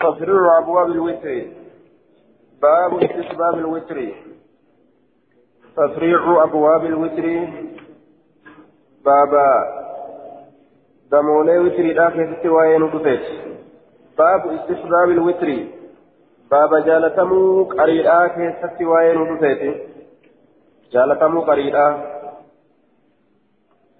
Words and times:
تفريع 0.00 0.58
أبواب 0.58 0.86
الوتر 0.86 1.46
باب 2.62 3.02
استحباب 3.02 3.54
الوتر. 3.54 4.08
تفريع 5.76 6.42
أبواب 6.42 6.84
الوتر. 6.84 7.48
بابا 9.04 9.50
دمولي 11.12 11.58
وتر 11.58 11.92
داخل 11.92 12.36
ستواين 12.40 12.82
ودفت 12.82 13.24
باب 14.18 14.40
استحباب 14.48 15.08
الوتر. 15.10 15.50
بابا 16.50 16.80
جالتمو 16.80 17.64
قريدا 17.64 18.26
كيست 18.26 18.82
واين 18.82 19.16
ودفت 19.16 19.62
جالتمو 20.92 21.40
قريدا 21.40 21.86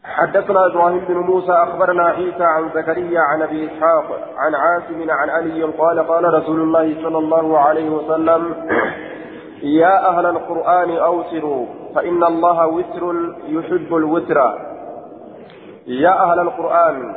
حدثنا 0.04 0.66
إبراهيم 0.66 1.04
بن 1.08 1.14
موسى 1.14 1.52
أخبرنا 1.52 2.04
عيسى 2.04 2.44
عن 2.44 2.70
زكريا 2.74 3.20
عن 3.20 3.42
أبي 3.42 3.66
إسحاق 3.66 4.04
عن 4.36 4.54
عاصم 4.54 5.10
عن 5.10 5.30
علي 5.30 5.62
قال 5.62 6.08
قال 6.08 6.34
رسول 6.34 6.60
الله 6.60 7.02
صلى 7.02 7.18
الله 7.18 7.58
عليه 7.58 7.90
وسلم 7.90 8.54
يا 9.80 10.08
أهل 10.08 10.26
القرآن 10.26 10.96
اوتروا 10.96 11.66
فإن 11.94 12.24
الله 12.24 12.66
وتر 12.66 13.14
يحب 13.48 13.94
الوتر. 13.96 14.38
يا 15.86 16.22
أهل 16.22 16.40
القرآن 16.40 17.14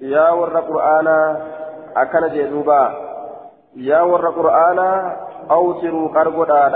يا 0.00 0.30
ور 0.30 0.56
قرآن 0.56 1.36
أكن 1.96 2.34
جدوبا. 2.34 2.92
يا 3.76 4.02
ور 4.02 4.28
قرآن 4.30 4.78
اوتروا 5.50 6.08
قربدا 6.08 6.72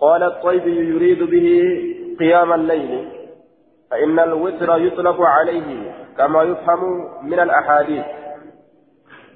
قال 0.00 0.22
الطيب 0.22 0.66
يريد 0.66 1.22
به 1.22 1.78
قيام 2.20 2.52
الليل. 2.52 3.13
فإن 3.90 4.18
الوتر 4.18 4.78
يطلق 4.78 5.20
عليه 5.20 5.92
كما 6.18 6.42
يفهم 6.42 7.08
من 7.22 7.40
الأحاديث. 7.40 8.04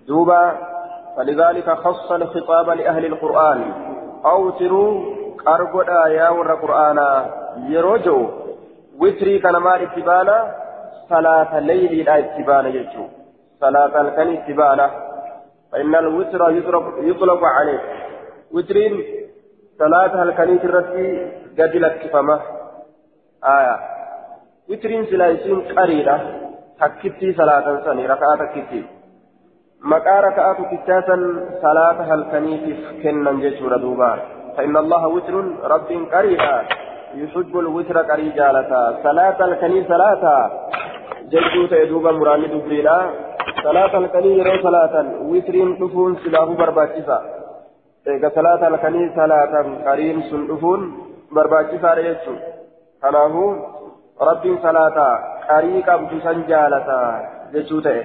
دوبا 0.08 0.52
فلذلك 1.16 1.70
خص 1.70 2.12
الخطاب 2.12 2.70
لأهل 2.70 3.04
القرآن. 3.06 3.72
أوتروا 4.24 5.14
أرقدا 5.48 6.08
يا 6.08 6.28
ور 6.28 6.52
القرآن 6.52 6.98
يروجو. 7.68 8.28
وتري 8.98 9.38
كان 9.38 9.56
مال 9.56 9.82
اتبانا 9.82 10.54
صلاة 11.08 11.58
الليل 11.58 12.04
لا 12.04 12.18
اتبانا 12.18 12.68
يجو. 12.68 13.04
صلاة 13.60 14.00
الكن 14.00 14.28
اتبانا 14.36 14.90
فإن 15.72 15.94
الوتر 15.94 16.50
يطلق 17.00 17.44
عليه. 17.44 17.80
وترين 18.54 19.04
صلاة 19.78 20.22
الكن 20.22 20.60
ترسي 20.60 21.32
قد 21.58 21.76
لك 21.76 22.16
آية. 23.44 23.97
Witiriin 24.70 25.06
silaa 25.10 25.28
isiin 25.36 25.60
qariidha. 25.74 26.16
Takkittii 26.78 27.34
salaatan 27.34 27.84
sani 27.84 28.10
raka'aa 28.14 28.40
takkitti 28.42 28.80
maqaa 29.92 30.20
raka'aa 30.30 30.58
tokkichaa 30.58 31.02
san 31.12 31.22
salaata 31.62 32.10
halkaniitiif 32.10 32.82
kennan 33.02 33.40
jechuudha 33.46 33.80
duuba. 33.86 34.10
فإن 34.58 34.76
الله 34.76 35.02
وتر 35.06 35.34
رب 35.74 35.90
قريبا 36.12 36.54
يحب 37.14 37.58
الوتر 37.58 37.98
قري 38.10 38.28
جالتا 38.38 38.82
صلاة 39.06 39.38
الكني 39.44 39.84
صلاة 39.92 40.24
جدو 41.32 41.66
تيدوبا 41.70 42.12
مراني 42.12 42.46
دبريلا 42.52 42.98
صلاة 43.62 43.92
الكني 43.98 44.30
يرو 44.38 44.56
صلاة 44.66 44.94
وترين 45.30 45.70
دفون 45.80 46.12
سلاه 46.24 46.48
برباكسا 46.60 47.18
إيقا 48.06 48.28
صلاة 48.38 48.62
الكني 48.68 49.02
صلاة 49.20 49.54
قريم 49.86 50.18
سن 50.30 50.42
دفون 50.50 50.80
برباكسا 51.34 51.94
ريتشو 51.94 52.34
rabbiin 54.26 54.58
salaataa 54.62 55.14
qarii 55.48 55.82
qabdu 55.82 56.20
san 56.20 56.44
jaalataa 56.48 57.10
jechuu 57.52 57.80
ta'e 57.80 58.02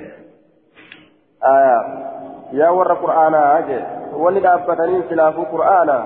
yaa 2.59 2.73
warra 2.80 2.95
qur'aanaa 3.03 3.61
je 3.69 3.80
wanni 4.23 4.44
dhaabbatanii 4.45 5.03
silaafuu 5.09 5.45
qur'aana 5.53 5.97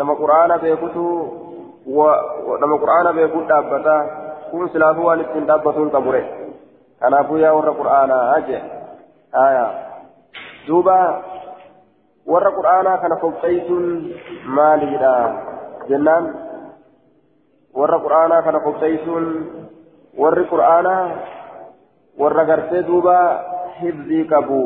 nama 0.00 0.16
qur'aana 0.22 0.58
beekutu 0.64 1.06
nama 2.64 2.78
qur'aana 2.84 3.12
beekuu 3.20 3.44
dhaabbata 3.48 3.96
kun 4.50 4.68
silaafuu 4.76 5.06
waan 5.08 5.24
ittiin 5.24 5.46
dhaabbatuun 5.52 5.90
qabure 5.96 6.22
kanaafuu 7.00 7.42
yaa 7.44 7.54
warra 7.58 7.74
qur'aanaa 7.80 8.40
je 8.48 8.62
duuba 10.66 10.98
warra 12.34 12.50
qur'aanaa 12.60 12.98
kana 13.02 13.16
qopheessuun 13.24 13.86
maaliidha 14.60 15.14
jennaan 15.88 16.24
warra 17.74 17.98
quraanaa 18.04 18.42
kana 18.42 18.60
qobsaysuun 18.60 19.26
warri 20.22 20.44
quraanaa 20.52 21.04
warra 22.22 22.44
gartee 22.44 22.82
duuba 22.88 23.16
hibzii 23.80 24.24
qabu 24.32 24.58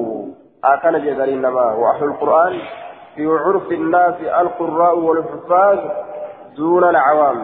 akkana 0.62 0.99
jedhaniin 1.05 1.43
nama 1.43 1.67
waaxul 1.83 2.15
quraan 2.22 2.56
fi 3.15 3.28
curfi 3.44 3.78
innaasi 3.81 4.31
alqurraa'u 4.41 5.06
walxuffaaz 5.09 5.78
duuna 6.56 6.89
alcawaam. 6.89 7.39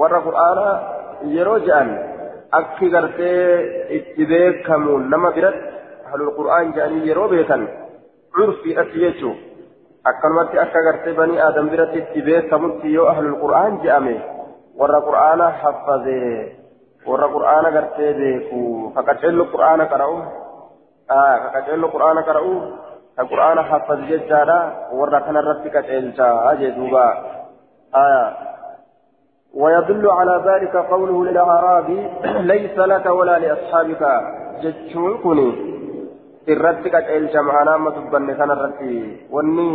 Warra 0.00 0.20
qur'aanaa 0.28 0.74
yeroo 1.36 1.58
je'an 1.66 1.92
akki 2.60 2.90
gartee 2.90 3.44
itti 3.98 4.26
beekamuun 4.32 5.10
nama 5.10 5.30
biratti 5.36 5.68
ahlul 6.08 6.34
qur'aan 6.38 6.72
je'anii 6.76 7.06
yeroo 7.10 7.28
beekan 7.28 7.68
curfiidhatti 8.36 9.04
jechuudha 9.04 9.49
akkanumatti 10.04 10.58
akka 10.58 10.82
gartee 10.82 11.14
banii 11.14 11.40
aadam 11.40 11.68
biratti 11.68 11.98
itti 11.98 12.22
beekamutti 12.22 12.92
yoo 12.92 13.06
ahlul 13.12 13.36
qur'aan 13.42 13.80
je'ame 13.82 14.16
warra 14.80 15.00
qur'aana 15.08 15.46
haffazee 15.62 16.56
warra 17.06 17.28
qur'aana 17.28 17.70
gartee 17.70 18.12
beeku 18.20 18.92
kaqaceello 18.96 19.44
qur'aana 19.52 19.88
qara'u 19.92 20.16
kaqaceello 21.44 21.92
qur'aana 21.94 22.22
qara'u 22.28 22.54
ka 23.16 23.24
qur'aana 23.32 23.62
haffaze 23.70 24.08
jechaadha 24.12 24.58
warra 25.00 25.20
kanarratti 25.26 25.74
qaceelchaa 25.76 26.54
jee 26.60 26.72
duuba 26.78 27.06
ويدل 29.54 30.10
على 30.10 30.42
ذلك 30.46 30.76
قوله 30.76 31.24
للأعرابي 31.24 32.00
ليس 32.52 32.78
لك 32.78 33.06
ولا 33.06 33.38
لأصحابك 33.38 34.02
جتشون 34.62 35.18
كني 35.18 35.48
irratti 36.46 36.90
qaceelcha 36.90 37.42
ma'anaa 37.42 37.74
amma 37.74 37.90
dubbanne 37.96 38.34
kanarratti 38.34 38.92
wanni 39.30 39.68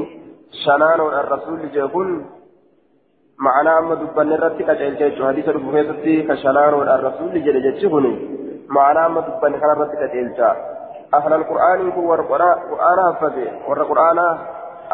shanaanoon 0.64 1.14
arrasuulli 1.22 1.70
jee 1.76 1.88
kun 1.94 2.10
ma'anaa 3.48 3.78
amma 3.82 3.96
dubbanne 4.02 4.34
irratti 4.38 4.64
qaceelcha 4.70 5.10
jechuudha 5.10 5.28
hadiisa 5.32 5.54
dhufu 5.54 5.72
keessatti 5.76 6.16
ka 6.28 6.36
shanaanoon 6.44 6.90
arrasuulli 6.96 7.44
jedhe 7.48 7.62
jechi 7.68 7.90
kun 7.90 8.08
ma'anaa 8.78 9.06
amma 9.10 9.22
dubbanne 9.28 9.62
kanarratti 9.64 10.02
qaceelcha 10.04 10.50
ahlal 11.20 11.46
qur'aaniin 11.52 11.92
kun 11.96 12.10
warra 12.12 12.26
qur'aana 12.72 13.04
haffate 13.10 13.46
warra 13.70 13.86
qur'aana 13.92 14.26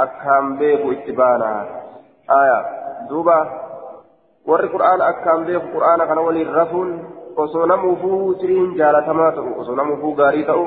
akkaan 0.05 0.57
beeku 0.59 0.91
itti 0.91 1.11
baana 1.21 1.49
aya 2.39 2.57
duuba 3.09 3.37
warri 4.49 4.69
qur'aana 4.75 5.03
akkaan 5.13 5.45
beeku 5.47 5.67
qur'aana 5.75 6.07
kana 6.07 6.21
waliin 6.27 6.53
rafuun 6.59 6.89
osoo 7.43 7.65
namuufuu 7.65 8.33
tiriin 8.41 8.75
jaalatamaa 8.77 9.31
ta'u 9.31 9.59
osoo 9.61 9.75
namuufuu 9.75 10.15
gaarii 10.15 10.45
ta'u 10.51 10.65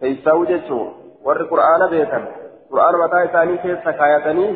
keessaa'u 0.00 0.46
jechuun 0.50 0.88
warri 1.26 1.48
qura'aana 1.52 1.88
beekan 1.94 2.28
qura'aana 2.70 3.02
mataa 3.04 3.24
isaanii 3.28 3.58
keessa 3.64 3.92
kaayatanii 4.00 4.52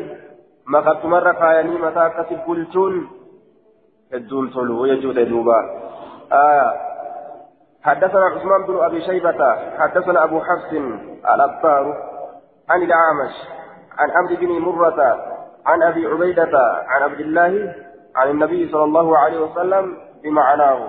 makattumarra 0.75 1.33
kaayanii 1.41 1.83
mataa 1.85 2.05
akkasi 2.11 2.39
bulchuun 2.45 2.95
hedduun 4.11 4.49
tolu 4.57 4.87
jechuudha 4.93 5.29
duuba 5.33 5.59
حدثنا 7.83 8.25
عثمان 8.25 8.61
بن 8.67 8.77
ابي 8.83 9.01
شيبه 9.01 9.39
حدثنا 9.79 10.23
ابو 10.23 10.39
حفص 10.39 10.71
الابار 11.33 11.85
عن 12.69 12.81
الاعمش 12.81 13.33
عن 13.97 14.09
عبد 14.11 14.39
بن 14.39 14.51
مره 14.59 14.99
عن 15.65 15.83
ابي 15.83 16.05
عبيده 16.07 16.59
عن 16.87 17.01
عبد 17.01 17.19
الله 17.19 17.75
عن 18.15 18.29
النبي 18.29 18.71
صلى 18.71 18.83
الله 18.83 19.17
عليه 19.17 19.39
وسلم 19.39 19.97
بمعناه 20.23 20.79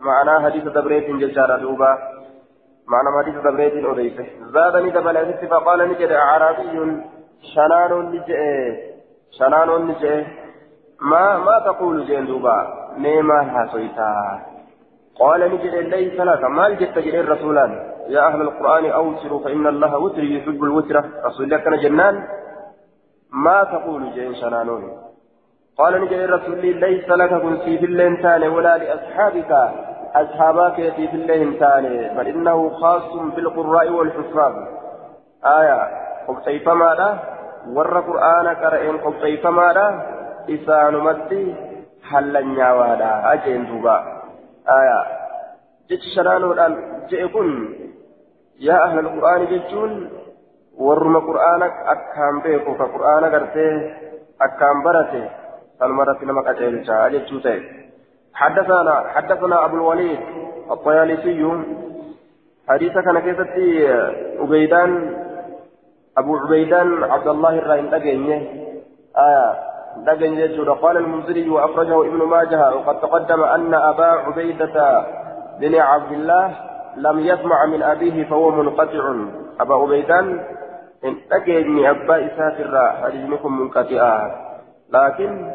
معناه 0.00 0.44
حديث 0.44 0.64
دبريت 0.64 1.10
ججار 1.10 1.58
دوبا 1.58 1.98
معنى 2.88 3.08
ما 3.10 3.22
حديث 3.22 3.34
دبريت 3.44 3.84
أوديسه 3.84 4.26
زادني 4.54 4.90
دبل 4.90 5.16
أسف 5.16 5.44
فقال 5.50 5.88
نجد 5.88 6.10
أعرابي 6.10 7.02
شنان 7.54 7.92
نجئ 8.12 8.40
شنان 9.38 9.68
نجئ 9.88 10.24
ما 11.00 11.38
ما 11.38 11.58
تقول 11.58 12.06
جندوبا 12.06 12.56
نيما 12.98 13.40
هاسويتا. 13.54 14.40
قال 15.20 15.40
نجد 15.40 15.74
ليس 15.74 16.20
لك. 16.20 16.44
ما 16.44 16.68
جدت 16.68 16.98
جد 16.98 17.14
رسولا 17.14 17.66
يا 18.08 18.26
أهل 18.26 18.40
القرآن 18.40 18.84
أوسروا 18.90 19.40
فإن 19.44 19.66
الله 19.66 19.98
وتر 19.98 20.24
يحب 20.24 20.64
الوتر. 20.64 21.04
رسول 21.24 21.56
كان 21.56 21.76
جنان. 21.76 22.22
ما 23.32 23.64
تقول 23.64 24.12
جين 24.14 24.34
شنانون؟ 24.34 24.82
قال 25.78 26.00
نجد 26.00 26.12
الرسول 26.12 26.66
ليس 26.66 27.08
لك. 27.08 27.42
كن 27.42 27.56
في 27.56 27.84
الليل 27.84 28.48
ولا 28.48 28.78
لأصحابك. 28.78 29.52
أصحابك 30.15 30.75
في 30.75 31.05
الله 31.13 31.59
تاني 31.59 32.15
بل 32.15 32.27
إنه 32.27 32.69
خاص 32.69 33.13
بالقراء 33.35 33.89
والحفاظ 33.91 34.53
آية 35.45 35.81
قبطيف 36.27 36.69
ماذا 36.69 37.19
ور 37.67 37.99
قرآن 37.99 38.47
قرئن 38.47 38.97
قبطيف 38.97 39.47
ماذا 39.47 39.87
إسان 40.49 40.93
مدي 40.95 41.55
حلا 42.09 42.41
نياوادا 42.41 43.33
أجين 43.33 43.65
دوبا 43.65 43.97
آية 44.69 44.99
جت 45.89 46.01
شنانو 46.15 46.51
الآن 46.53 46.73
جئكن 47.09 47.49
يا 48.59 48.83
أهل 48.83 48.99
القرآن 48.99 49.45
جتون 49.45 50.21
warruma 50.77 51.21
qur'aana 51.29 51.67
akkaan 51.93 52.41
beeku 52.43 52.73
ka 52.79 52.85
qur'aana 52.93 53.29
gartee 53.29 53.73
akkaan 54.39 54.83
barate 54.85 55.21
salmarratti 55.79 56.25
nama 56.25 56.43
qaceelchaa 56.47 57.09
jechuu 57.13 57.41
ta'e 57.45 57.59
حدثنا 58.36 59.04
حدثنا 59.14 59.64
أبو 59.64 59.76
الوليد 59.76 60.18
الطيالسي 60.70 61.64
حديث 62.68 62.92
كان 62.92 63.18
كيفتي 63.18 63.88
عبيدان 64.40 65.16
أبو 66.18 66.36
عبيدان 66.36 67.04
عبد 67.04 67.28
الله 67.28 67.58
الرحيم 67.58 67.86
دقيني 67.90 68.36
آية 69.18 69.54
دقيني 69.96 70.58
قال 70.72 70.96
المنذري 70.96 71.48
وأخرجه 71.48 72.00
ابن 72.00 72.16
ماجه. 72.16 72.76
وقد 72.76 73.00
تقدم 73.00 73.42
أن 73.42 73.74
أبا 73.74 74.06
عبيدة 74.06 75.04
بن 75.60 75.74
عبد 75.74 76.12
الله 76.12 76.54
لم 76.96 77.20
يسمع 77.20 77.66
من 77.66 77.82
أبيه 77.82 78.24
فهو 78.24 78.50
منقطع. 78.50 79.14
أبا 79.60 79.74
عبيدان 79.74 80.40
إن 81.04 81.16
أجيني 81.32 81.90
أبا 81.90 82.26
إسافر 82.26 82.92
حديثكم 83.02 83.60
منقطعا 83.60 84.46
لكن 84.92 85.54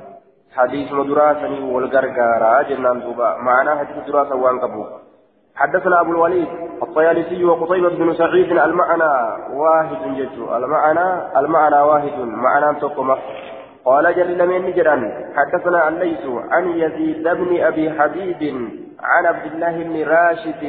حديث 0.57 0.91
مدراسني 0.91 1.73
والغرغارة 1.73 2.61
جنان 2.69 2.99
دوبا. 2.99 3.37
معنى 3.37 3.71
حديث 3.79 3.97
دراسة 4.07 4.35
وان 4.35 4.59
قبو 4.59 4.85
حدثنا 5.55 6.01
أبو 6.01 6.11
الوليد 6.11 6.47
الطيالسي 6.83 7.45
وقطيبة 7.45 7.89
بن 7.89 8.13
سعيد 8.13 8.51
المعنى 8.51 9.13
واحد 9.53 10.01
جدو. 10.17 10.55
المعنى 10.57 11.07
المعنى 11.39 11.79
واحد. 11.81 12.17
معنى 12.19 12.79
تقمة 12.79 13.17
قال 13.85 14.15
جل 14.15 14.37
لمن 14.37 14.61
نجرا 14.65 14.95
حدثنا 15.35 15.87
الليث 15.87 16.25
عن 16.51 16.69
يزيد 16.69 17.23
بن 17.23 17.63
أبي 17.63 17.91
حبيب 17.91 18.41
عن 19.03 19.25
عبد 19.25 19.45
الله 19.45 19.83
بن 19.83 20.03
راشد 20.07 20.63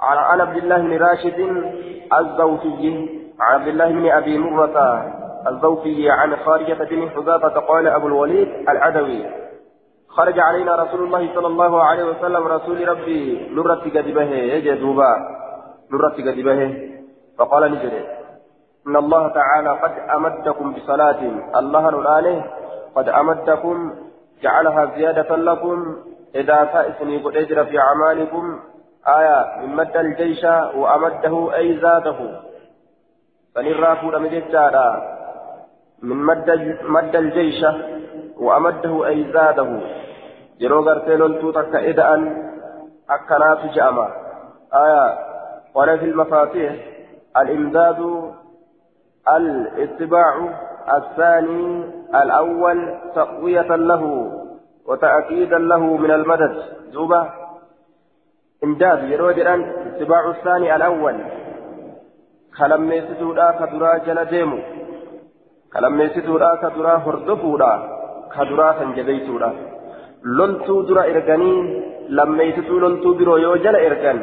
عن 0.00 0.40
عبد 0.40 0.56
الله 0.56 0.78
بن 0.78 0.96
راشد 0.98 1.40
الزوفي 2.18 3.08
عن 3.40 3.54
عبد 3.60 3.68
الله 3.68 3.90
بن 3.90 4.10
أبي 4.10 4.38
مرة 4.38 5.12
الزوفي 5.48 6.10
عن 6.10 6.36
خارجة 6.36 6.84
بن 6.84 7.10
حذافة 7.10 7.60
قال 7.60 7.88
أبو 7.88 8.06
الوليد 8.06 8.48
العدوي 8.68 9.26
خرج 10.08 10.40
علينا 10.40 10.74
رسول 10.74 11.04
الله 11.04 11.34
صلى 11.34 11.46
الله 11.46 11.82
عليه 11.82 12.04
وسلم 12.04 12.46
رسول 12.46 12.88
ربي 12.88 13.48
نرت 13.54 13.96
قدبه 13.96 14.30
يجدوبا 14.30 15.16
نرت 15.92 16.20
قدبه 16.20 16.88
فقال 17.38 17.72
نجري. 17.72 18.06
إن 18.86 18.96
الله 18.96 19.28
تعالى 19.28 19.68
قد 19.68 19.92
أمدكم 20.16 20.72
بصلاة 20.74 21.20
الله 21.56 21.90
نلانه 21.90 22.44
قد 22.94 23.08
أمدكم 23.08 23.94
جعلها 24.42 24.86
زيادة 24.96 25.36
لكم 25.36 25.96
إذا 26.34 26.68
سائسني 26.72 27.22
قد 27.22 27.36
أجر 27.36 27.64
في 27.64 27.78
أعمالكم 27.78 28.60
آية 29.08 29.60
من 29.60 29.76
مد 29.76 29.96
الجيش 29.96 30.44
وأمده 30.74 31.56
أي 31.56 31.78
زاده. 31.78 32.40
فنرى 33.54 33.96
فود 33.96 34.14
مجدادا. 34.14 35.15
من 36.02 36.16
مد 36.16 36.76
مد 36.88 37.16
الجيش 37.16 37.64
وأمده 38.36 39.06
أي 39.06 39.32
زاده. 39.32 39.80
yeroo 40.58 40.82
gartee 40.82 41.16
loltuu 41.20 41.52
takka 41.52 41.84
ida'an 41.84 42.22
akkanaatu 43.08 43.68
je'ama 43.76 44.06
aya 44.72 45.04
قال 45.76 45.98
في 45.98 46.04
المفاتيح. 46.04 46.72
الإمداد 47.36 48.00
الاتباع 49.36 50.34
الثاني 50.96 51.84
الأول 52.22 52.94
تقوية 53.14 53.76
له 53.76 54.32
وتأكيدا 54.86 55.58
له 55.58 55.96
من 55.96 56.10
المدد. 56.10 56.62
دوبة. 56.92 57.30
إمداد 58.64 59.10
يرود 59.10 59.38
الآن 59.38 59.62
اتباع 59.86 60.30
الثاني 60.30 60.76
الأول. 60.76 61.16
كلم 62.58 62.92
يسدودا 62.92 63.50
كدرا 63.50 63.98
جل 63.98 64.24
ديمو. 64.24 64.58
كلم 65.76 66.00
يسدودا 66.00 66.50
كدرا 66.62 66.94
هردفودا 67.06 67.72
كدرا 68.34 68.68
سنجبيتودا 68.78 69.50
loltuu 70.38 70.82
dura 70.88 71.02
erganii 71.12 71.58
lammeeysituu 72.18 72.80
loltuu 72.84 73.14
biroo 73.18 73.36
yoo 73.44 73.56
jala 73.64 73.78
ergan 73.88 74.18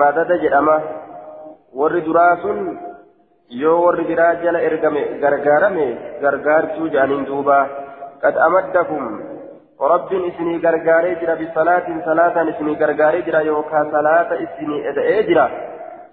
madada 0.00 0.36
jedhama 0.42 0.76
warri 1.80 2.00
duraa 2.08 2.34
sun 2.42 2.58
yoo 3.62 3.78
warri 3.84 4.04
biraa 4.10 4.34
jala 4.44 4.60
ergame 4.68 5.02
gargaarame 5.22 5.86
gargaartuu 6.22 6.86
jedhaniin 6.92 7.24
duuba 7.30 7.58
qad 8.22 8.34
amaddakum 8.46 9.04
rabbiin 9.92 10.24
isinii 10.30 10.58
gargaaree 10.66 11.14
jira 11.20 11.36
bisalaatiin 11.42 12.00
salaataan 12.08 12.52
isinii 12.52 12.76
gargaaree 12.82 13.22
jira 13.28 13.40
yookaan 13.50 13.90
salaata 13.96 14.40
isinii 14.46 14.80
eda'ee 14.90 15.20
jira 15.30 15.46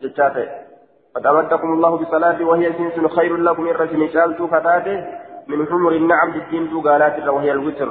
jechaa 0.03 0.29
ta'e 0.35 0.47
قد 1.15 1.25
أمدكم 1.25 1.73
الله 1.73 1.97
بصلاة 1.97 2.39
وهي 2.45 2.73
سنس 2.73 3.11
خير 3.11 3.37
لكم 3.37 3.67
إن 3.67 3.75
رسمي 3.75 4.07
شالتو 4.13 4.47
فتاته 4.47 4.97
من 5.47 5.59
حمر 5.67 5.91
النعم 5.91 6.31
بالدين 6.31 6.81
قالات 6.85 7.27
وهي 7.27 7.51
الوتر 7.51 7.89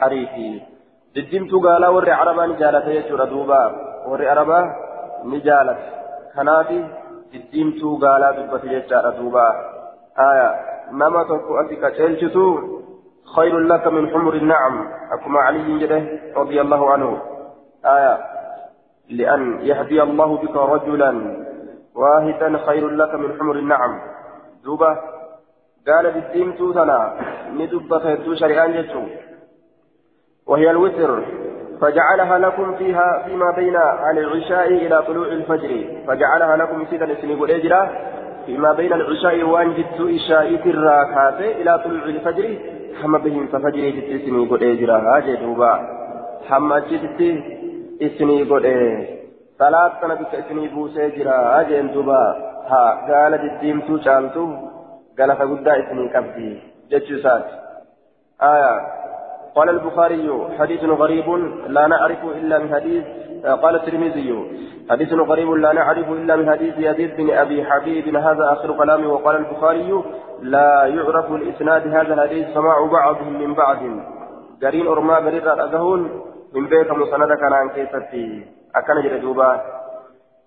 qariiti 0.00 0.62
diddimtuu 1.14 1.60
gaalaa 1.60 1.90
warri 1.90 2.10
arabaa 2.10 2.46
ni 2.46 2.54
jaalata 2.62 2.92
jechuudha 2.96 3.26
duuba 3.26 3.58
warri 4.10 4.26
arabaa 4.34 4.64
ni 5.24 5.40
jaalata 5.40 5.86
kanaafi 6.34 6.78
diddimtuu 7.32 7.96
gaalaa 8.04 8.32
dubbate 8.38 8.68
jechaadha 8.74 9.10
duuba 9.18 9.44
aya 10.26 10.48
nama 10.92 11.24
tokko 11.24 11.58
ati 11.62 11.82
qaceelchitu 11.82 12.44
خير 13.36 13.58
لك 13.58 13.86
من 13.86 14.10
حمر 14.10 14.34
النعم 14.34 14.88
أكما 15.12 15.40
علي 15.40 15.78
جده 15.78 16.02
رضي 16.36 16.60
الله 16.60 16.90
عنه 16.90 17.22
آية 17.84 18.14
لأن 19.10 19.60
يهدي 19.60 20.02
الله 20.02 20.36
بك 20.36 20.56
رجلا. 20.56 21.12
واحدا 21.94 22.58
خير 22.66 22.88
لك 22.88 23.14
من 23.14 23.38
حمر 23.38 23.56
النعم. 23.56 24.00
دوبة 24.64 24.98
قال 25.88 26.10
بالدين 26.10 26.56
توتنا. 26.56 27.16
ندب 27.54 27.98
خيرتو 27.98 28.34
شريان 28.34 28.72
جتو. 28.72 29.02
وهي 30.46 30.70
الوتر. 30.70 31.22
فجعلها 31.80 32.38
لكم 32.38 32.74
فيها 32.74 33.22
فيما 33.26 33.50
بين 33.56 33.76
العشاء 34.16 34.68
إلى 34.68 35.02
طلوع 35.02 35.26
الفجر. 35.26 35.70
فجعلها 36.06 36.56
لكم 36.56 36.84
سيدا 36.90 37.12
اسمي 37.12 37.34
قل 37.34 37.50
فيما 38.46 38.72
بين 38.72 38.92
العشاء 38.92 39.42
وان 39.42 39.74
جدت 39.74 40.00
إشاء 40.00 40.48
الراكات 40.70 41.40
إلى 41.40 41.78
طلوع 41.84 42.04
الفجر. 42.04 42.58
حما 43.02 43.18
بهم 43.18 43.46
ففجر 43.46 43.90
جدت 43.96 44.22
اسمي 44.22 44.46
قل 44.48 44.64
إجرا 44.64 44.96
هاجي 44.98 45.36
دوبا 45.36 45.72
حما 46.48 46.78
جدت 46.78 47.20
اسمي 48.02 48.42
قل 48.50 48.64
صلاة 49.58 49.92
سنة 50.00 50.20
اسمي 50.34 50.68
بوسي 50.68 51.10
جرا 51.16 51.36
هاجي 51.60 51.82
دوبا 51.94 52.22
ها 52.70 52.82
قال 53.08 53.34
الدين 53.34 53.78
شالتو 54.04 54.44
قال 55.18 55.30
فقد 55.36 55.68
اسمي 55.68 56.08
كبدي 56.08 56.50
جتشوسات 56.90 57.46
آية 58.42 58.74
قال 59.56 59.68
البخاري 59.68 60.30
حديث 60.58 60.84
غريب 60.84 61.28
لا 61.66 61.86
نعرف 61.86 62.24
إلا 62.24 62.58
من 62.58 62.74
حديث 62.74 63.04
قال 63.62 63.74
الترمذي 63.74 64.30
حديث 64.90 65.12
غريب 65.12 65.50
لا 65.50 65.72
نعرف 65.72 66.08
إلا 66.08 66.36
من 66.36 66.50
حديث 66.50 66.74
يزيد 66.78 67.16
بن 67.16 67.30
أبي 67.30 67.64
حبيب 67.64 68.16
هذا 68.16 68.52
آخر 68.52 68.72
كلامه 68.72 69.12
وقال 69.12 69.36
البخاري 69.36 70.02
لا 70.42 70.86
يعرف 70.86 71.32
الإسناد 71.32 71.88
هذا 71.88 72.14
الحديث 72.14 72.54
سماع 72.54 72.86
بعضهم 72.92 73.42
من 73.42 73.54
بعض 73.54 73.78
قرين 74.62 74.86
أرما 74.86 75.16
قرين 75.16 75.48
أذهون 75.48 76.29
من 76.54 76.66
بيت 76.66 76.90
مسند 76.90 77.32
كان 77.32 77.52
عن 77.52 77.68
كيفتي 77.68 78.46
أكن 78.76 79.02
جدوبا 79.02 79.60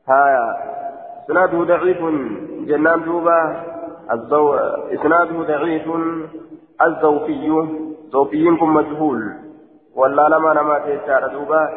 ها 0.10 0.38
سناده 1.27 1.63
ضعيف 1.63 1.98
جنان 2.67 3.03
دوبا 3.03 3.63
الزو... 4.12 4.53
إسناده 4.93 5.43
ضعيف 5.43 5.88
الزوفي 6.81 7.67
زوفيكم 8.12 8.74
مجهول 8.74 9.33
ولا 9.95 10.29
لما 10.29 10.53
نما 10.53 10.79
تيسار 10.79 11.27
دوبا 11.27 11.69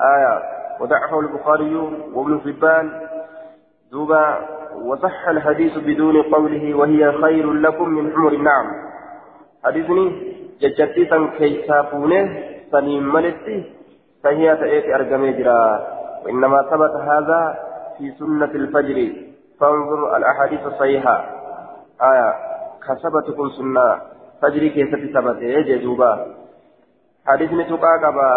آية 0.00 0.42
وضعفه 0.80 1.20
البخاري 1.20 1.76
وابن 2.14 2.40
حبان 2.40 2.90
دوبا 3.92 4.38
وصح 4.84 5.28
الحديث 5.28 5.78
بدون 5.78 6.22
قوله 6.22 6.74
وهي 6.74 7.12
خير 7.12 7.52
لكم 7.52 7.88
من 7.88 8.12
حمر 8.12 8.32
النعم 8.32 8.66
حديثني 9.64 10.34
ججتيسا 10.60 11.30
كيسافونه 11.38 12.50
سليم 12.72 13.12
ملتي 13.14 13.72
فهي 14.24 14.56
تأتي 14.56 14.94
أرقم 14.94 15.30
جرا 15.30 15.62
وإنما 16.24 16.62
ثبت 16.70 16.94
هذا 17.10 17.58
في 17.98 18.12
سنة 18.18 18.44
الفجر 18.44 19.12
فانظر 19.60 20.16
الأحاديث 20.16 20.66
الصحيحة 20.66 21.16
آية 22.02 22.34
كسبتكم 22.86 23.48
سنة 23.48 24.00
فجري 24.42 24.70
كيف 24.70 24.90
ثبت 25.14 25.36
جدوبا 25.68 26.26
حديث 27.26 27.52
نتوقع 27.52 27.96
قبا 28.06 28.30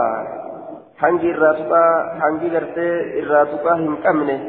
حنجي 0.97 1.31
الراتقا 1.31 1.83
حنجي 2.21 2.47
غرتي 2.57 3.19
الراتقا 3.19 3.73
هم 3.73 3.95
كمنه 4.03 4.39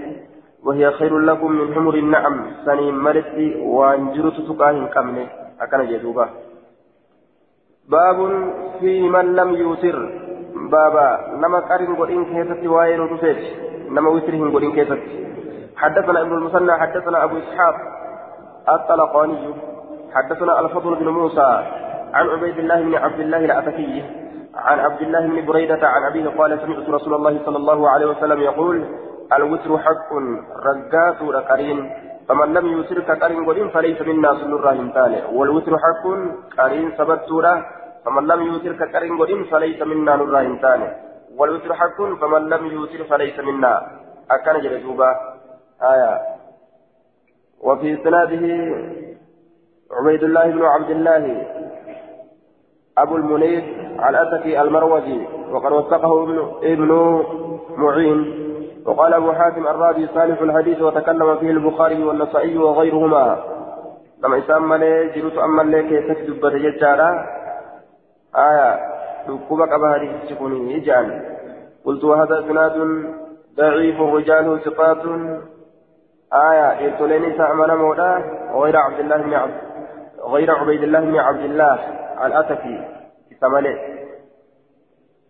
وهي 0.64 0.90
خير 0.90 1.18
لكم 1.18 1.52
من 1.52 1.74
حمر 1.74 1.94
النعم 1.94 2.46
سنين 2.64 2.98
مرتي 2.98 3.54
وانجرت 3.60 4.40
تقا 4.48 4.70
هم 4.70 4.86
كمنه 4.86 5.26
أكن 5.60 5.86
جدوبا 5.86 6.28
باب 7.88 8.16
في 8.80 9.08
من 9.08 9.36
لم 9.36 9.54
يوتر 9.54 10.12
بابا 10.70 11.18
نما 11.36 11.58
قرن 11.58 11.94
قرين 11.96 12.24
كيست 12.24 12.66
واين 12.66 13.00
رتفت 13.00 13.42
نما 13.90 14.10
وترهم 14.10 14.54
قرين 14.54 14.72
كيست 14.72 15.02
حدثنا 15.76 16.20
ابن 16.20 16.32
المثنى 16.32 16.72
حدثنا 16.72 17.24
أبو 17.24 17.38
إسحاق 17.38 17.74
الطلقاني. 18.68 19.54
حدثنا 20.14 20.60
الفضل 20.60 20.94
بن 20.94 21.08
موسى 21.08 21.64
عن 22.14 22.28
عبيد 22.28 22.58
الله 22.58 22.82
بن 22.82 22.94
عبد 22.94 23.20
الله 23.20 23.44
العتكي 23.44 24.04
عن 24.54 24.78
عبد 24.78 25.00
الله 25.00 25.26
بن 25.26 25.46
بريدة 25.46 25.88
عن 25.88 26.02
أبيه 26.02 26.28
قال 26.38 26.60
سمعت 26.60 26.88
رسول 26.88 27.14
الله 27.14 27.40
صلى 27.44 27.56
الله 27.56 27.88
عليه 27.90 28.06
وسلم 28.06 28.40
يقول 28.40 28.84
الوتر 29.32 29.78
حق 29.78 30.12
رقات 30.66 31.22
ركرين 31.22 31.90
فمن 32.28 32.54
لم 32.54 32.66
يوتر 32.66 33.00
كقرين 33.00 33.44
قدين 33.44 33.68
فليس 33.68 34.00
منا 34.00 34.30
سن 34.40 34.52
الراهن 34.52 34.92
تاني 34.92 35.36
والوتر 35.36 35.72
حق 35.84 36.04
قرين 36.58 36.92
سبتورة. 36.98 37.54
فمن 38.04 38.26
لم 38.26 38.40
يوتر 38.42 38.72
كقرين 38.72 39.18
قدين 39.18 39.44
فليس 39.44 39.82
منا 39.82 40.14
الراهن 40.14 40.60
تاني 40.60 40.88
والوتر 41.36 41.74
حق 41.74 41.98
فمن 42.20 42.42
لم 42.48 42.66
يوتر 42.66 43.04
فليس 43.04 43.38
منا. 43.38 43.72
أكن 44.30 44.60
جلدوبا 44.60 45.10
آية. 45.82 46.12
وفي 47.60 47.96
سناده 48.04 48.44
عبيد 49.92 50.22
الله 50.22 50.46
بن 50.50 50.62
عبد 50.62 50.90
الله 50.90 51.46
أبو 52.98 53.16
المنير 53.16 53.62
الأتكي 54.08 54.60
المروزي 54.60 55.26
وقد 55.52 55.72
وثقه 55.72 56.22
ابن 56.22 56.38
ابن 56.62 56.90
معين. 57.76 58.20
وقال 58.86 59.14
أبو 59.14 59.32
حاتم 59.32 59.66
الرازي 59.66 60.06
صالح 60.14 60.40
الحديث 60.40 60.82
وتكلم 60.82 61.36
فيه 61.36 61.50
البخاري 61.50 62.04
والنسائي 62.04 62.58
وغيرهما. 62.58 63.44
لما 64.24 64.36
يسمى 64.36 64.78
لي 64.78 65.08
جلوس 65.08 65.38
أما 65.38 65.62
لي 65.62 66.14
تكتب 66.14 66.40
بتججارا 66.40 67.26
آية 68.36 68.80
ركوبك 69.28 69.72
أبهري 69.72 70.20
تكوني 70.28 70.76
إجان 70.76 71.22
قلت 71.84 72.04
وهذا 72.04 72.40
إسناد 72.40 73.04
ضعيف 73.56 74.00
رجاله 74.00 74.58
ثقات. 74.58 75.02
آية 76.32 76.86
إرتلين 76.86 77.38
سأمن 77.38 77.74
مولا 77.74 78.24
غير 78.54 78.76
عبد 78.76 79.00
الله 79.00 79.16
بن 79.16 79.34
عبد 79.34 79.54
غير 80.24 80.50
عبيد 80.50 80.82
الله 80.82 81.00
بن 81.00 81.16
عبد 81.16 81.40
الله 81.40 81.78
الأتكي 82.26 82.84
ثمانية 83.40 83.78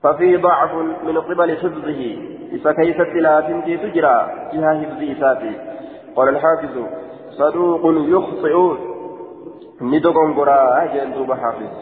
ففيه 0.03 0.37
ضعف 0.37 0.75
من 0.75 1.21
قبل 1.21 1.57
حفظه. 1.57 2.34
فكيف 2.59 3.01
لا 3.01 3.41
في 3.41 3.77
تجرى 3.77 4.17
جهة 4.53 4.83
حفظ 4.83 5.03
إساتي 5.03 5.57
قال 6.17 6.29
الحافظ 6.29 6.87
صدوق 7.31 7.81
يخطئ 7.85 8.55
ندقن 9.81 10.35
قراء 10.35 10.85
أجل 10.85 11.15
دوب 11.15 11.33
حافظ 11.33 11.73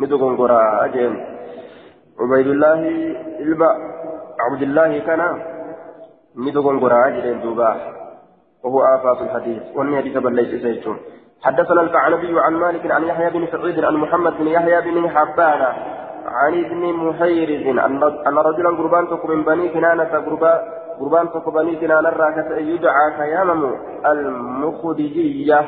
ندقن 0.00 0.36
قراء 0.36 0.84
أجل 0.84 1.12
عبيد 2.20 2.46
الله 2.46 2.80
البا 3.40 3.70
عبد 4.40 4.62
الله 4.62 4.98
كان 4.98 5.42
ندقن 6.36 6.80
قراء 6.80 7.08
أجل 7.08 7.40
دوبا 7.40 7.76
وهو 8.64 8.82
آفات 8.82 9.22
الحديث 9.22 9.62
وأن 9.76 9.96
حديث 9.96 10.16
بل 10.16 10.34
ليس 10.34 10.62
سيجون 10.62 10.96
حدثنا 11.42 11.80
الكعنبي 11.80 12.40
عن 12.40 12.52
مالك 12.52 12.90
عن 12.90 13.04
يحيى 13.04 13.30
بن 13.30 13.46
سعيد 13.52 13.84
عن 13.84 13.94
محمد 13.96 14.32
بن 14.38 14.46
يحيى 14.46 14.80
بن 14.80 15.10
حبان 15.10 15.62
عن 16.26 16.64
ابن 16.64 16.82
محيرز. 16.92 17.66
أن 18.28 18.38
رجلا 18.38 18.70
قربان 18.78 19.04
من 19.28 19.44
بني 19.44 19.68
كنانة 19.68 20.12
قربان 21.00 21.26
تك 21.32 21.48
بني 21.48 21.76
كنانة 21.76 22.08
راكت 22.08 22.50
يدعى 22.58 23.10
كيامم 23.18 23.62
المخدجية 24.06 25.60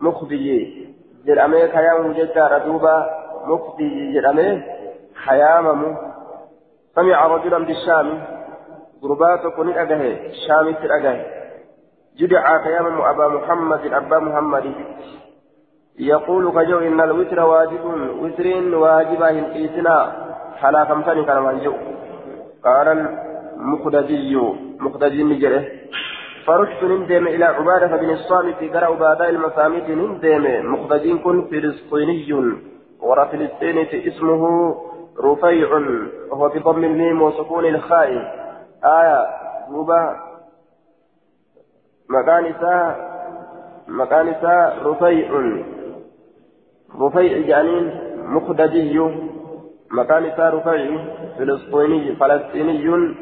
مخدجي 0.00 0.88
جرأمي 1.26 1.68
كيامم 1.68 2.12
جدار 2.12 2.58
دوبا. 2.66 2.96
مخدجي 3.46 4.12
جرأمي 4.14 4.62
كيامم 5.24 5.96
سمع 6.94 7.26
رجلا 7.26 7.58
بالشام. 7.58 8.08
قربان 9.02 9.38
تك 9.42 9.58
نأجه 9.58 10.02
شام 10.46 10.66
تأجه 10.82 11.16
جدع 12.18 12.56
كيام 12.64 13.00
أبا 13.00 13.28
محمد 13.28 13.82
أبا 13.92 14.18
محمد. 14.18 14.66
يقول 15.98 16.50
كجو 16.52 16.78
إن 16.78 17.00
الوتر 17.00 17.40
واجب 17.40 17.84
وتر 18.22 18.76
واجبة 18.76 19.30
الإيسنا 19.30 20.12
حلا 20.56 20.84
خمسان 20.84 21.24
كان 21.24 21.42
منجو 21.42 21.74
قال 22.64 22.88
المخدجي 23.56 24.36
مخدجي 24.80 25.24
نجره 25.24 25.64
فرشت 26.46 26.84
نندم 26.84 27.26
إلى 27.26 27.44
عبادة 27.44 27.96
بن 27.96 28.10
الصامت 28.10 28.56
قرأ 28.74 28.86
عبادة 28.86 29.28
المسامت 29.28 29.88
نندم. 29.88 30.72
مخدجين 30.72 31.18
كن 31.18 31.44
فلسطيني. 31.50 32.32
ورا 33.00 33.24
فلسطيني 33.24 34.08
اسمه 34.08 34.42
رفيع 35.24 35.68
وهو 36.30 36.48
بضم 36.48 36.84
الميم 36.84 37.22
وسكون 37.22 37.64
الخاء. 37.66 38.10
آية 38.84 39.26
مكان 42.08 42.46
إساء 42.46 43.10
مكان 43.88 44.34
رفيع. 44.84 45.30
رفيع 46.98 47.38
جانين 47.38 48.00
مخدجي 48.16 49.00
مكان 49.90 50.24
إساء 50.24 50.54
رفيع 50.54 51.04
فلسطيني 51.38 52.16
فلسطيني 52.16 53.14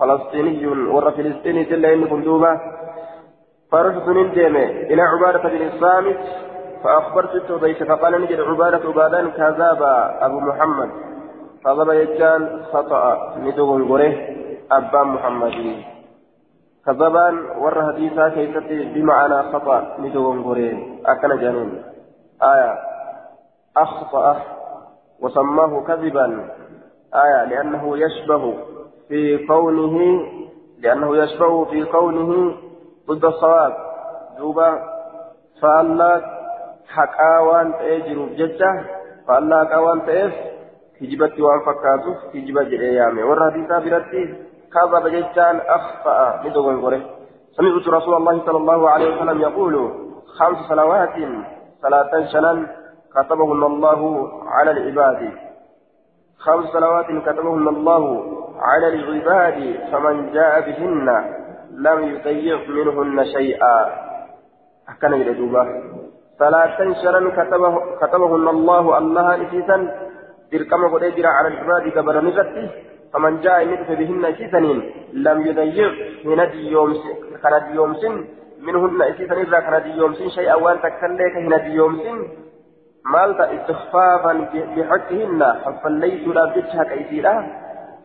فلسطيني 0.00 0.66
ور 0.66 1.10
فلسطيني 1.10 1.64
تلا 1.64 1.94
إن 1.94 2.04
كندوبة 2.06 2.60
فرحت 3.72 4.08
ندم 4.08 4.56
إلى 4.90 5.02
عبادة 5.02 5.48
بن 5.48 5.66
الصامت 5.66 6.18
فأخبرت 6.84 7.34
التوبيت 7.34 7.82
فقال 7.82 8.22
نجد 8.22 8.40
عبادة 8.40 8.88
عبادان 8.88 9.30
كذاب 9.30 9.82
أبو 10.20 10.40
محمد. 10.40 10.90
فضرب 11.64 11.90
يجان 11.90 12.62
خطأ. 12.72 13.36
ندوغن 13.38 13.88
قره 13.88 14.12
أبا 14.72 15.02
محمد. 15.02 15.54
كذبان 16.86 17.34
ور 17.58 17.92
حديثا 17.92 18.28
كيفتي 18.28 18.78
بمعنى 18.94 19.42
خطأ. 19.52 19.96
ندوم 19.98 20.42
غورين 20.42 20.98
أكن 21.06 21.40
جانين. 21.40 21.91
آية. 22.42 22.78
أخطأ 23.76 24.40
وسماه 25.20 25.84
كذبا. 25.86 26.48
آية 27.14 27.44
لأنه 27.44 27.98
يشبه 27.98 28.54
في 29.08 29.46
كونه 29.46 29.98
لأنه 30.78 31.16
يشبه 31.16 31.64
في 31.64 31.84
كونه 31.84 32.54
ضد 33.08 33.24
الصواب. 33.24 33.72
دوبا 34.38 34.82
فالله 35.62 36.22
حقاوان 36.88 37.72
تأجر 37.72 38.26
ججة 38.26 38.84
فالله 39.28 39.64
حقاوان 39.64 40.06
تأف 40.06 40.32
كجبت 41.00 41.40
وان 41.40 41.60
فكاتوف 41.60 42.32
كجبت 42.32 42.66
جريامي 42.66 43.22
ور 43.22 43.50
حديثا 43.50 43.78
برتي 43.78 44.34
كذب 44.72 45.06
جتان 45.08 45.60
أخطأ. 45.68 46.42
لدوغن 46.44 46.80
غره 46.80 47.00
سمعت 47.56 47.88
رسول 47.88 48.14
الله 48.14 48.46
صلى 48.46 48.56
الله 48.58 48.90
عليه 48.90 49.16
وسلم 49.16 49.40
يقول 49.40 49.74
خمس 50.38 50.58
صلوات 50.68 51.14
صلاة 51.82 52.12
شنن 52.32 52.66
كتبهن 53.14 53.62
الله 53.62 54.00
على 54.46 54.70
العباد. 54.70 55.20
خمس 56.38 56.64
صلوات 56.64 57.06
كتبهن 57.26 57.68
الله 57.68 58.04
على 58.58 58.88
العباد 58.88 59.58
فمن 59.92 60.32
جاء 60.32 60.60
بهن 60.60 61.08
لم 61.86 61.98
يضيع 62.02 62.58
منهن 62.68 63.24
شيئا. 63.24 63.78
أكن 64.88 65.12
يدوبا 65.12 65.64
صلاة 66.38 66.78
شنن 67.02 67.30
كتبه 67.38 67.74
كتبهن 68.00 68.48
الله 68.48 68.98
الله 68.98 69.36
نسيسا 69.36 69.76
تلكم 70.52 70.82
قد 70.92 71.04
على 71.36 71.48
العباد 71.48 71.88
كبر 71.88 72.20
نزته 72.20 72.70
فمن 73.12 73.40
جاء 73.40 73.58
يدف 73.68 73.90
بهن 73.90 74.34
سيسنين 74.38 74.78
لم 75.12 75.38
يضيع 75.46 75.88
من 76.24 76.38
كان 77.42 77.74
يومسن 77.74 78.14
منهن 78.62 79.14
سيسن 79.16 79.38
إذا 79.38 79.60
كان 79.60 79.90
يومسن 79.98 80.28
شيئا 80.28 80.54
وأن 80.54 80.78
تكليك 80.82 81.36
هنا 81.36 81.66
يومسن 81.66 82.18
مالتا 83.12 83.44
استخفافا 83.54 84.32
بحقهن 84.76 85.40
حفليت 85.64 86.28
لا 86.28 86.44
بجها 86.44 86.84
كيسيرا 86.84 87.34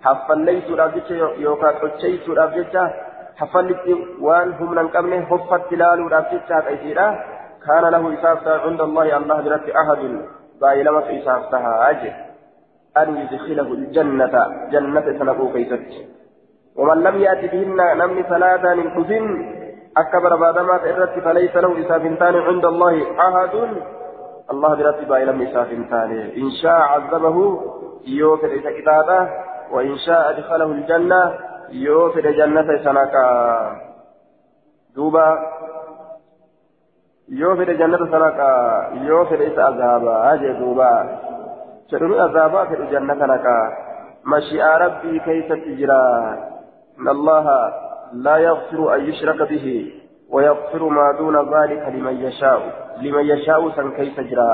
حفليت 0.02 0.70
لا 0.70 0.88
بجها 0.88 1.30
يوكا 1.38 1.88
تشيت 1.88 2.28
لا 2.30 2.46
بجها 2.46 2.94
حفلت 3.38 3.86
وان 4.22 4.52
هم 4.52 4.74
ننقمنه 4.80 5.26
حفت 5.26 5.62
تلال 5.70 6.10
لا 6.10 6.20
بجها 6.20 6.60
كيسيرا 6.68 7.08
كان 7.68 7.84
له 7.94 8.04
إسافة 8.14 8.62
عند 8.66 8.82
الله 8.82 9.18
الله 9.18 9.42
برد 9.42 9.70
أحد. 9.82 10.02
بايلمت 10.62 11.04
إسافتها 11.04 11.90
أجل 11.90 12.14
أن 12.98 13.18
يدخله 13.18 13.74
الجنة. 13.74 14.34
جنة 14.72 15.06
سنقو 15.20 15.54
كيست 15.54 15.92
ومن 16.76 17.04
لم 17.04 17.16
يأت 17.22 17.52
بهن 17.52 17.80
نمني 17.98 18.24
ثلاثة 18.24 18.76
من 18.76 18.90
حزن 18.96 19.26
أكبر 20.02 20.36
بعدما 20.36 20.78
تئرت 20.78 21.20
فليس 21.20 21.56
له 21.56 21.86
إسافنتان 21.86 22.36
عند 22.36 22.66
الله 22.66 23.06
عهد 23.18 23.54
الله 24.52 24.76
برتب 24.76 25.14
إلى 25.14 25.52
إسافنتان 25.52 26.12
إن 26.38 26.50
شاء 26.62 26.82
عذبه 26.82 27.62
يوفر 28.08 28.48
إسا 28.48 29.30
وإن 29.72 29.98
شاء 29.98 30.30
أدخله 30.30 30.66
الجنة 30.66 31.34
يوفر 31.70 32.32
جنة 32.32 32.84
سنكا 32.84 33.28
دوبا 34.96 35.40
يوفر 37.30 37.74
جنة 37.74 37.98
سنكا 37.98 38.52
يوفر 38.94 39.48
إسا 39.48 39.62
عذابا 39.62 40.34
أجي 40.34 40.54
دوبا 40.54 41.20
شرني 41.92 42.20
عذابا 42.20 42.66
في 42.66 42.74
الجنة 42.74 43.26
لك 43.26 43.46
مشيئة 44.26 44.78
ربي 44.78 45.20
كيف 45.20 45.54
تجرى 45.54 46.04
إن 47.00 47.08
الله 47.08 47.48
لا 48.14 48.38
يغفر 48.38 48.96
أن 48.96 49.02
يشرك 49.10 49.50
به 49.50 49.92
ويغفر 50.30 50.84
ما 50.84 51.12
دون 51.18 51.36
ذلك 51.36 51.88
لمن 51.96 52.14
يشاء. 52.14 52.60
لمن 53.02 53.26
يشاء 53.26 53.70
سن 53.70 53.92
كيف 53.92 54.20
جرى. 54.20 54.54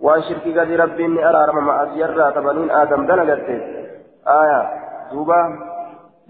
وأن 0.00 0.22
شرك 0.22 0.58
قد 0.58 0.70
ربي 0.72 1.06
إني 1.06 1.28
أرى 1.28 1.52
مع 1.52 1.82
أسير 1.84 2.30
تبنين 2.30 2.70
آدم 2.70 3.06
دلقت 3.06 3.48
آية. 4.28 4.62
دوبا 5.12 5.40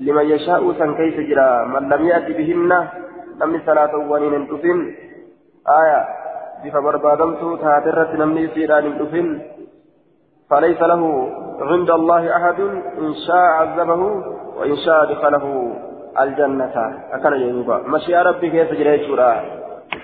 لمن 0.00 0.26
يشاء 0.26 0.72
سن 0.72 0.94
كيف 0.94 1.16
جرى. 1.20 1.66
من 1.66 1.88
لم 1.88 2.06
يأتي 2.06 2.32
بهن 2.32 2.88
نمني 3.40 3.58
صلاة 3.66 3.96
ونين 3.96 4.34
الدفن 4.34 4.94
آية. 5.82 6.00
بف 6.64 6.76
بربادمت 6.76 7.60
تاترت 7.60 8.14
نمني 8.14 8.48
سيران 8.48 8.86
الدفن 8.86 9.40
فليس 10.50 10.82
له 10.82 11.02
عند 11.60 11.90
الله 11.90 12.36
أحد 12.36 12.60
إن 12.98 13.14
شاء 13.26 13.44
عذبه 13.58 14.02
وإن 14.56 14.76
شاء 14.76 15.04
دخله. 15.12 15.46
الجنة. 16.18 16.76
أكن 17.12 17.32
يوبا 17.32 17.76
مشي 17.86 18.16
ربي 18.16 18.50
كيف 18.50 18.72
جري 18.72 19.06
شورا 19.06 19.30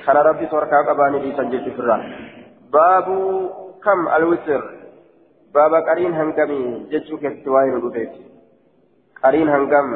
خلا 0.05 0.23
ربي 0.23 0.47
توركا 0.47 0.77
قباني 0.89 1.19
دي 1.19 1.37
سنجي 1.37 1.71
فرا 1.71 1.97
باب 2.73 3.07
كم 3.85 4.09
الوتر 4.17 4.63
باب 5.55 5.73
قرين 5.89 6.13
هنگمي. 6.15 6.87
جچو 6.91 7.17
كتواين 7.17 7.75
ربيت 7.85 8.13
قرين 9.25 9.49
هنگم. 9.49 9.89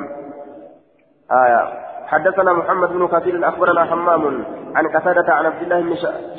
آية. 1.31 1.63
حدثنا 2.07 2.53
محمد 2.53 2.89
بن 2.89 3.07
كثير 3.07 3.49
أخبرنا 3.49 3.85
حمام 3.85 4.45
عن 4.75 4.87
قتادة 4.87 5.33
عن 5.35 5.47
عبد 5.47 5.63
الله 5.63 5.81
بن 5.81 5.95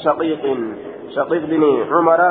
شقيق. 0.06 0.44
شقيق 1.16 1.44
بن 1.46 1.64
عمر 1.92 2.22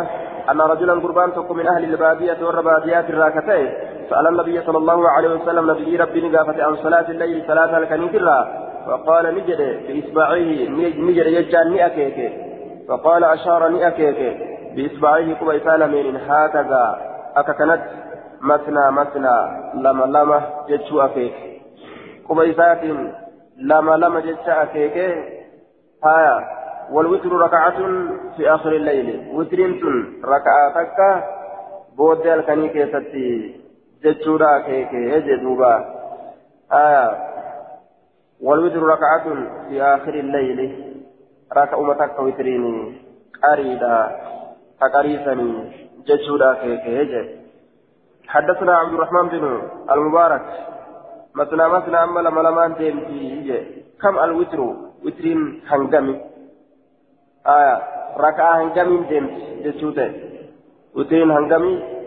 أن 0.50 0.60
رجلا 0.60 0.92
قربان 0.92 1.30
من 1.50 1.66
أهل 1.66 1.84
البادية 1.84 2.38
والرباديات 2.46 3.10
الراكتين. 3.10 3.89
سأل 4.10 4.26
النبي 4.26 4.60
صلى 4.60 4.78
الله 4.78 5.08
عليه 5.10 5.28
وسلم 5.28 5.70
نبي 5.70 5.96
ربي 5.96 6.28
نقافة 6.28 6.64
عن 6.64 6.76
صلاة 6.76 7.10
الليل 7.10 7.44
صلاة 7.46 7.78
الكنيترة 7.78 8.48
فقال 8.86 9.34
نجد 9.34 9.60
بإصبعيه 9.88 10.68
نجد 10.68 11.26
يجان 11.26 11.74
نأكيك 11.74 12.32
فقال 12.88 13.24
أشار 13.24 13.68
نأكيك 13.68 14.36
بإصبعيه 14.74 15.34
كما 15.34 15.58
سالمين 15.58 16.16
هكذا. 16.16 16.84
أككنت 17.36 17.80
مثنى 18.42 18.90
مثنى 18.90 19.36
لما 19.74 20.04
لما 20.04 20.42
جتشو 20.68 21.00
أكيك 21.00 21.34
كما 22.28 22.50
إسات 22.50 22.84
لما 23.58 23.92
لما 23.96 24.20
جتشو 24.20 24.50
أكيك 24.50 24.96
هايا 26.04 26.36
والوتر 26.92 27.32
ركعة 27.32 27.78
في 28.36 28.50
آخر 28.54 28.72
الليل. 28.72 29.28
وترين 29.34 29.80
ركعة 30.24 30.64
تكا. 30.74 31.24
بود 31.96 32.26
الكنيكة 32.26 32.86
ستي. 33.00 33.59
جتشورا 34.04 34.58
كيكي 34.58 35.20
جدوبا 35.20 35.74
آية 36.72 37.06
والوتر 38.40 38.82
ركعة 38.82 39.24
في 39.68 39.82
آخر 39.82 40.14
الليل 40.14 40.60
ركعة 41.56 41.82
متك 41.82 42.18
وتريني 42.20 42.76
قريدا 43.44 43.96
تقريسني 44.80 45.50
جتشورا 46.06 46.54
كيكي 46.54 47.04
جد 47.04 47.40
حدثنا 48.28 48.76
عبد 48.76 48.92
الرحمن 48.94 49.28
بن 49.28 49.62
المبارك 49.90 50.42
مثنى 51.34 51.68
مثنى 51.68 51.96
أما 52.04 52.20
لما 52.20 52.40
لما 52.40 52.74
تيمتي 52.78 53.82
كم 54.02 54.18
الوتر 54.18 54.60
وترين 55.04 55.62
هنجمي 55.66 56.20
آية 57.46 57.82
ركعة 58.16 58.62
هنجمي 58.62 59.04
تيمتي 59.08 59.62
جتشوتي 59.64 60.12
وترين 60.96 61.30
هنجمي 61.30 61.99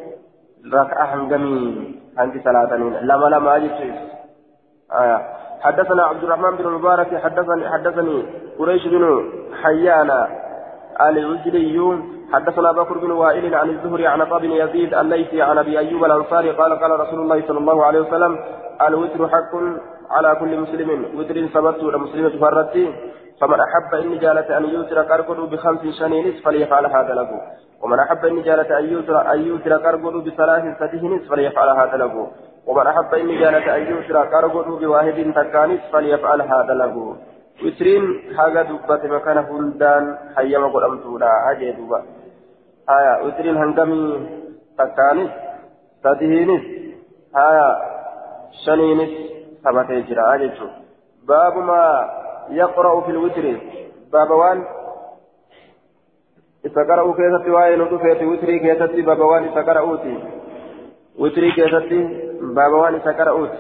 ركعة 0.74 1.06
هنجمي 1.16 1.96
عندي 2.18 2.40
ثلاثة 2.40 2.76
لما 2.76 3.26
لما 3.26 3.56
أجي 3.56 3.72
آية 5.02 5.22
حدثنا 5.62 6.04
عبد 6.04 6.24
الرحمن 6.24 6.58
بن 6.58 6.66
المبارك 6.68 7.22
حدثني 7.24 7.70
حدثني 7.70 8.26
قريش 8.60 8.88
بن 8.88 9.32
حيان 9.64 10.12
العجلي 11.02 12.04
حدثنا 12.34 12.72
بكر 12.72 12.98
بن 12.98 13.12
وائل 13.12 13.56
عن 13.56 13.70
الزهري 13.70 14.08
عن 14.08 14.20
بن 14.24 14.52
يزيد 14.52 14.94
الليثي 14.94 15.42
عن 15.42 15.58
أبي 15.58 15.80
أيوب 15.80 16.04
الأنصاري 16.06 16.52
قال 16.52 16.80
قال 16.80 17.00
رسول 17.00 17.20
الله 17.20 17.48
صلى 17.48 17.60
الله 17.60 17.86
عليه 17.86 18.00
وسلم 18.00 18.40
الوتر 18.88 19.30
حق 19.30 19.56
على 20.10 20.36
كل 20.40 20.60
مسلم 20.60 21.06
وتر 21.18 21.48
ثبت 21.48 21.84
مسلم 21.84 22.30
تفرت 22.30 22.76
فمن 23.42 23.60
أحب 23.60 23.96
إن 23.96 24.20
جالت 24.20 24.52
أن 24.52 24.66
يوتر 24.66 25.04
كركد 25.04 25.40
بخمس 25.52 25.84
شنين 26.00 26.26
فليفعل 26.46 26.86
هذا 26.86 27.14
له. 27.14 27.42
ومن 27.84 28.00
أحب 28.00 28.26
إن 28.26 28.42
جالة 28.42 28.80
أن 28.80 28.86
يوتر 28.86 29.34
أن 29.34 29.40
يوتر 29.40 29.78
كربه 29.78 30.22
بثلاث 30.22 30.64
فتيه 30.80 31.20
فليفعل 31.30 31.70
هذا 31.70 31.98
له. 31.98 32.28
ومن 32.68 32.88
أحب 32.88 33.14
إن 33.14 33.28
جالة 33.28 33.76
أن 33.78 33.82
يوتر 33.92 34.26
كربه 34.26 34.80
بواحد 34.80 35.34
تكانس 35.36 35.80
فليفعل 35.94 36.42
هذا 36.42 36.74
له. 36.74 37.16
وترين 37.66 38.04
حاجة 38.38 38.62
دبت 38.62 39.06
مكان 39.06 39.38
هندان 39.38 40.18
حيما 40.36 40.68
قدمتولا 40.68 41.52
أجي 41.52 41.72
دبا 41.72 42.00
آية 42.90 43.26
وترين 43.26 43.58
هنگمي 43.58 44.04
تكانس 44.78 45.32
فتيهنس 46.04 46.64
آية 47.36 47.70
شنينس 48.66 49.14
ثبتي 49.64 50.02
جرا 50.02 50.36
أجي 50.36 50.52
باب 51.28 51.58
ما 51.58 52.10
يقرأ 52.50 53.02
في 53.02 53.12
الوتر 53.12 53.58
باب 54.14 54.32
وان 54.32 54.64
keessatti 56.64 57.52
waa'ee 57.52 57.76
nu 57.78 57.86
dhufeeti. 57.92 58.26
Witrii 58.26 58.60
keessatti 58.60 59.04
baaba 59.04 59.26
waan 59.26 59.46
isa 59.50 59.64
qara'uuti. 59.68 60.14
Witrii 61.20 61.52
keessatti 61.58 62.00
baaba 62.56 62.78
waan 62.78 62.96
isa 62.96 63.14
qara'uuti. 63.14 63.60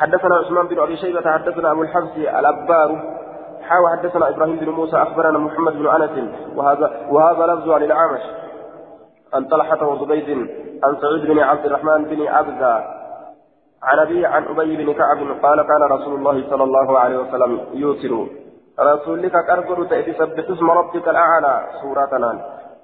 حدثنا 0.00 0.34
عثمان 0.36 0.66
بن 0.66 0.78
ابي 0.78 0.96
شيبه 0.96 1.20
حدثنا 1.20 1.72
ابو 1.72 1.82
الحفص 1.82 2.16
الابار 2.16 2.90
حاوى 3.62 3.88
حدثنا 3.98 4.28
إبراهيم 4.28 4.56
بن 4.56 4.68
موسى 4.68 4.96
اخبرنا 4.96 5.38
محمد 5.38 5.72
بن 5.72 5.86
انس 5.86 6.34
وهذا 6.56 7.06
وهذا 7.10 7.46
لفظ 7.46 7.70
عن 7.70 7.82
الاعمش 7.82 8.20
عن 9.34 9.44
طلحه 9.44 9.86
وزبيد 9.86 10.28
عن 10.84 10.96
سعيد 11.00 11.26
بن 11.30 11.38
عبد 11.38 11.66
الرحمن 11.66 12.04
بن 12.04 12.26
عبده 12.26 12.99
عن 13.82 13.98
أبي 13.98 14.26
عن 14.26 14.44
أبي 14.44 14.76
بن 14.76 14.92
كعب 14.92 15.18
قال 15.42 15.62
كان 15.62 15.82
رسول 15.82 16.14
الله 16.14 16.50
صلى 16.50 16.64
الله 16.64 16.98
عليه 16.98 17.18
وسلم 17.18 17.60
يوتر. 17.72 18.26
رسولك 18.80 19.32
كرقر 19.32 19.86
سبح 20.18 20.50
اسم 20.50 20.70
ربك 20.70 21.08
الأعلى 21.08 21.66
سورة 21.82 22.12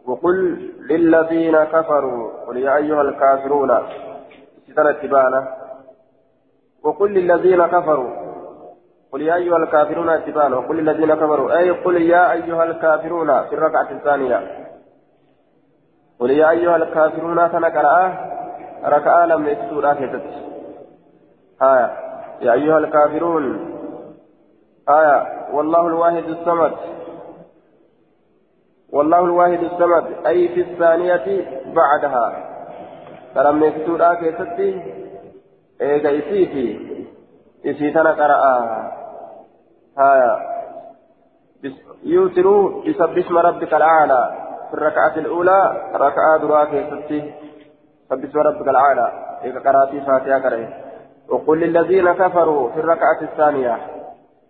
وقل 0.07 0.37
للذين 0.91 1.65
كفروا 1.65 2.31
قل 2.47 2.57
يا 2.57 2.77
أيها 2.77 3.03
الكافرون. 3.03 3.71
ستنا 4.67 4.91
اتبانا 4.91 5.57
وقل 6.85 7.11
للذين 7.11 7.67
كفروا. 7.67 8.11
قل 9.13 9.23
يا 9.23 9.35
أيها 9.35 9.57
الكافرون 9.57 10.09
اتبانا 10.09 10.57
وقل 10.57 10.77
للذين 10.77 11.15
كفروا. 11.15 11.59
أي 11.59 11.71
قل 11.71 12.03
يا 12.03 12.33
أيها 12.33 12.65
الكافرون. 12.65 13.43
في 13.43 13.55
الركعة 13.55 13.91
الثانية. 13.91 14.67
قل 16.21 16.31
يا 16.31 16.51
أيها 16.51 16.77
الكافرون. 16.77 17.53
تنكرأ 17.53 17.97
ركعة 18.85 19.27
لم 19.27 19.47
يكتورا 19.47 19.93
كتت 19.93 20.56
آية. 21.62 21.90
يا 22.40 22.53
أيها 22.53 22.79
الكافرون 22.79 23.73
آية. 24.88 25.47
والله 25.53 25.87
الواحد 25.87 26.25
الصمد. 26.25 26.73
والله 28.92 29.25
الواحد 29.25 29.62
الصمد. 29.62 30.27
أي 30.27 30.49
في 30.49 30.61
الثانية 30.61 31.47
بعدها. 31.75 32.33
فلما 33.35 33.66
يكتب 33.66 34.03
آكي 34.03 34.33
ستي 34.33 34.83
إيجا 35.81 36.19
إسيتي. 36.19 37.07
إسيتنا 37.66 38.11
قرأ. 38.11 38.92
آية. 39.99 40.57
يوتروا 42.03 42.83
بسبح 42.83 43.27
اسم 43.27 43.38
ربك 43.38 43.75
الأعلى. 43.75 44.35
في 44.71 44.75
الركعة 44.75 45.16
الأولى 45.16 45.90
ركعة 45.95 46.38
دراكي 46.38 46.90
ستي 46.90 47.35
سبح 48.11 48.25
اسم 48.25 48.38
ربك 48.38 48.69
الأعلى. 48.69 49.12
إيجا 49.45 49.61
قرأتي 49.61 50.01
فاتحة 50.01 50.38
قرأ. 50.38 50.86
وقل 51.29 51.61
للذين 51.61 52.12
كفروا 52.12 52.71
في 52.71 52.81
الركعة 52.81 53.23
الثانية. 53.23 53.79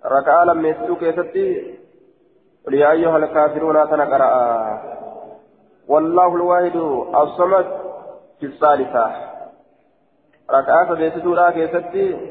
ركعة 0.07 0.45
لما 0.45 0.69
يسلوك 0.69 1.03
يستي 1.03 1.79
قل 2.67 2.75
يا 2.75 2.91
أيها 2.91 3.17
الكافرون 3.17 3.91
تنقرأ 3.91 4.97
والله 5.89 6.37
الواحد 6.37 6.77
الصمد 7.23 7.67
في 8.41 8.47
الثالثة. 8.47 9.07
ركعة 10.51 10.95
سديستورا 10.95 11.51
كيستي 11.51 12.31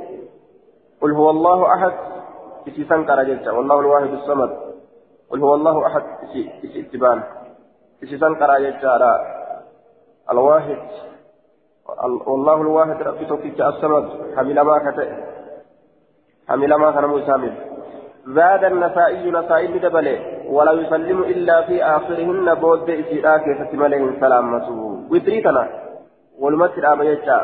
قل 1.01 1.11
هو 1.11 1.29
الله 1.29 1.73
أحد. 1.73 1.93
في 2.65 2.83
سنكر 2.83 3.23
جلسة. 3.23 3.53
والله 3.53 3.79
الواحد 3.79 4.09
الصمد. 4.09 4.57
قل 5.29 5.39
هو 5.39 5.55
الله 5.55 5.87
أحد. 5.87 6.03
في 6.61 6.79
اتبان. 6.79 7.23
في 7.99 8.17
سنكر 8.17 8.59
جلسة. 8.59 8.99
الواحد 10.31 10.77
والله 12.27 12.61
الواحد 12.61 13.01
ربي 13.01 13.25
توكيك 13.25 13.61
الصمد 13.61 14.05
حمل 14.35 14.61
ما 14.61 14.77
كتئ 14.91 15.09
حمل 16.49 16.73
ما 16.73 16.91
كان 16.91 17.05
مسامل 17.09 17.53
زاد 18.27 18.63
النسائي 18.63 19.31
نسائي 19.31 19.67
بدبله. 19.67 20.19
ولا 20.49 20.71
يسلم 20.71 21.23
إلا 21.23 21.61
في 21.61 21.83
آخرهن 21.83 22.53
بود 22.55 22.89
إسيرا 22.89 23.37
كيف 23.37 23.61
تملئ 23.71 24.19
سلامته 24.19 24.79
وتري 25.11 25.41
تنا. 25.41 25.67
والمسر 26.39 26.93
أبا 26.93 27.03
يجا. 27.03 27.39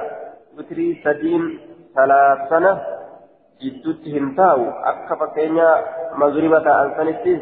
وتري 0.57 1.01
سدين 1.05 1.59
ثلاث 1.95 2.49
سنة 2.49 2.81
jidduutti 3.61 4.09
hin 4.09 4.33
taa'u 4.35 4.63
akka 4.91 5.15
fakkeenya 5.21 5.67
magriba 6.17 6.59
ta'an 6.65 6.95
sanitti 6.97 7.33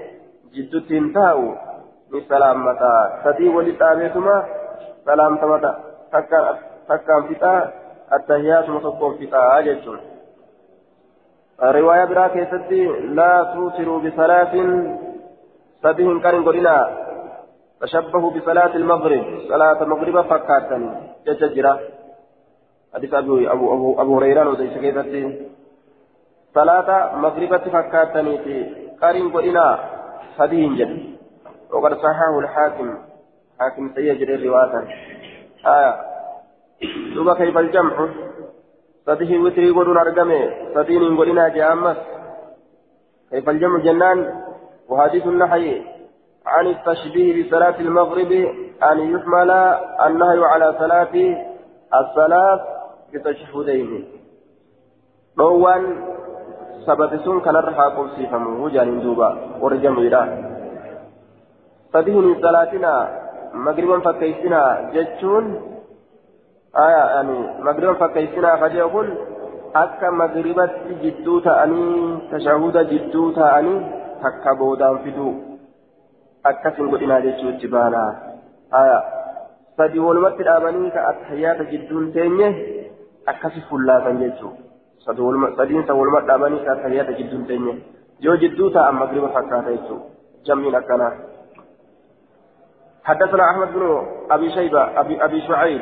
jidduutti 0.51 0.93
hin 0.97 1.13
taa'u 1.15 1.45
ni 2.11 2.19
salaammata 2.27 2.91
attahiyaatuma 8.17 8.79
tokkoon 8.85 9.17
fixaa 9.17 9.61
jechuun 9.67 9.99
riwaayaa 11.77 12.07
biraa 12.07 12.29
keessatti 12.29 12.79
laa 13.19 13.45
tuutiruu 13.53 13.99
bisalaatin 13.99 14.73
sadii 15.81 16.09
hin 16.09 16.21
qarin 16.25 16.43
godhinaa 16.49 16.83
tashabbahu 17.79 18.31
bisalaati 18.31 18.77
ilmaghrib 18.77 19.31
salaata 19.47 19.85
magriba 19.93 20.23
fakkaatanii 20.33 20.97
jecha 21.25 21.55
jira 21.55 21.79
حديث 22.93 23.13
أبو 23.13 23.47
أبو 23.47 24.01
أبو, 24.01 24.17
هريرة 24.17 24.49
وديس 24.49 24.77
كيفتي 24.77 25.45
صلاة 26.55 27.15
مغربة 27.15 27.57
فكاتني 27.57 28.35
قرين 29.01 29.29
قرنا 29.33 29.79
صدين 30.37 30.75
جد 30.75 30.93
وقد 31.73 31.93
صححه 31.93 32.39
الحاكم 32.39 32.97
حاكم 33.59 33.91
سيجري 33.95 34.35
الرواية 34.35 34.87
آية 35.65 35.93
دوبا 37.15 37.33
كيف 37.33 37.57
الجمع 37.57 38.09
صديه 39.05 39.39
وتري 39.39 39.69
قرون 39.69 39.97
أرقمي 39.97 40.41
صدين 40.75 41.17
قرنا 41.17 41.47
جامس 41.49 41.97
كيف 43.31 43.49
الجمع 43.49 43.79
جنان 43.79 44.19
وحديث 44.89 45.27
النحي 45.27 45.81
عن 46.45 46.67
التشبيه 46.67 47.47
بصلاة 47.47 47.79
المغرب 47.79 48.31
أن 48.83 48.97
يحمل 49.13 49.51
النهي 50.05 50.39
على 50.51 50.67
صلاة 50.79 51.15
الصلاة 51.99 52.59
بتشهدين 53.13 53.89
روان 55.39 55.83
سبب 56.85 57.11
سن 57.25 57.39
كان 57.39 57.55
قوسي 57.97 58.27
فمه 58.31 58.69
جانين 58.69 59.01
دوبا 59.01 59.29
ورجم 59.61 59.97
إلى 59.99 60.21
فدين 61.93 62.41
صلاتنا 62.41 62.93
مغربا 63.53 63.99
فكيسنا 63.99 64.91
جتشون 64.93 65.45
آية 66.77 67.03
يعني 67.15 67.63
مغربا 67.63 67.93
فكيسنا 67.93 68.55
فجأكون 68.55 69.17
akka 69.73 70.11
magribatti 70.11 70.95
jidduu 71.01 71.41
ta'anii 71.45 72.29
tashahuda 72.31 72.83
jidduu 72.89 73.31
ta'anii 73.37 73.81
takka 74.21 74.55
boodaan 74.57 74.97
fiduu 75.03 75.33
akkasin 76.43 76.89
godhinaa 76.89 77.21
jechuutti 77.21 77.67
baana 77.67 78.01
aya 78.79 78.97
sadi 79.77 79.99
walumatti 79.99 80.47
dhaabanii 80.47 80.89
ka 80.95 81.05
attayyaata 81.11 81.69
jidduun 81.73 82.11
teenye 82.17 82.49
akkasi 83.33 83.61
fullaatan 83.69 84.19
jechuu 84.23 84.53
sadiinsa 85.05 85.93
walumatti 85.93 86.31
dhaabanii 86.31 86.65
ka 86.65 86.71
attayyaata 86.71 87.17
jidduun 87.21 87.45
teenye 87.51 87.77
yoo 88.27 88.37
jidduu 88.45 88.73
ta'an 88.77 89.01
magriba 89.03 89.33
fakkaata 89.39 89.75
jechuu 89.77 90.01
jammiin 90.45 90.81
akkanaa 90.83 91.15
حدثنا 93.09 93.43
أحمد 93.51 93.73
بن 93.73 93.83
أبي 94.31 94.49
شيبة 94.51 94.99
أبي, 94.99 95.23
أبي 95.25 95.41
شعيب 95.41 95.81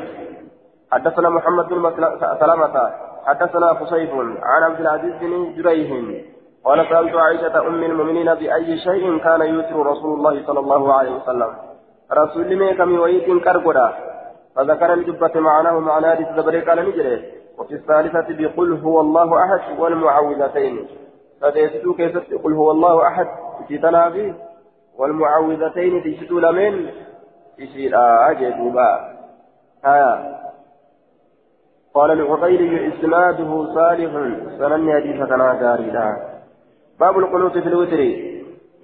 حدثنا 0.91 1.30
محمد 1.30 1.67
بن 1.69 1.91
سلامة. 2.39 2.91
حدثنا 3.26 3.67
قصيف 3.71 4.12
عن 4.43 4.63
عبد 4.63 4.80
العزيز 4.80 5.13
بن 5.21 5.54
جريح. 5.58 5.89
قال 6.65 6.89
سألت 6.89 7.15
عائشة 7.15 7.67
أم 7.67 7.84
المؤمنين 7.84 8.36
بأي 8.36 8.78
شيء 8.78 9.17
كان 9.17 9.41
يوتر 9.41 9.86
رسول 9.86 10.13
الله 10.17 10.45
صلى 10.47 10.60
الله 10.60 10.93
عليه 10.93 11.12
وسلم. 11.15 11.54
رسول 12.13 12.52
الله 12.52 12.73
كم 12.73 13.00
ويت 13.00 13.43
كرقدا 13.43 13.93
فذكر 14.56 14.93
الجبة 14.93 15.39
معناه 15.39 15.80
معناه 15.80 16.19
الزبري 16.19 16.62
قال 16.62 16.89
نجري. 16.89 17.32
وفي 17.58 17.73
الثالثة 17.73 18.28
بقل 18.30 18.73
هو 18.73 19.02
الله 19.02 19.43
أحد 19.43 19.80
والمعوذتين. 19.80 20.88
فديتو 21.41 21.93
كيف 21.93 22.43
قل 22.43 22.54
هو 22.54 22.71
الله 22.71 23.08
أحد؟ 23.08 23.28
في 23.67 23.78
تنافي 23.78 24.34
والمعوذتين 24.97 26.04
تجدوا 26.04 26.41
لمن؟ 26.41 26.89
يشير 27.60 27.91
أجدوبا 28.32 29.17
ها. 29.86 30.38
قال 31.98 32.12
العقيلي 32.12 32.88
إسناده 32.88 33.52
صالح 33.76 34.12
سنن 34.60 34.92
حديث 34.96 35.20
كنا 35.30 35.48
غاريدا 35.62 36.08
باب 37.00 37.18
القنوت 37.18 37.58
في 37.58 37.70
الوتر. 37.70 38.02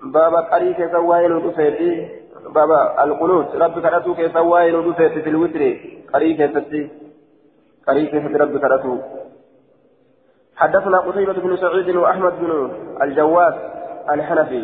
باب 0.04 0.34
قريك 0.52 0.91
سواين 0.91 1.32
ودفيت 1.32 1.80
باب 2.56 2.71
القنوت 3.04 3.56
رب 3.56 3.76
كرتوك 3.80 4.19
سواين 4.34 4.76
ودفيت 4.76 5.15
في 5.23 5.30
الوتر. 5.30 5.62
قريك 6.13 6.39
ستي 6.56 6.82
قريك 7.88 8.13
رب 8.41 8.58
كرتوك 8.58 9.02
حدثنا 10.56 10.97
قتيبة 10.99 11.34
بن 11.34 11.58
سعيد 11.58 11.95
وأحمد 11.95 12.34
بن 12.41 12.71
الجواد 13.02 13.56
الحنفي. 14.13 14.63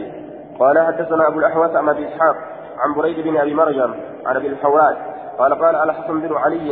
قال 0.59 0.79
حدثنا 0.87 1.27
أبو 1.27 1.39
الأحوص 1.39 1.75
عن 1.75 1.89
أبي 1.89 2.07
إسحاق 2.07 2.35
عن 2.77 2.93
بريد 2.97 3.19
بن 3.19 3.37
أبي 3.37 3.53
مرجم 3.53 3.93
عن 4.25 4.35
أبي 4.35 4.47
الحواد 4.47 4.97
قال 5.39 5.53
قال 5.53 5.75
الحسن 5.75 6.19
بن 6.19 6.35
علي 6.35 6.67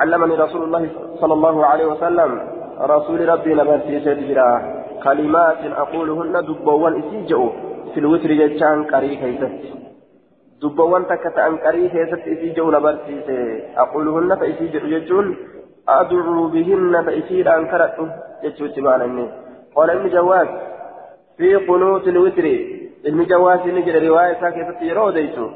علمني 0.00 0.34
رسول 0.34 0.62
الله 0.62 0.90
صلى 1.20 1.34
الله 1.34 1.66
عليه 1.66 1.86
وسلم 1.86 2.30
رسول 2.80 3.28
ربي 3.28 3.54
نبرتي 3.54 4.00
سيدنا 4.04 4.48
كلمات 5.04 5.62
أقولهن 5.84 6.34
دبوان 6.48 6.94
إسيجأو 7.02 7.44
في 7.94 8.00
الوتر 8.00 8.30
جتشان 8.40 8.84
قري 8.92 9.16
كيست 9.16 9.52
دبوان 10.62 11.02
تكتأن 11.10 11.56
قري 11.64 11.88
كيست 11.88 12.22
إسيجأو 12.32 12.70
نبرتي 12.76 13.16
أقولهن 13.84 14.30
فإسيجأو 14.40 14.86
جتشون 14.92 15.26
أدعو 15.88 16.48
بهن 16.54 16.94
فإسيد 17.06 17.48
أنكرت 17.48 17.96
جتشو 18.44 18.66
تبانا 18.66 19.28
قال 19.76 19.90
ابن 19.90 20.08
جواز 20.08 20.48
في 21.38 21.54
قنوت 21.54 22.08
الوتر 22.08 22.46
ابن 23.06 23.24
جواز 23.24 23.60
نجد 23.66 23.96
رواية 24.06 24.42
كيست 24.54 24.82
يرو 24.82 25.10
ديتو. 25.10 25.46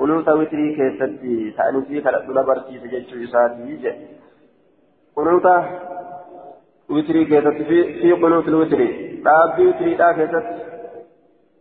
Kunuunsa 0.00 0.34
witrii 0.40 0.74
keessatti 0.80 1.36
ta'anii 1.56 2.02
kadhadhu 2.08 2.36
na 2.38 2.42
barsiise 2.50 2.92
jechuu 2.92 3.22
isaatii 3.28 3.78
jedhe 3.84 4.08
kunuunsa 5.16 5.54
witrii 6.96 7.26
keessatti 7.32 7.68
fi 7.70 8.14
kunuunsi 8.22 8.56
witrii 8.60 8.90
dhaabbii 9.26 9.66
witriidhaa 9.66 10.14
keessatti 10.20 10.56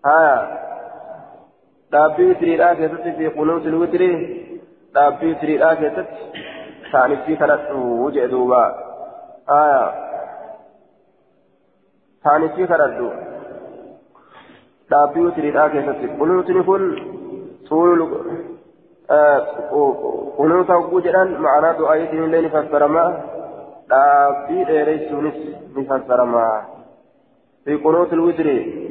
haya 0.04 0.38
dhaabbii 1.92 2.30
witriidhaa 2.32 2.76
keessatti 2.82 3.16
fi 3.18 3.34
kunuunsi 3.38 3.76
witrii 3.84 4.16
dhaabbii 4.94 5.34
witriidhaa 5.34 5.76
keessatti 5.84 6.48
ta'anii 6.92 7.40
kadhadhu 7.44 8.12
jedhe 8.18 8.32
duuba 8.38 8.64
haya 9.54 9.86
ta'anii 12.24 12.68
kadhadhu 12.74 13.14
dhaabbii 14.94 15.30
witriidhaa 15.30 15.70
keessatti 15.78 16.16
kunuunsni 16.20 16.70
kun 16.72 16.92
طول 17.70 18.00
قنوت 20.38 20.70
وجود 20.70 21.08
معنى 21.18 21.78
دعاء 21.80 22.14
الليل 22.14 22.46
نفسر 22.46 22.88
ما 22.88 23.24
دابي 23.90 24.64
ديريسونس 24.64 25.34
نفسر 25.78 26.26
ما 26.26 26.66
في 27.66 27.76
قنوت 27.76 28.14
الوتر 28.14 28.48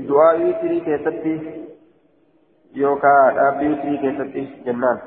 دعاء 0.09 0.37
وتري 0.49 0.81
كيستي 0.81 1.64
يوكا 2.75 3.33
دابي 3.37 3.73
وتري 3.73 3.97
كيستي 3.99 4.43
جنان 4.67 4.99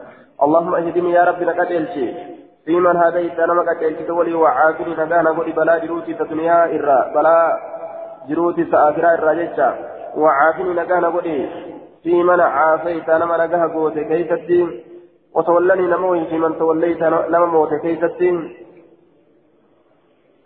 اللهم 0.43 0.75
اهدني 0.75 1.11
يا 1.11 1.23
رب 1.23 1.41
لقد 1.43 1.71
الشي 1.71 2.13
في 2.65 2.75
من 2.75 2.95
هديت 2.97 3.39
أنا 3.39 3.53
ما 3.53 3.61
قد 3.61 3.83
الشي 3.83 4.11
ولي 4.11 4.33
وعافني 4.33 4.95
نغانا 4.95 5.29
قولي 5.29 5.51
بلا 5.51 5.77
جروتي 5.77 6.13
تدنيا 6.13 6.65
إرى 6.65 7.11
بلا 7.15 7.37
جروتي 8.29 8.65
سآخرا 8.71 9.09
إرى 9.13 9.31
جيشا 9.39 9.69
وعافني 10.15 10.73
نغانا 10.73 11.07
قولي 11.07 11.70
في 12.03 12.23
من 12.23 12.39
عافيت 12.39 13.09
نما 13.09 13.45
نجاه 13.45 13.73
قوت 13.73 13.93
كيفتي 13.93 14.83
وتولني 15.33 15.87
نموي 15.87 16.25
في 16.25 16.37
من 16.37 16.57
توليت 16.59 17.03
نما 17.03 17.45
موت 17.45 17.73
كيفتي 17.73 18.29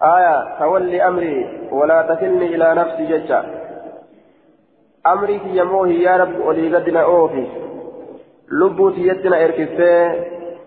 آية 0.01 0.59
تولي 0.59 1.07
أمري 1.07 1.69
ولا 1.71 2.15
تكلني 2.15 2.55
إلى 2.55 2.73
نفسي 2.75 3.05
ججا. 3.05 3.39
أمري 5.07 5.39
في 5.39 5.59
يموه 5.59 5.87
يا 5.87 6.17
رب 6.17 6.39
ولي 6.39 6.75
قدنا 6.75 7.01
أوفي. 7.03 7.47
لبوتي 8.51 9.07
يتنا 9.07 9.45
إركفة 9.45 10.15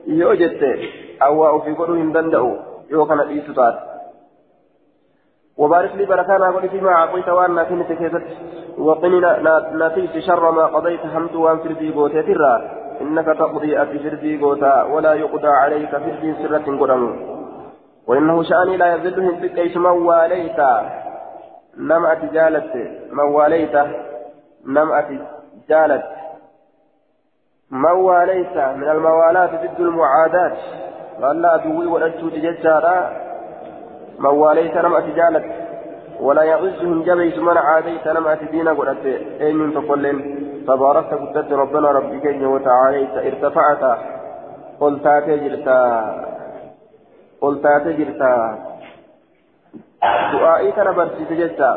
يوجدت 0.06 0.62
أو 1.22 1.60
في 1.60 1.70
قدو 1.72 1.94
هندندأو 1.94 2.56
يوكنا 2.90 3.28
إيسوتات 3.28 3.74
وبارك 5.58 5.96
لي 5.96 6.04
بركانا 6.04 6.50
قل 6.50 6.68
فيما 6.68 6.90
أعطيت 6.90 7.28
وأنا 7.28 7.64
كنت 7.64 7.92
كيست 7.92 8.22
وقني 8.78 9.20
نتيت 9.72 10.24
شر 10.24 10.50
ما 10.50 10.66
قضيت 10.66 11.00
حمد 11.14 11.34
وأن 11.34 11.58
فردي 11.58 11.92
قوتي 11.92 12.22
ترى 12.22 12.54
إنك 13.00 13.26
تقضي 13.26 13.82
أبي 13.82 13.98
فردي 13.98 14.40
قوتا 14.42 14.82
ولا 14.82 15.12
يقضى 15.12 15.48
عليك 15.48 15.90
فردي 15.90 16.34
سرة 16.42 16.66
قدم. 16.80 17.02
وإنه 18.06 18.42
شأني 18.42 18.76
لا 18.76 18.86
يذلهم 18.94 19.40
بك 19.40 19.58
إيش 19.58 19.76
من 19.76 19.86
واليت. 19.86 20.60
نم 21.76 22.06
أتجالت 22.06 22.74
من 23.12 23.26
واليت. 23.34 23.76
نم 24.66 24.92
أتجالت 24.92 26.04
من 27.70 27.90
واليت 27.90 28.56
من 28.56 28.88
الموالاة 28.88 29.46
ضد 29.46 29.80
المعاداة 29.80 30.56
قال 31.22 31.42
لا 31.42 31.54
أدوي 31.54 31.86
وأجود 31.86 32.32
ججارا 32.32 33.27
من 34.18 34.26
واليت 34.26 34.76
نم 34.76 34.94
أتجالت 34.94 35.44
ولا 36.20 36.42
يعزهم 36.42 37.02
جبيس 37.02 37.38
من 37.38 37.56
عاديت 37.56 38.08
نما 38.08 38.34
دينا 38.34 38.72
قلت 38.72 39.06
أين 39.40 39.74
تقولن 39.74 40.18
تباركت 40.66 41.14
قدت 41.14 41.52
ربنا 41.52 41.90
ربك 41.90 42.24
وتعاليت 42.42 43.10
ارتفعت 43.10 43.98
قلت 44.80 45.04
تجرتا 45.04 45.80
قلت 47.40 47.64
تجرتا 47.84 48.58
دعائي 50.32 50.72
كان 50.72 50.94
برسيت 50.94 51.32
جتا 51.32 51.70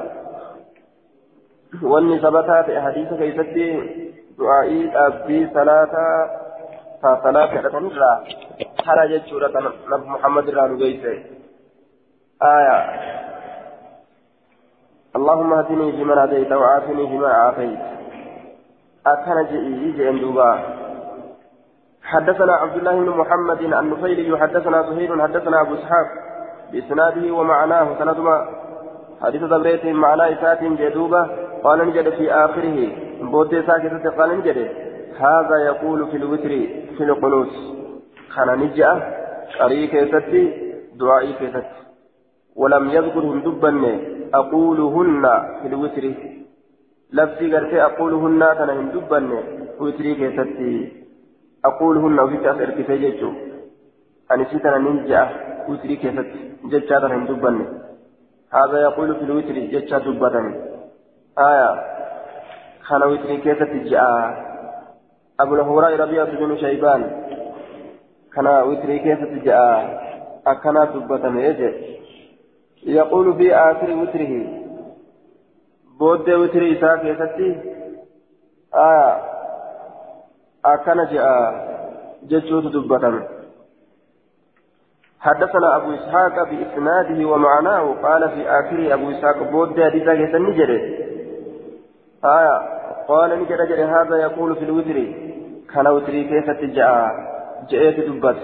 وأني 1.83 2.19
ثبتات 2.19 2.65
حديث 2.85 3.13
كيستي 3.13 3.67
دعائي 4.39 4.91
أبي 4.95 5.49
صلاة 5.53 5.93
صلاة 7.23 7.61
رقمرا 7.61 8.23
خرجت 8.85 9.23
سورة 9.29 9.73
محمد 10.13 10.49
رانو 10.49 10.77
آية. 12.43 13.01
اللهم 15.15 15.53
اهدني 15.53 15.91
فيمن 15.91 16.17
هديت 16.17 16.51
وعافني 16.51 17.07
فيما 17.07 17.27
عافيت. 17.27 17.79
أكن 19.07 19.45
جئي 19.51 19.91
جئن 19.91 20.43
حدثنا 22.03 22.53
عبد 22.53 22.75
الله 22.75 22.91
بن 22.91 23.09
محمد 23.09 23.61
النفيلي 23.61 24.37
حدثنا 24.37 24.81
زهير 24.81 25.21
حدثنا 25.21 25.61
أبو 25.61 25.73
إسحاق. 25.73 26.07
بإسناده 26.71 27.33
ومعناه 27.33 27.87
سندما. 27.99 28.49
حديث 29.21 29.43
دبريت 29.43 29.85
معنى 29.85 30.33
إسات 30.33 30.63
جدوبة. 30.63 31.29
قال 31.63 31.87
نجد 31.87 32.09
في 32.09 32.33
آخره. 32.33 32.89
بود 33.21 33.63
ساكتة 33.67 34.09
قال 34.09 34.39
نجد. 34.39 34.57
هذا 35.19 35.57
يقول 35.65 36.07
في 36.07 36.17
الوتر 36.17 36.49
في 36.97 37.03
القنوت. 37.03 37.53
خنا 38.29 38.55
نجأ. 38.55 38.91
قريك 39.59 40.15
ستي 40.15 40.73
دعائي 40.95 41.33
ستي 41.33 41.90
ولم 42.55 42.89
يذكرهم 42.89 43.39
دبا 43.41 43.71
أقولهن 44.33 45.23
في 45.61 45.67
الوتر. 45.67 46.03
لفظي 47.13 47.55
قرتي 47.55 47.83
أقولهن 47.83 48.53
كان 48.53 48.69
هم 48.69 48.89
دبا 48.89 49.19
وتري 49.79 50.15
كيستي 50.15 50.91
أقولهن 51.65 52.19
وفي 52.19 52.37
تأثير 52.37 52.69
كيف 52.69 52.89
أنا 54.31 54.43
سيتنا 54.43 54.77
ننجا 54.77 55.21
وتري 55.69 55.95
كيستي 55.95 56.39
جتشا 56.71 57.07
هم 57.15 57.25
دبا. 57.25 57.51
هذا 58.53 58.81
يقول 58.81 59.15
في 59.15 59.23
الوتر 59.23 59.55
جتشا 59.73 59.97
دبا. 59.97 60.29
آية. 61.39 61.69
كان 62.87 63.03
وتري 63.11 63.37
كيستي 63.37 63.79
جاء. 63.89 64.07
أبو 65.39 65.55
الهوراء 65.55 65.95
ربيعة 65.95 66.31
بن 66.39 66.57
شيبان. 66.57 67.01
كان 68.33 68.47
وتري 68.47 68.99
كيستي 68.99 69.39
جاء. 69.39 70.01
أكنا 70.47 70.85
دبا 70.85 71.39
يجي. 71.47 72.00
يقول 72.85 73.33
في 73.33 73.55
آخر 73.55 73.91
وتره. 73.91 74.61
بود 75.99 76.29
وتر 76.29 76.71
إساء 76.71 76.97
كيستي. 76.97 77.59
آه. 78.75 79.21
أكن 80.65 81.05
جاء. 81.11 81.71
جتشوت 82.23 82.63
دبتا 82.63 83.27
حدثنا 85.19 85.75
أبو 85.75 85.93
إسحاق 85.95 86.49
بإسناده 86.49 87.27
ومعناه. 87.27 87.95
قال 88.03 88.29
في 88.29 88.49
آخر 88.49 88.93
أبو 88.93 89.11
إسحاق 89.11 89.51
بود 89.51 89.81
حديثا 89.81 90.15
كيسن 90.15 90.41
نجري. 90.41 90.81
آية 92.25 92.57
قال 93.07 93.43
نجري 93.43 93.83
هذا 93.83 94.15
يقول 94.15 94.55
في 94.55 94.63
الوتر. 94.63 94.97
كان 95.73 95.87
وتري 95.87 96.23
كيست 96.23 96.75
جاء. 96.75 97.31
جاءت 97.69 97.99
دبت. 97.99 98.37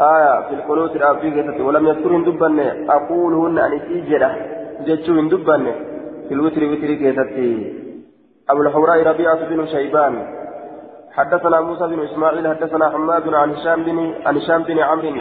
آية 0.00 0.48
في 0.48 0.54
القنوت 0.54 0.96
الأبي 0.96 1.30
كيست 1.30 1.60
ولم 1.60 1.86
يذكرهن 1.86 2.24
دبن 2.24 2.58
أقولهن 2.90 3.58
أن 3.58 3.72
إسيجرة 3.72 4.30
جتشوهن 4.86 5.28
دبن 5.28 5.64
في 6.28 6.34
الوتر 6.34 6.64
وتر 6.64 6.90
كيست 7.02 7.30
أبو 8.50 8.62
الحوراء 8.62 9.02
ربيعة 9.02 9.48
بن 9.48 9.66
شيبان. 9.66 10.14
حدثنا 11.12 11.60
موسى 11.60 11.84
بن 11.86 12.00
إسماعيل 12.00 12.48
حدثنا 12.48 12.90
حماد 12.90 13.34
عن 13.34 13.50
هشام 13.54 13.84
بن 13.84 14.14
عن 14.26 14.36
هشام 14.36 14.62
بن 14.62 14.78
عمرو 14.78 15.12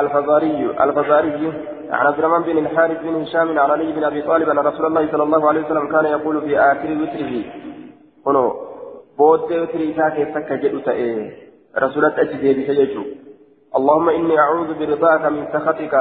الفزاري 0.00 0.70
الفزاري. 0.84 1.52
عن 1.90 2.06
عبد 2.06 2.18
الرحمن 2.18 2.42
بن 2.42 2.58
الحارث 2.58 2.98
بن 3.02 3.14
هشام 3.22 3.58
عن 3.58 3.70
علي 3.70 3.92
بن 3.92 4.04
أبي 4.04 4.22
طالب 4.22 4.48
أن 4.48 4.58
رسول 4.58 4.86
الله 4.86 5.10
صلى 5.12 5.22
الله 5.22 5.48
عليه 5.48 5.60
وسلم 5.64 5.86
كان 5.92 6.04
يقول 6.04 6.40
في 6.40 6.58
آخر 6.58 6.88
وتره. 7.02 7.34
هنا 8.26 8.52
بود 9.18 9.52
وتر 9.52 9.80
إساء 9.90 10.08
keessatti 10.16 10.52
جدو 10.62 10.80
رسولة 11.78 12.14
أجدي 12.22 12.50
بسججو 12.54 13.04
اللهم 13.76 14.08
إني 14.08 14.38
أعوذ 14.38 14.78
برضاك 14.78 15.24
من 15.24 15.46
سخطك 15.52 15.94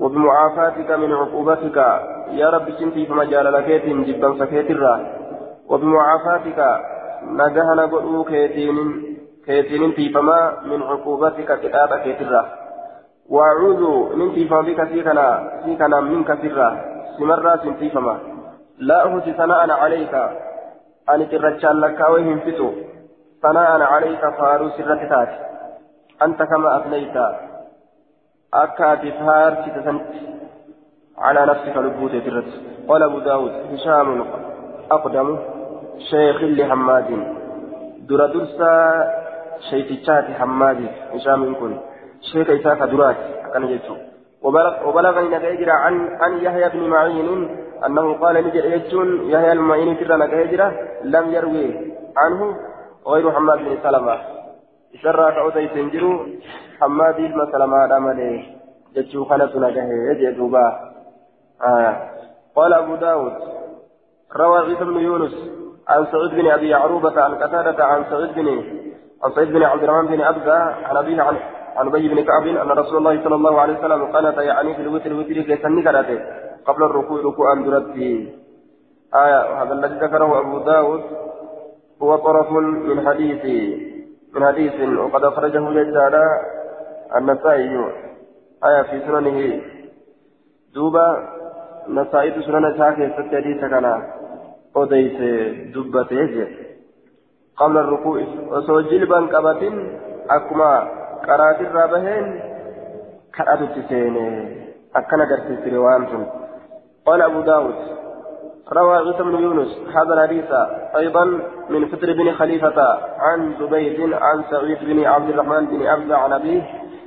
وبمعافاتك 0.00 0.90
من 0.90 1.12
عقوبتك. 1.12 1.76
يا 2.30 2.50
رب 2.50 2.70
سنتي 2.78 3.06
فما 3.06 3.24
جال 3.24 3.52
لكيت 3.52 3.84
جبا 3.86 4.38
سكيت 4.38 4.70
وبمعافاتك 5.68 6.60
نجهنا 7.22 7.84
قلو 7.92 8.24
كيتين 8.24 8.76
كيتين 9.46 9.92
في 9.92 10.08
فما 10.14 10.52
من 10.70 10.82
عقوبتك 10.82 11.60
كتاب 11.60 11.90
كيترا 12.04 12.42
وأعوذ 13.28 13.82
من 14.16 14.46
فما 14.48 14.60
بك 14.60 14.84
فيكنا 14.84 15.26
فيكنا 15.64 16.00
منك 16.00 16.38
سرا 16.42 16.68
سمرا 17.18 17.56
سنتي 17.56 17.90
فما. 17.90 18.16
لا 18.78 19.06
أهدي 19.06 19.32
ثناء 19.32 19.70
عليك. 19.70 20.14
أن 21.10 21.28
ترجال 21.30 21.80
لك 21.80 22.00
وهم 22.00 22.38
فتو. 22.38 22.68
ثناء 23.42 23.82
عليك 23.82 24.22
فارو 24.38 24.68
سرتتاتي 24.68 25.53
أنت 26.24 26.42
كما 26.42 26.76
أثنيت. 26.76 27.16
أكاد 28.54 29.02
فار 29.18 29.52
ستسنت 29.62 30.06
على 31.18 31.46
نفسك 31.46 31.76
لبوت 31.76 32.10
ترت 32.10 32.50
قال 32.88 33.02
أبو 33.02 33.18
داود 33.18 33.52
هشام 33.72 34.24
أقدم 34.90 35.38
شيخ 36.10 36.42
لحماد. 36.42 37.08
در 38.08 38.26
درسا 38.26 38.74
شيتشات 39.70 40.26
حماد. 40.38 40.80
هشام 41.14 41.54
كن 41.54 41.72
شيخ 42.32 42.50
إساك 42.50 42.82
درات 42.82 43.16
كان 43.52 43.64
يجو 43.64 43.96
وبلغ 44.42 44.88
وبلغني 44.88 45.28
نجاجر 45.28 45.70
عن 45.70 45.94
عن 46.20 46.32
يحيى 46.44 46.68
بن 46.68 46.88
معين 46.88 47.28
أنه 47.86 48.14
قال 48.14 48.34
نجر 48.46 48.64
يجون 48.64 49.30
يحيى 49.30 49.52
المعين 49.52 49.96
كذا 49.96 50.16
نجاجر 50.16 50.72
لم 51.04 51.30
يروي 51.34 51.94
عنه 52.16 52.56
غير 53.06 53.26
محمد 53.28 53.58
بن 53.58 53.78
سلمة. 53.82 54.33
Isarraa 54.94 55.32
ka'uta 55.36 55.60
isin 55.66 55.90
jiru 55.90 56.12
hammaadii 56.80 57.26
ilma 57.30 57.50
salamaadha 57.52 58.00
malee 58.00 58.36
jechuu 58.94 59.24
kanatu 59.30 59.60
nagahe 59.60 60.18
jee 60.20 60.34
duuba. 60.38 60.64
قال 62.56 62.72
أبو 62.72 62.94
داود 62.94 63.32
روى 64.36 64.58
عيسى 64.58 64.84
بن 64.84 64.96
يونس 64.96 65.34
عن 65.88 66.06
سعيد 66.12 66.30
بن 66.30 66.46
أبي 66.50 66.68
يعروبة 66.68 67.22
عن 67.22 67.34
قتادة 67.34 67.84
عن 67.84 68.04
سعيد 68.10 68.34
بن 68.34 68.48
عن 69.24 69.32
سعيد 69.34 69.52
بن 69.52 69.62
عبد 69.62 69.82
الرحمن 69.82 70.06
بن 70.06 70.20
أبزة 70.20 70.58
عن 70.62 70.96
أبيه 70.96 71.22
عن 71.22 71.36
عن 71.76 71.86
أبي 71.86 72.08
بن 72.08 72.24
كعب 72.24 72.46
أن 72.46 72.70
رسول 72.70 72.96
الله 72.96 73.24
صلى 73.24 73.34
الله 73.34 73.60
عليه 73.60 73.78
وسلم 73.78 74.04
قنت 74.04 74.38
يعني 74.38 74.74
في 74.74 74.82
الوتر 74.82 75.06
الوتر 75.06 75.42
كيسن 75.42 75.88
قبل 76.66 76.82
الركوع 76.82 77.20
ركوعا 77.20 77.54
درته 77.54 78.32
آية 79.14 79.62
هذا 79.62 79.72
الذي 79.72 79.94
ذكره 79.94 80.40
أبو 80.40 80.58
داود 80.58 81.02
هو 82.02 82.16
طرف 82.16 82.50
من 82.50 83.08
حديث 83.08 83.42
من 84.34 84.46
حديث 84.46 84.98
وقد 84.98 85.24
أخرجه 85.24 85.82
جدارا 85.82 86.24
النسائي 87.16 87.76
آية 88.64 88.82
في 88.82 89.00
سننه. 89.06 89.60
دوبا 90.74 91.06
نسائي 91.88 92.42
سنن 92.42 92.78
ساكي 92.78 93.08
ست 93.08 93.34
حديث 93.34 93.60
كان 93.60 94.02
أوديس 94.76 95.18
دبته 95.74 96.46
قبل 97.56 97.76
الركوع 97.78 98.18
وسو 98.50 98.80
جلبا 98.80 99.16
قبت 99.16 99.62
أكما 100.30 100.72
قرات 101.26 101.60
الرابهين 101.60 102.40
كرأت 103.34 103.58
تسين 103.74 104.16
أكنا 104.96 105.24
درس 105.24 105.72
روان 105.74 106.26
قال 107.06 107.22
أبو 107.22 107.40
داود 107.40 107.74
روى 108.72 108.96
عيسى 108.96 109.22
بن 109.22 109.42
يونس 109.42 109.78
هذا 109.94 110.14
الحديث 110.14 110.44
أيضا 110.96 111.24
من 111.70 111.88
فطر 111.88 112.12
بن 112.12 112.32
خليفة 112.32 112.98
عن 113.18 113.54
زبيد 113.60 114.12
عن 114.12 114.44
سعيد 114.50 114.78
بن 114.80 115.04
عبد 115.04 115.28
الرحمن 115.30 115.66
بن 115.66 115.86
عبد 115.86 116.12
عن 116.12 116.32
أبيه 116.32 116.62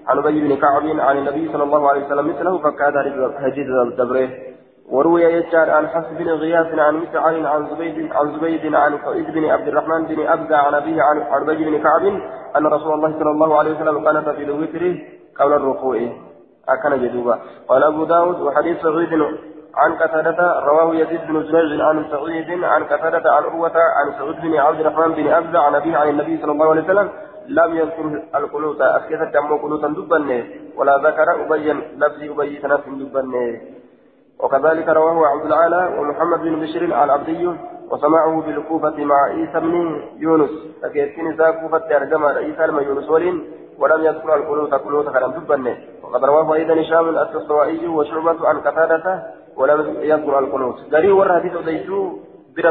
عن 0.08 0.18
أبي 0.18 0.42
بن 0.42 0.56
كعب 0.56 1.00
عن 1.00 1.18
النبي 1.18 1.52
صلى 1.54 1.64
الله 1.64 1.90
عليه 1.90 2.06
وسلم 2.06 2.28
مثله 2.28 2.58
فكاد 2.58 2.94
حديث 3.38 3.68
الدبره 3.68 4.30
وروي 4.90 5.24
يجار 5.24 5.70
عن 5.70 5.88
حفص 5.88 6.08
بن 6.20 6.30
غياث 6.30 6.80
عن 6.80 6.96
مسعر 6.96 7.48
عن 7.48 7.68
زبيد 7.70 8.12
عن 8.12 8.36
زبيد 8.36 8.76
عن 8.76 9.00
سعيد 9.06 9.26
بن 9.32 9.46
عبد 9.46 9.68
الرحمن 9.68 10.06
بن 10.06 10.28
أبدا 10.28 10.56
عن 10.58 10.74
أبيه 10.74 11.02
عن 11.02 11.50
أبي 11.50 11.66
بن 11.66 11.84
كعب 11.84 12.06
أن 12.58 12.68
رسول 12.68 12.94
الله 12.94 13.20
صلى 13.20 13.32
الله 13.32 13.58
عليه 13.58 13.76
وسلم 13.76 14.08
قال 14.08 14.36
في 14.36 14.44
الوتر 14.44 14.98
قبل 15.40 15.54
الركوع. 15.54 15.98
أكن 16.70 17.02
جدوبا. 17.02 17.40
قال 17.68 17.84
أبو 17.84 18.04
داود 18.04 18.42
وحديث 18.42 18.82
سعيد 18.82 19.14
عن 19.78 19.92
قتادة 19.96 20.60
رواه 20.66 20.96
يزيد 20.96 21.22
بن 21.28 21.44
زريج 21.44 21.82
عن 21.82 22.06
سعيد 22.12 22.64
عن 22.64 22.84
قتادة 22.84 23.32
عن 23.32 23.44
عروة 23.44 23.78
عن 23.98 24.14
سعود 24.18 24.42
بن 24.42 24.58
عبد 24.58 24.80
الرحمن 24.80 25.14
بن 25.14 25.28
أبزة 25.28 25.60
عن 25.60 25.76
أبيه 25.76 25.98
عن 25.98 26.10
النبي 26.10 26.42
صلى 26.42 26.52
الله 26.52 26.70
عليه 26.70 26.84
وسلم 26.84 27.10
لم 27.48 27.76
يذكر 27.76 28.22
القنوت 28.36 28.82
أسكت 28.82 29.34
دمو 29.34 29.58
قنوتا 29.58 29.88
دبنه 29.88 30.44
ولا 30.78 30.98
ذكر 30.98 31.28
أبين 31.46 31.78
لفظ 32.02 32.40
أبي 32.40 32.60
سنة 32.62 32.84
دبنه 32.88 33.62
وكذلك 34.40 34.88
رواه 34.90 35.28
عبد 35.28 35.46
العالى 35.46 35.82
ومحمد 36.00 36.40
بن 36.40 36.60
بشير 36.62 36.84
العبدي 36.84 37.48
وسمعه 37.92 38.42
بالكوفة 38.42 38.98
مع 39.12 39.16
عيسى 39.24 39.60
بن 39.60 40.02
يونس. 40.18 40.50
فكيتين 40.84 41.32
ذا 41.36 41.52
كوفة 41.52 41.96
أرجما 41.98 42.28
عيسى 42.28 42.68
لما 42.68 42.82
يونس 42.82 43.10
ولين 43.10 43.38
ولم 43.80 44.06
يذكر 44.06 44.36
القنوت 44.36 44.74
قنوت 44.74 45.10
كلام 45.10 45.32
تبني 45.32 45.76
وقد 46.04 46.26
رواه 46.26 46.54
أيضا 46.54 46.82
هشام 46.82 47.10
الأسطوائي 47.10 47.88
وشعبة 47.88 48.48
عن 48.48 48.58
قتادة 48.60 49.24
ولم 49.58 49.98
يذكر 50.02 50.40
القنوت. 50.40 50.78
قري 50.94 51.12
ور 51.12 51.30
حديث 51.40 51.56
أديسو 51.56 52.00
بلا 52.56 52.70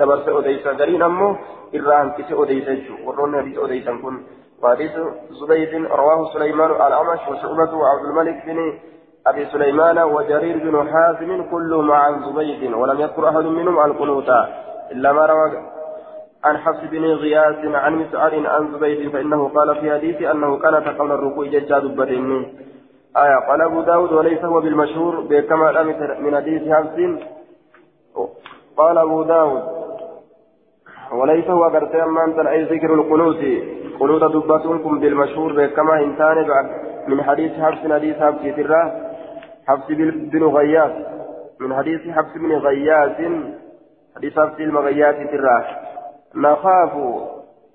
دبرس 0.00 0.28
أديسا 0.28 0.70
قري 0.80 0.96
نمو 0.98 1.36
إران 1.76 2.10
كيس 2.16 2.30
أديسا 2.32 2.74
ورون 3.06 3.32
حديث 3.40 3.58
أديسا 3.58 3.92
كن. 4.02 4.14
وحديث 4.62 4.94
زبيد 5.40 5.72
رواه 6.00 6.20
سليمان 6.34 6.70
الأعمش 6.70 7.22
وشعبة 7.28 7.72
وعبد 7.80 8.04
الملك 8.10 8.38
بن 8.46 8.58
أبي 9.26 9.44
سليمان 9.52 9.98
وجرير 9.98 10.56
بن 10.64 10.74
حازم 10.92 11.30
كلهم 11.50 11.92
عن 11.92 12.12
زبيد. 12.26 12.62
ولم 12.80 13.00
يذكر 13.00 13.28
أحد 13.28 13.44
منهم 13.58 13.76
القنوت. 13.86 14.30
إلا 14.92 15.12
ما 15.12 15.26
روى 15.26 15.48
عن 16.44 16.58
حفص 16.58 16.80
بن 16.90 17.04
غياث 17.04 17.64
عن 17.64 17.94
مسعر 17.94 18.46
عن 18.46 18.72
زبيد 18.72 19.10
فإنه 19.12 19.48
قال 19.48 19.80
في 19.80 19.92
حديث 19.94 20.22
أنه 20.22 20.58
كان 20.58 20.74
قبل 20.74 21.12
الركوع 21.12 21.46
ججاد 21.46 21.84
بدين 21.84 22.28
آية 23.24 23.48
قال 23.48 23.62
أبو 23.62 23.80
داود 23.80 24.12
وليس 24.12 24.44
هو 24.44 24.60
بالمشهور 24.60 25.20
بكما 25.20 25.82
من 26.18 26.36
حديث 26.36 26.72
حفص. 26.72 26.98
قال 28.76 28.98
أبو 28.98 29.22
داود 29.22 29.62
وليس 31.12 31.50
هو 31.50 31.64
قرتي 31.64 32.02
أمان 32.02 32.46
أي 32.46 32.62
ذكر 32.62 32.94
القنوت 32.94 33.44
قنوت 34.00 34.24
دبتكم 34.24 35.00
بالمشهور 35.00 35.52
بكما 35.52 35.94
إنسان 36.00 36.36
من 37.08 37.22
حديث 37.22 37.52
حفص 37.52 37.92
حديث 37.92 38.16
حفص 38.16 38.42
تراه 38.56 38.92
حفص 39.68 39.86
بن 40.32 40.44
غياث 40.44 40.92
من 41.60 41.76
حديث 41.76 42.00
حفص 42.10 42.34
بن 42.34 42.52
غياث 42.52 43.16
حديث 44.16 44.38
حفص 44.38 44.60
المغياث 44.60 45.30
تراه 45.30 45.64
نخاف 46.34 46.92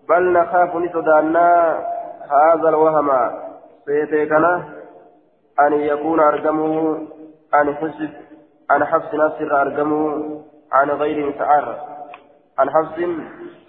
بل 0.09 0.33
نخاف 0.33 0.75
نصدانا 0.75 1.79
هذا 2.31 2.69
الوهم. 2.69 3.09
سيتيكنا 3.85 4.82
أن 5.59 5.73
يكون 5.73 6.19
أرجمه 6.19 7.07
أن 7.53 7.75
حفص 7.75 7.99
عن 8.69 8.85
حفص 8.85 9.13
نصر 9.13 9.61
أرجمه 9.61 10.41
عن 10.71 10.89
غير 10.89 11.25
مسعر 11.25 11.75
عن 12.59 12.69
حفص 12.69 12.99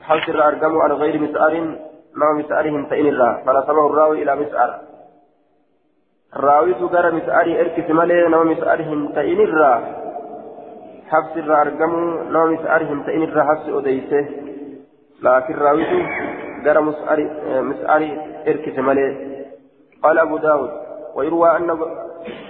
حفص 0.03 0.29
أرجمه 0.29 0.83
عن 0.83 0.93
غير 0.93 1.21
مسعر 1.21 1.61
ما 2.15 2.33
مسعرهم 2.33 2.87
فإن 2.87 3.07
الله 3.07 3.43
فنسبه 3.47 3.87
الراوي 3.87 4.23
إلى 4.23 4.37
mis'aarii 7.13 7.59
erkise 7.63 7.93
malee 7.93 8.29
nama 8.29 8.45
mis'aarii 8.45 8.87
hin 8.89 9.03
ta'in 9.15 9.41
irraa 9.43 9.77
habsi 11.11 11.39
irraa 11.43 11.61
argamu 11.65 12.01
nama 12.33 12.47
mis'aarii 12.55 12.89
hin 12.89 13.05
ta'in 13.09 13.23
irraa 13.27 13.45
habsi 13.51 13.77
odeyse 13.81 14.23
laakiin 15.23 15.61
raawitu 15.67 15.99
gara 16.65 16.83
mis'aarii 16.83 18.13
erkise 18.55 18.81
malee 18.91 19.13
قال 20.05 20.19
أبو 20.19 20.37
داود 20.39 20.84
ويروى 21.15 21.57
أن 21.57 21.79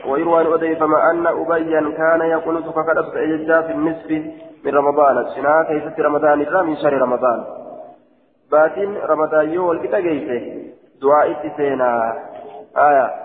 ويروى 0.08 0.40
أن 0.40 0.46
أضيفم 0.52 0.94
أن 0.94 1.26
أبيا 1.26 1.80
كان 1.96 2.20
يقنط 2.20 2.64
فقدت 2.64 3.16
إججا 3.16 3.60
في 3.60 3.72
النصف 3.72 4.10
من 4.64 4.74
رمضان. 4.74 5.24
سنا 5.34 5.62
كيف 5.68 6.00
رمضان 6.00 6.40
إلا 6.40 6.62
من 6.62 6.76
شهر 6.76 6.92
رمضان. 6.92 7.44
باتين 8.50 8.96
رمضان 8.96 9.50
يول 9.50 9.86
كتا 9.86 10.00
دعاء 11.02 11.52
سينا 11.56 12.12
آية. 12.76 13.24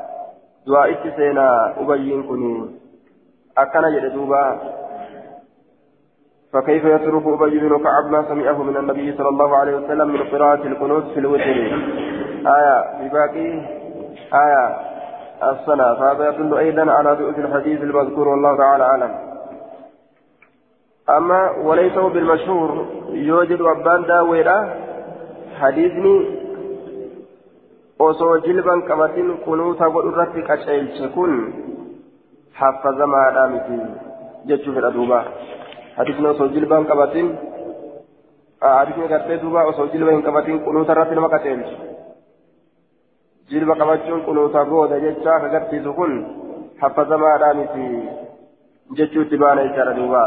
seenaa 1.15 1.73
ubayyiin 1.81 2.23
kun 2.23 2.41
akkana 3.55 3.91
jedhe 3.91 4.09
duuba 4.09 4.59
فكيف 6.53 6.85
يترك 6.85 7.25
أبي 7.27 7.59
بن 7.59 7.83
كعب 7.83 8.05
ما 8.11 8.25
سمعه 8.29 8.63
من 8.63 8.77
النبي 8.77 9.17
صلى 9.17 9.29
الله 9.29 9.57
عليه 9.57 9.75
وسلم 9.75 10.07
من 10.07 10.21
قراءة 10.33 10.67
القنوت 10.67 11.03
في 11.13 11.19
الوتر؟ 11.19 11.57
آية. 12.57 12.77
بباقي. 13.01 13.49
آية. 14.33 14.65
الصلاة 15.43 15.93
فهذا 15.93 16.29
يدل 16.29 16.57
أيضا 16.57 16.91
على 16.91 17.09
ضعف 17.13 17.39
الحديث 17.39 17.81
المذكور 17.81 18.27
والله 18.27 18.57
تعالى 18.57 18.83
أعلم 18.83 19.11
أما 21.09 21.51
وليس 21.51 21.97
بالمشهور 21.97 22.85
يوجد 23.11 23.61
أبان 23.61 24.05
داويرة 24.05 24.75
حديثني 25.59 26.39
osoo 27.99 28.39
jilban 28.45 28.81
qabatin 28.87 29.27
kunuuta 29.45 29.89
godhu 29.93 30.11
irratti 30.11 30.41
qaceelche 30.49 31.07
kun 31.15 31.31
haffazamaadha 32.59 33.43
miti 33.53 33.79
jechuu 34.49 34.73
fedha 34.75 34.91
duuba 34.97 35.19
hadisni 35.97 36.27
osoo 36.27 36.47
jilban 36.53 36.85
qabatin 36.91 37.27
hadisni 38.61 39.07
gartee 39.11 39.41
duuba 39.41 39.65
osoo 39.71 39.87
jilba 39.93 40.11
hin 40.15 40.23
qabatin 40.27 40.61
kunuuta 40.67 40.95
irratti 40.95 41.15
nama 41.19 41.29
qaceelche 41.35 41.75
jilba 43.49 43.75
qabachuun 43.75 44.21
kunuuta 44.25 44.65
gooda 44.65 44.99
jecha 44.99 45.35
agarsiisu 45.35 45.93
kun 45.93 46.13
haffazamaadha 46.81 47.53
miti 47.53 47.85
jechuu 48.97 49.21
itti 49.21 49.37
baana 49.37 49.67
jechaadha 49.67 49.93
duuba 49.93 50.23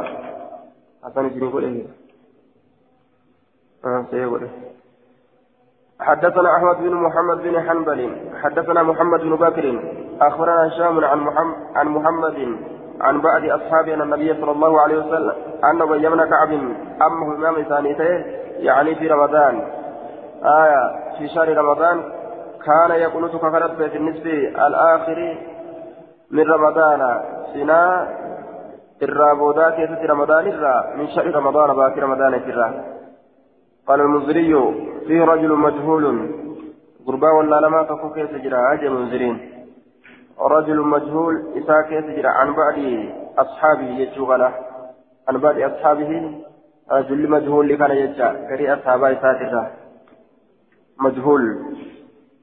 hasan 1.02 1.26
isinii 1.26 1.50
godhe. 1.50 1.70
See 4.10 4.24
godhe. 4.34 4.50
حدثنا 6.02 6.56
أحمد 6.56 6.76
بن 6.76 6.94
محمد 6.94 7.38
بن 7.42 7.60
حنبل 7.68 8.00
حدثنا 8.42 8.82
محمد 8.82 9.20
بن 9.20 9.36
بكر 9.36 9.64
أخبرنا 10.20 10.66
هشام 10.66 11.04
عن 11.04 11.18
محمد 11.18 11.56
عن 11.76 11.88
محمد 11.88 12.38
عن 13.00 13.20
بعض 13.20 13.42
اصحابه 13.44 13.94
ان 13.94 14.02
النبي 14.02 14.34
صلى 14.40 14.50
الله 14.50 14.80
عليه 14.80 14.96
وسلم 14.98 15.34
أن 15.64 15.82
أبي 15.82 16.08
بن 16.08 16.24
كعب 16.24 16.50
أمه 17.06 17.34
إمام 17.36 17.62
ثانيته 17.62 18.10
يعني 18.58 18.94
في 18.94 19.06
رمضان. 19.08 19.54
آية 20.42 20.82
في 21.18 21.28
شهر 21.28 21.56
رمضان 21.56 22.02
كان 22.66 22.90
يقنط 23.00 23.36
كفرت 23.36 23.82
في 23.82 23.96
النصف 23.96 24.26
الآخر 24.66 25.18
من 26.30 26.44
رمضان. 26.50 27.00
سنا 27.54 28.08
الرابودا 29.02 29.70
كيف 29.70 29.90
رمضان 30.10 30.46
الرا 30.46 30.96
من 30.96 31.08
شهر 31.08 31.34
رمضان 31.34 31.76
باقي 31.76 32.00
رمضان 32.00 32.34
الرا 32.34 32.84
قال 33.86 34.00
المنذري 34.00 34.52
فيه 35.06 35.24
رجل 35.24 35.52
مجهول. 35.66 36.04
غربا 37.06 37.30
ولا 37.38 37.60
لما 37.60 37.82
تكون 37.82 38.12
كيف 38.12 38.30
جرى 38.44 38.72
أجل 38.72 38.90
منذرين 38.90 39.36
رجل 40.40 40.78
مجهول 40.80 41.34
إساء 41.58 41.82
كيف 41.82 42.06
جرى 42.06 42.28
عن 42.28 42.54
بعد 42.54 42.78
أصحابه 43.38 43.88
يجوغنا 44.02 44.52
عن 45.28 45.36
بعد 45.38 45.60
أصحابه 45.60 46.10
رجل 46.92 47.30
مجهول 47.30 47.68
لكان 47.68 47.90
يجا. 47.90 48.28
كري 48.48 48.74
أصحابه 48.74 49.12
إساء 49.12 49.72
مجهول. 51.00 51.42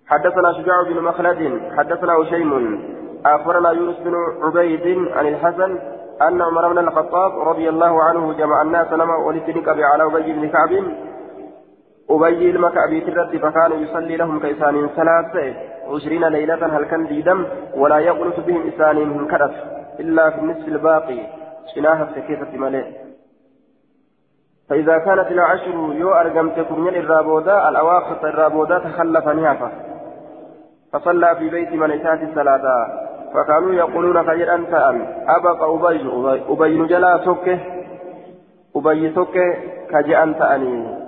حدثنا 0.09 0.53
شجاع 0.53 0.83
بن 0.83 1.03
مخلد 1.03 1.61
حدثنا 1.77 2.13
هشيم. 2.13 2.79
أخبرنا 3.25 3.71
يونس 3.71 3.95
بن 3.99 4.13
عبيد 4.43 5.07
عن 5.13 5.27
الحسن 5.27 5.79
أن 6.21 6.41
عمر 6.41 6.73
بن 6.73 6.77
الخطاب 6.77 7.39
رضي 7.39 7.69
الله 7.69 8.03
عنه 8.03 8.33
جمع 8.33 8.61
الناس 8.61 8.93
لما 8.93 9.15
ولتنك 9.15 9.67
على 9.67 10.03
أبي 10.03 10.33
بن 10.33 10.49
كعب. 10.49 10.83
أبي 12.09 12.49
المكعبي 12.49 13.01
ترد 13.01 13.37
فكان 13.37 13.83
يصلي 13.83 14.17
لهم 14.17 14.39
كإسان 14.39 14.89
ثلاثة 14.95 15.55
عشرين 15.95 16.23
ليلة 16.25 16.77
هل 16.77 16.85
كان 16.85 17.07
ديدم؟ 17.07 17.45
ولا 17.75 17.97
يقنط 17.97 18.39
بهم 18.39 18.67
إسان 18.67 18.95
من 18.95 19.27
كرف 19.27 19.51
إلا 19.99 20.29
في 20.29 20.39
النصف 20.39 20.67
الباقي. 20.67 21.19
شناها 21.75 22.03
السكيفة 22.03 22.57
ملئ 22.57 22.85
فإذا 24.69 24.97
كانت 24.97 25.31
العشر 25.31 25.93
يو 25.93 26.11
أرقمت 26.11 26.59
كرنيا 26.59 26.99
الرابودا 26.99 27.69
الأواخر 27.69 28.29
الرابودا 28.29 28.79
تخلف 28.79 29.27
نيافة. 29.27 29.88
فصلى 30.93 31.35
في 31.35 31.49
بيت 31.49 31.71
من 31.73 31.91
إتات 31.91 32.23
الصلاة 32.23 32.87
فكانوا 33.33 33.73
يقولون 33.73 34.25
خير 34.27 34.55
أنت 34.55 34.73
أم؟ 34.73 35.07
أبقى 35.27 35.73
أبي 35.75 36.43
أبي 36.49 36.77
نجلا 36.77 37.17
سكه 37.17 37.59
أبي 38.75 39.11
سكه 39.11 39.55
كجي 39.91 40.23
أنت 40.23 40.41
أني؟ 40.41 40.99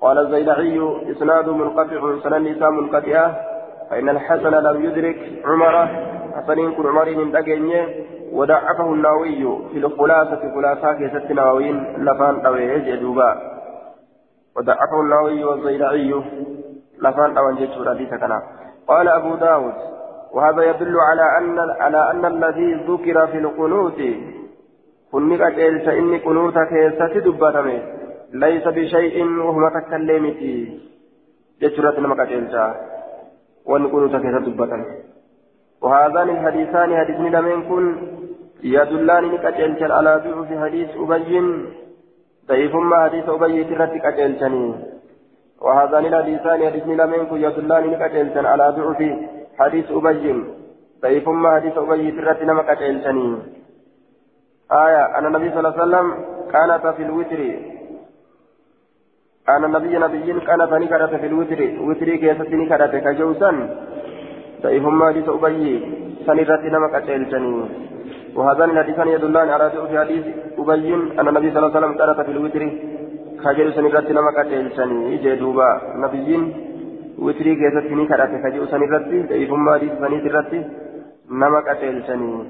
قال 0.00 0.18
الزيلعي 0.18 0.80
إسناد 1.10 1.48
منقطع 1.48 2.18
سنن 2.22 2.44
نساء 2.44 2.70
منقطعة 2.70 3.36
فإن 3.90 4.08
الحسن 4.08 4.50
لم 4.50 4.84
يدرك 4.84 5.42
عمر 5.44 5.86
حسن 6.36 6.72
كن 6.72 6.86
عمر 6.86 7.10
من 7.16 7.32
دقينيه 7.32 8.04
ودعفه 8.32 8.92
النووي 8.94 9.58
في 9.72 9.78
الخلاصة 9.78 10.40
خلاصة 10.54 10.92
كيست 10.92 11.32
نووين 11.32 12.04
لفان 12.04 12.42
طويه 12.42 12.78
جدوبا. 12.78 13.36
ودعفه 14.56 15.00
النووي 15.00 15.44
والزيلعي 15.44 16.14
لفان 17.02 17.34
طوان 17.34 17.54
جدوبا 17.56 17.94
قال 18.88 19.08
أبو 19.08 19.34
داود 19.34 19.74
وهذا 20.32 20.62
يدل 20.62 20.96
على 21.00 21.38
أن 21.38 21.58
على 21.80 22.10
أن 22.10 22.24
الذي 22.24 22.74
ذكر 22.74 23.26
في 23.26 23.38
القنوت 23.38 24.00
كن 25.12 25.42
قد 25.42 25.58
إني 25.88 26.18
قنوت 26.18 26.54
كيست 26.58 27.16
دبتمه 27.26 27.82
ليس 28.32 28.64
بشيء 28.68 29.16
وهو 29.24 29.68
تكلمتي. 29.68 30.80
جترة 31.62 32.00
نمكة 32.00 32.30
ونقول 33.66 34.12
تكيسة 34.12 34.38
دبتا 34.38 34.78
وهذان 35.82 36.28
الحديثان 36.30 36.96
حديث 36.96 37.20
لمن 37.34 37.62
كن 37.68 37.84
يدلان 38.62 39.24
نكتلشن 39.24 39.90
على 39.92 40.12
ضعف 40.24 40.48
حديث 40.64 40.90
أبي 40.96 41.40
ضعيف 42.48 42.74
ما 42.74 43.04
حديث 43.04 43.28
أبي 43.28 43.64
ترتك 43.64 44.04
أتلشني 44.06 44.74
وهذان 45.60 46.04
الحديثان 46.06 46.58
حديث 46.66 46.86
لمن 46.86 47.20
يدلان 47.32 47.84
نكتلشن 47.90 48.46
على 48.46 48.64
ضعف 48.76 49.00
حديث 49.58 49.86
أبي. 49.90 50.44
ضعيف 51.02 51.28
ما 51.28 51.50
حديث 51.56 51.78
أبي 51.78 52.10
ترتك 52.10 52.42
نمك 52.42 52.68
أتلشني 52.70 53.28
آية 54.72 55.18
أن 55.18 55.26
النبي 55.26 55.50
صلى 55.50 55.58
الله 55.58 55.74
عليه 55.74 55.82
وسلم 55.84 56.06
كانت 56.52 56.84
في 56.96 57.02
الوتر. 57.02 57.40
أن 59.48 59.64
النبي 59.64 59.98
نبي 59.98 60.40
كانت 60.46 60.72
نكرت 60.72 61.14
في 61.14 61.26
الوتر. 61.26 61.60
وتري 61.86 62.18
كيست 62.18 62.50
نكرت 62.60 62.94
كجوسا 63.04 63.50
ضعيف 64.62 64.84
ما 64.86 65.06
حديث 65.08 65.28
أبي 65.28 65.62
سنرت 66.26 66.64
نمك 66.74 66.94
أتلشني 66.94 67.54
وهذان 68.36 68.70
الحديثان 68.70 69.08
يدلان 69.08 69.48
على 69.48 69.66
ضعف 69.74 69.90
حديث 70.02 70.24
أبي. 70.58 70.94
أن 71.18 71.26
النبي 71.28 71.48
صلى 71.50 71.58
الله 71.58 71.70
عليه 71.70 71.78
وسلم 71.78 71.92
كانت 71.98 72.20
في 72.26 72.32
الوتر. 72.32 72.62
كجل 73.44 73.74
سنرت 73.74 74.10
نمك 74.10 74.38
أتلشني 74.38 75.16
جدوبا 75.24 75.68
نبيين 76.02 76.44
witrii 77.26 77.56
keessatti 77.60 77.94
ni 77.98 78.06
kadhate 78.06 78.38
ka 78.42 78.50
jedhu 78.54 78.66
san 78.70 78.82
irratti 78.86 79.22
da'ifummaa 79.30 79.72
hadiisa 79.76 79.96
saniit 80.02 80.26
irratti 80.28 80.58
nama 81.40 81.62
qaceelchanii. 81.68 82.42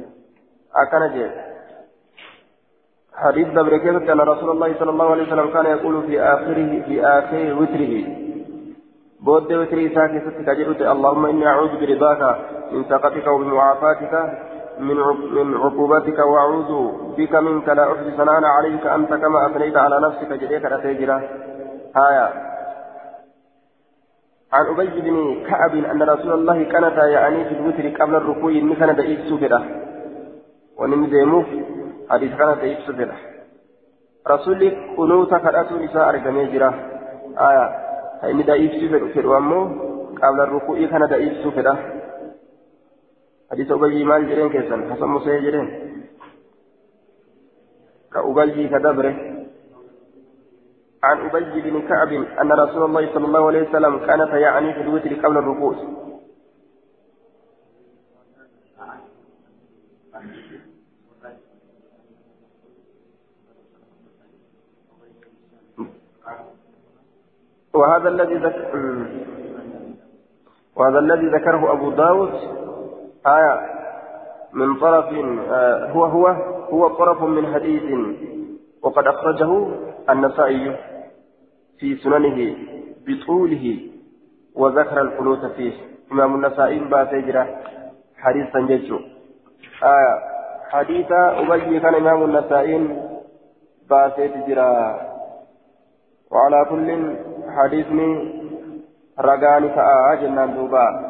Akkana 0.83 1.09
jee 1.15 1.31
حديث 3.19 3.49
دبر 3.49 3.77
كيف 3.77 4.11
أن 4.11 4.21
رسول 4.21 4.51
الله 4.51 4.79
صلى 4.79 4.91
الله 4.91 5.11
عليه 5.11 5.23
وسلم 5.23 5.51
كان 5.51 5.67
يقول 5.67 6.03
في 6.07 6.23
آخره 6.23 6.83
في 6.87 6.95
آخر 7.03 7.55
وتره 7.61 7.95
بود 9.21 9.53
وتري 9.53 9.89
ساكي 9.95 10.21
ستك 10.21 10.81
اللهم 10.95 11.27
إني 11.27 11.47
أعوذ 11.47 11.73
برضاك 11.81 12.23
من 12.73 12.85
سقطك 12.85 13.27
وبمعافاتك 13.27 14.15
من 14.81 14.97
من 15.33 15.57
عقوبتك 15.57 16.19
وأعوذ 16.19 16.93
بك 17.17 17.35
منك 17.35 17.69
لا 17.69 17.93
أحصي 17.93 18.11
ثناء 18.11 18.45
عليك 18.45 18.87
أنت 18.87 19.15
كما 19.15 19.47
أثنيت 19.47 19.77
على 19.77 20.01
نفسك 20.01 20.33
جريك 20.33 20.65
رتيجرة 20.65 21.19
آية. 21.97 22.49
عن 24.53 24.67
أبي 24.67 25.01
بن 25.01 25.45
كعب 25.47 25.75
أن 25.75 26.03
رسول 26.03 26.33
الله 26.33 26.63
كانت 26.63 26.97
يعني 26.97 27.45
في 27.45 27.55
الوتر 27.55 28.03
قبل 28.03 28.15
الركوع 28.15 28.53
كان 28.53 28.97
دقيق 28.97 29.21
سفرة 29.31 29.65
ونمزيموف 30.79 31.47
حديث 32.11 32.35
كان 32.39 32.61
تيب 32.61 32.79
سفر 32.79 33.11
رسول 34.29 34.77
قنوت 34.97 35.35
كرأت 35.35 35.73
نساء 35.73 36.09
أرقمي 36.09 36.47
جرا. 36.47 36.75
آية. 37.39 37.89
فإن 38.23 38.45
دايب 38.45 38.73
سفر 38.73 39.09
سفر 39.09 39.27
وامو 39.27 39.65
قبل 40.23 40.41
الركوع 40.41 40.79
كان 40.87 41.09
دايب 41.09 41.33
سفر 41.45 41.98
حديث 43.51 43.71
أبي 43.73 44.05
مال 44.05 44.29
جرين 44.29 44.51
كيسن 44.51 44.93
حسن 44.95 45.07
مسيح 45.07 45.43
جرين 45.43 45.69
كأبي 48.13 48.69
كدبره 48.69 49.15
عن 51.03 51.19
أبي 51.31 51.71
بن 51.71 51.81
كعب 51.89 52.13
أن 52.13 52.53
رسول 52.53 52.85
الله 52.85 53.15
صلى 53.15 53.27
الله 53.27 53.47
عليه 53.47 53.69
وسلم 53.69 53.99
كان 54.07 54.21
يعني 54.41 54.75
في 54.75 54.81
الوتر 54.81 55.15
قبل 55.15 55.37
الركوع 55.39 55.75
وهذا 67.75 68.09
الذي 68.09 68.35
ذكر 68.35 68.79
وهذا 70.77 70.99
الذي 70.99 71.27
ذكره 71.27 71.73
أبو 71.73 71.91
داود 71.91 72.33
آية 73.37 73.55
من 74.53 74.81
طرف 74.81 75.05
آه 75.51 75.91
هو 75.93 76.05
هو 76.05 76.27
هو 76.73 76.89
طرف 76.89 77.23
من 77.23 77.55
حديث 77.55 77.83
وقد 78.83 79.07
أخرجه 79.07 79.67
النسائي 80.11 80.77
في 81.79 81.97
سننه 81.97 82.57
بطوله 83.07 83.81
وذكر 84.55 85.01
القنوت 85.01 85.45
فيه. 85.57 85.73
إمام 86.13 86.35
النسائي 86.35 86.79
باتجرة 86.79 87.47
حديثا 88.17 88.61
ججو 88.61 88.99
آية 89.83 90.15
حديث 90.71 91.13
أبي 91.13 91.81
كان 91.81 91.95
إمام 91.95 92.23
النسائي 92.23 92.97
باتجرة 93.91 95.01
وعلى 96.31 96.67
كل 96.71 97.17
حديثني 97.57 98.11
رقاني 99.21 99.69
تاء 99.69 100.15
جنان 100.23 100.55
دوبا. 100.55 101.08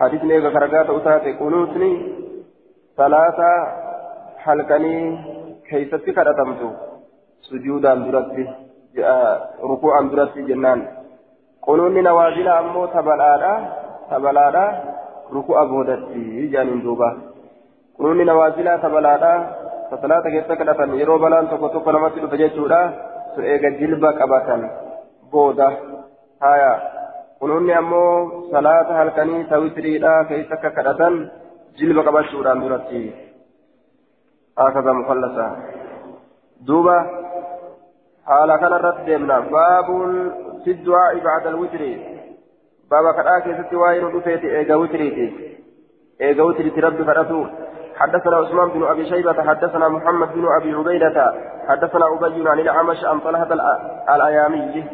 حديثني 0.00 0.40
كرقات 0.40 0.90
أتاتي 0.90 1.32
قنوتني 1.40 1.90
ثلاثة 2.96 3.50
حلقني 4.44 4.94
كيست 5.68 6.04
كرتمتو 6.16 6.70
سجودا 7.46 7.94
درتي 7.94 8.44
ركوعا 9.70 10.02
درتي 10.12 10.42
جنان 10.48 10.80
قنوني 11.66 12.00
نوازل 12.08 12.48
أمو 12.48 12.86
تبلادا 12.86 13.52
تبلادا 14.10 14.64
ركوع 15.34 15.64
بودتي 15.64 16.46
جانين 16.52 16.82
دوبا 16.82 17.10
قنوني 17.98 18.24
نوازل 18.24 18.66
تبلادا 18.82 19.32
فصلاة 19.90 20.24
كيست 20.34 20.52
كرتم 20.58 20.94
يرو 21.00 21.18
بلان 21.18 21.44
تكو 21.50 21.66
تكو 21.74 21.90
نمسي 21.90 22.20
بجيشودا 22.30 22.80
eega 23.42 23.70
jilba 23.78 24.12
qabatan 24.14 24.62
booda 25.30 25.68
haya 26.40 26.72
kunuunni 27.44 27.72
ammoo 27.76 28.48
salaata 28.52 28.94
halkanii 28.98 29.44
tawitiriidha 29.48 30.12
keessa 30.28 30.54
akka 30.56 30.70
kadhatan 30.76 31.16
jilba 31.80 32.04
qabachuudhaan 32.06 32.62
duratti 32.62 33.00
hakaza 34.60 34.94
mufallasa 35.00 35.48
duuba 36.68 36.94
haala 38.30 38.56
kanarratti 38.62 39.04
deemna 39.10 39.36
baabuun 39.56 40.16
fi 40.64 40.76
du'aa'i 40.88 41.22
bacda 41.28 41.52
alwitri 41.52 41.90
baaba 42.94 43.14
kadhaa 43.20 43.36
keessatti 43.48 43.82
waa'ee 43.82 44.02
nu 44.06 44.12
dhufeeti 44.16 44.56
eega 44.62 44.80
witiriiti 44.84 45.28
eega 46.30 46.50
witiriiti 46.50 46.88
rabbi 46.88 47.10
kadhatu 47.12 47.44
حدثنا 47.98 48.36
عثمان 48.36 48.68
بن 48.68 48.82
ابي 48.84 49.04
شيبه 49.08 49.42
حدثنا 49.48 49.88
محمد 49.88 50.32
بن 50.34 50.46
ابي 50.56 50.72
عبيده 50.74 51.34
حدثنا 51.68 52.06
ابي 52.14 52.48
عن 52.48 52.58
الاعمش 52.60 53.04
عن 53.04 53.20
طلحه 53.20 53.50
الايامي 54.14 54.84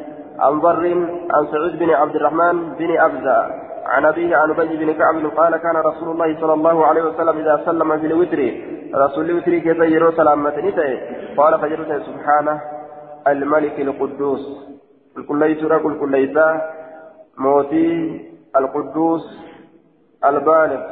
عن 0.40 0.60
ضر 0.60 0.86
عن 1.30 1.46
سعود 1.52 1.78
بن 1.78 1.90
عبد 1.90 2.16
الرحمن 2.16 2.74
بن 2.74 3.00
أبزة 3.00 3.70
عن 3.86 4.04
أبيه 4.04 4.36
عن 4.36 4.50
أبي 4.50 4.76
بن 4.76 4.92
كعب 4.92 5.26
قال 5.36 5.56
كان 5.56 5.76
رسول 5.76 6.08
الله 6.10 6.40
صلى 6.40 6.52
الله 6.52 6.86
عليه 6.86 7.02
وسلم 7.02 7.38
إذا 7.38 7.62
سلم 7.64 7.98
في 7.98 8.06
الوتر 8.06 8.40
رسول 8.94 9.30
الوتر 9.30 9.58
كيف 9.58 9.78
يرى 9.78 10.12
سلامة 10.16 10.56
قال 11.36 11.60
فجرت 11.60 12.02
سبحانه 12.02 12.60
الملك 13.28 13.80
القدوس. 13.80 14.70
قل 15.28 15.38
ليس 15.38 15.64
قل 15.64 16.00
كل 16.00 16.10
ليس 16.10 16.38
موتي 17.38 18.20
القدوس 18.56 19.24
البالغ. 20.24 20.82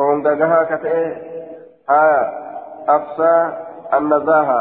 هونغاها 0.00 0.76
كتئ 0.76 0.96
ها 1.90 2.32
أقصى 2.88 3.52
النزاهة 3.94 4.60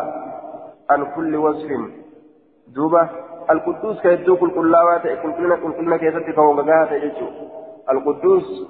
عن 0.89 1.05
كل 1.15 1.35
وصف. 1.35 1.69
دوبة 2.75 3.09
القدوس 3.51 4.01
كيدو 4.01 4.35
كل 4.37 4.51
كلاوات 4.51 5.01
كل 5.01 5.33
كلنا 5.33 5.55
كل 5.55 5.73
كلنا 5.73 5.97
كيستي 5.97 6.33
فهونغاها 6.33 6.85
تججو 6.85 7.27
القدوس 7.91 8.67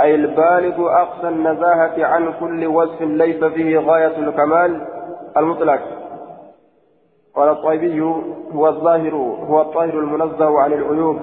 أي 0.00 0.14
البالغ 0.14 1.00
أقصى 1.02 1.28
النزاهة 1.28 2.04
عن 2.06 2.32
كل 2.40 2.66
وصف 2.66 3.02
ليس 3.02 3.44
فيه 3.44 3.78
غاية 3.78 4.18
الكمال 4.18 4.86
المطلق 5.36 5.80
قال 7.34 7.48
الطيبي 7.48 8.00
هو 8.54 8.68
الظاهر 8.68 9.14
هو 9.48 9.60
الطاهر 9.62 9.98
المنزه 9.98 10.60
عن 10.60 10.72
العيوب 10.72 11.20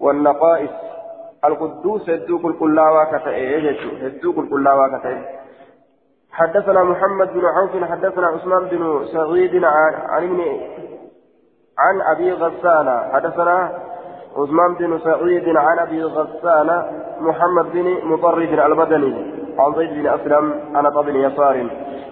والنقائص 0.00 0.70
القدوس 1.44 2.10
هدو 2.10 2.38
كل 2.38 2.52
كلاوا 2.58 3.04
كتئ 3.04 3.58
هدو 4.06 4.32
كل 4.32 4.48
كلاوا 4.50 4.98
كتئ 4.98 5.16
حدثنا 6.32 6.84
محمد 6.84 7.32
بن 7.32 7.44
عوف 7.44 7.84
حدثنا 7.84 8.26
عثمان 8.26 8.64
بن 8.68 9.06
سعيد 9.12 9.64
عن 9.64 10.24
ابن 10.24 10.40
عن 11.78 12.00
أبي 12.16 12.32
غسان. 12.32 13.00
حدثنا 13.12 13.72
عثمان 14.36 14.74
بن 14.74 14.98
سعيد 14.98 15.56
عن 15.56 15.78
أبي 15.78 16.04
غسان 16.04 16.82
محمد 17.20 17.72
بن 17.72 17.96
مطرف 18.04 18.52
البدني 18.52 19.40
عن 19.58 19.74
زيد 19.74 19.90
بن 19.90 20.06
أسلم 20.06 20.54
عن 20.74 20.90
بن 20.90 21.16
يسار 21.16 21.66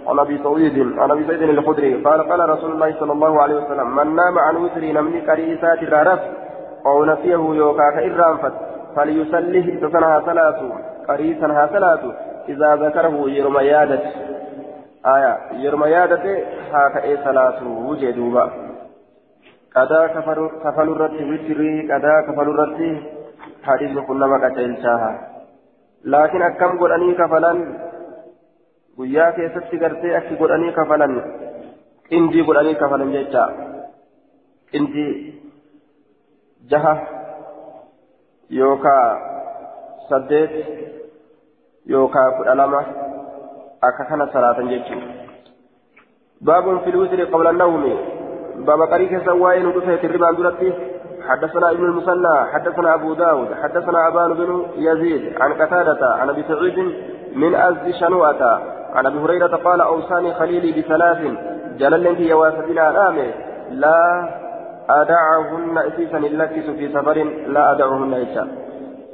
عن 0.09 0.19
أبي 0.19 0.41
سعيد 0.45 0.99
عن 0.99 1.11
أبي 1.11 1.27
سعيد 1.27 1.43
الخدري. 1.43 2.03
قال 2.03 2.29
قال 2.29 2.51
رسول 2.51 2.71
الله 2.73 2.95
صلى 3.01 3.13
الله 3.13 3.43
عليه 3.43 3.55
وسلم 3.55 3.97
من 3.97 4.17
نام 4.17 4.39
عن 4.39 4.57
وتر 4.57 4.81
نمني 4.81 5.21
كريسات 5.21 5.83
الرف 5.83 6.21
أو 6.87 7.05
نسيه 7.05 7.55
يوكا 7.55 7.91
كإرانفت 7.91 8.53
فليسله 8.97 9.89
تسنها 9.89 10.21
ثلاث 10.21 10.57
قريسنها 11.09 11.67
ثلاث. 11.67 12.01
إذا 12.49 12.77
ذكره 12.77 13.31
يرمى 13.31 13.63
يادت 13.63 14.03
آية 15.07 15.39
يرمى 15.53 15.89
يادت 15.89 16.25
إيه 17.05 17.17
ثلاث 17.17 17.63
وجدوبا 17.63 18.51
قدا 19.79 20.03
كفل 20.65 20.89
الرد 20.95 21.19
وتري 21.31 21.73
قدا 21.93 22.15
كفل 22.27 22.49
الرد 22.53 22.81
حديث 23.67 23.99
كنا 23.99 24.27
ما 24.27 24.39
قتلتها 24.45 25.13
لكن 26.05 26.43
أكم 26.43 26.73
قراني 26.81 27.15
كفلا 27.15 27.53
keessatti 28.99 29.79
gartee 29.79 30.17
akki 30.19 30.37
godhanii 30.37 30.73
kafalan 30.73 31.13
qindii 32.09 32.43
godhanii 32.47 32.75
kafalan 32.75 33.13
jecha 33.13 33.45
qindii 34.73 35.13
jaha 36.71 36.95
yookaa 38.51 39.07
saddeet 40.09 40.53
yookaa 41.87 42.31
kudha 42.39 42.55
lama 42.55 42.81
akka 43.89 44.09
kana 44.11 44.27
salaatan 44.33 44.69
jechuudha 44.69 45.09
baabun 46.43 46.81
fil 46.85 46.97
witri 46.97 47.31
qabla 47.33 47.53
nawmi 47.53 48.18
بابا 48.67 48.85
قريك 48.85 49.25
سواين 49.25 49.67
ودفعت 49.67 50.05
الربا 50.05 50.33
درتي 50.33 50.73
حدثنا 51.29 51.71
ابن 51.71 51.85
المثنى 51.85 52.37
حدثنا 52.53 52.95
أبو 52.95 53.15
داود 53.15 53.49
حدثنا 53.63 54.09
أبان 54.09 54.35
بن 54.35 54.67
يزيد 54.77 55.23
عن 55.41 55.53
قتادة 55.53 56.07
عن 56.07 56.29
أبي 56.29 56.43
سعيد 56.49 56.79
من 57.35 57.55
ازد 57.55 57.91
شنوءة 58.01 58.63
عن 58.95 59.07
أبي 59.07 59.19
هريرة 59.19 59.57
قال 59.57 59.81
أوصاني 59.81 60.35
خليلي 60.35 60.83
بثلاث 60.83 61.19
جلل 61.79 62.17
في 62.17 62.29
يواسفنا 62.29 62.91
الامه 62.91 63.31
لا 63.71 64.29
أدعهن 64.91 65.79
إسيسا 65.79 66.19
اللكس 66.19 66.71
في 66.79 66.89
سفر 66.89 67.17
لا 67.47 67.73
أدعهن 67.73 68.15
إسا 68.15 68.49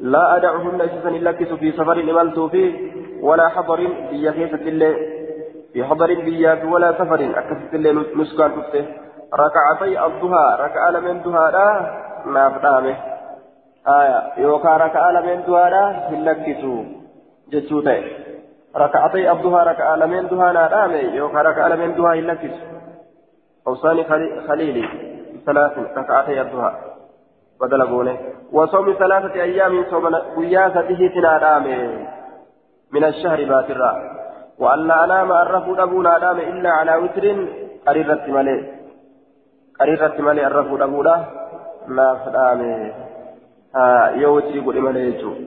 لا 0.01 0.37
أدعهن 0.37 0.81
إسيسا 0.81 1.09
اللكس 1.09 1.53
في 1.53 1.73
سفر 1.73 2.01
إملت 2.01 2.39
فيه 2.39 2.93
ولا 3.23 3.49
حضر 3.49 3.77
بيا 4.11 4.31
الليل 4.31 4.97
في 5.73 5.85
حضر 5.85 6.15
بيا 6.15 6.65
ولا 6.65 6.93
سفر. 6.93 7.21
أكست 7.37 7.75
الليل 7.75 8.05
نسكان 8.17 8.51
تفته. 8.57 8.85
ركعتي 9.35 10.07
الضحى 10.07 10.57
ركع 10.61 10.89
لمن 10.91 11.23
ضحى 11.23 11.53
لا 11.53 11.69
نافدامه 12.27 12.97
آية 13.89 14.33
يوكا 14.37 14.77
ركع 14.77 15.11
لمن 15.11 15.43
ضحى 15.43 15.75
هلكسو 16.11 16.85
جتشوته 17.53 18.03
ركعتي 18.77 19.33
الضحى 19.33 19.71
ركع 19.71 19.95
لمن 19.95 20.27
ضحى 20.27 20.53
نافدامه 20.53 20.97
يوكا 20.97 21.43
ركع 21.43 21.67
لمن 21.67 21.95
ضحى 21.95 22.21
هلكسو 22.21 22.75
أوصاني 23.67 24.05
خليلي. 24.49 24.89
ثلاث 25.47 25.79
ركعتي 25.97 26.41
الضحى. 26.41 26.73
بدل 27.61 27.87
قوله 27.87 28.19
وصوم 28.53 28.93
ثلاثة 28.99 29.35
أيام 29.35 29.85
صوم 29.91 30.15
قياسته 30.15 31.11
تنادامه 31.15 32.07
من 32.93 33.05
الشهر 33.05 33.45
باترا. 33.45 33.93
وأن 34.59 34.87
لا 34.89 35.05
أنام 35.05 35.33
الرفو 35.33 35.75
أبونا 35.75 36.17
أنام 36.17 36.39
إلا 36.39 36.71
على 36.71 36.97
وتر 36.97 37.47
قريرة 37.87 38.25
ملئ 38.29 38.74
arra 39.79 40.65
fuudhamuudha 40.65 41.15
naaf 41.89 42.29
dhaame 42.33 42.93
yoo 44.23 44.35
wajjii 44.35 44.61
godhe 44.61 44.81
malee 44.81 45.11
jechuudha 45.11 45.47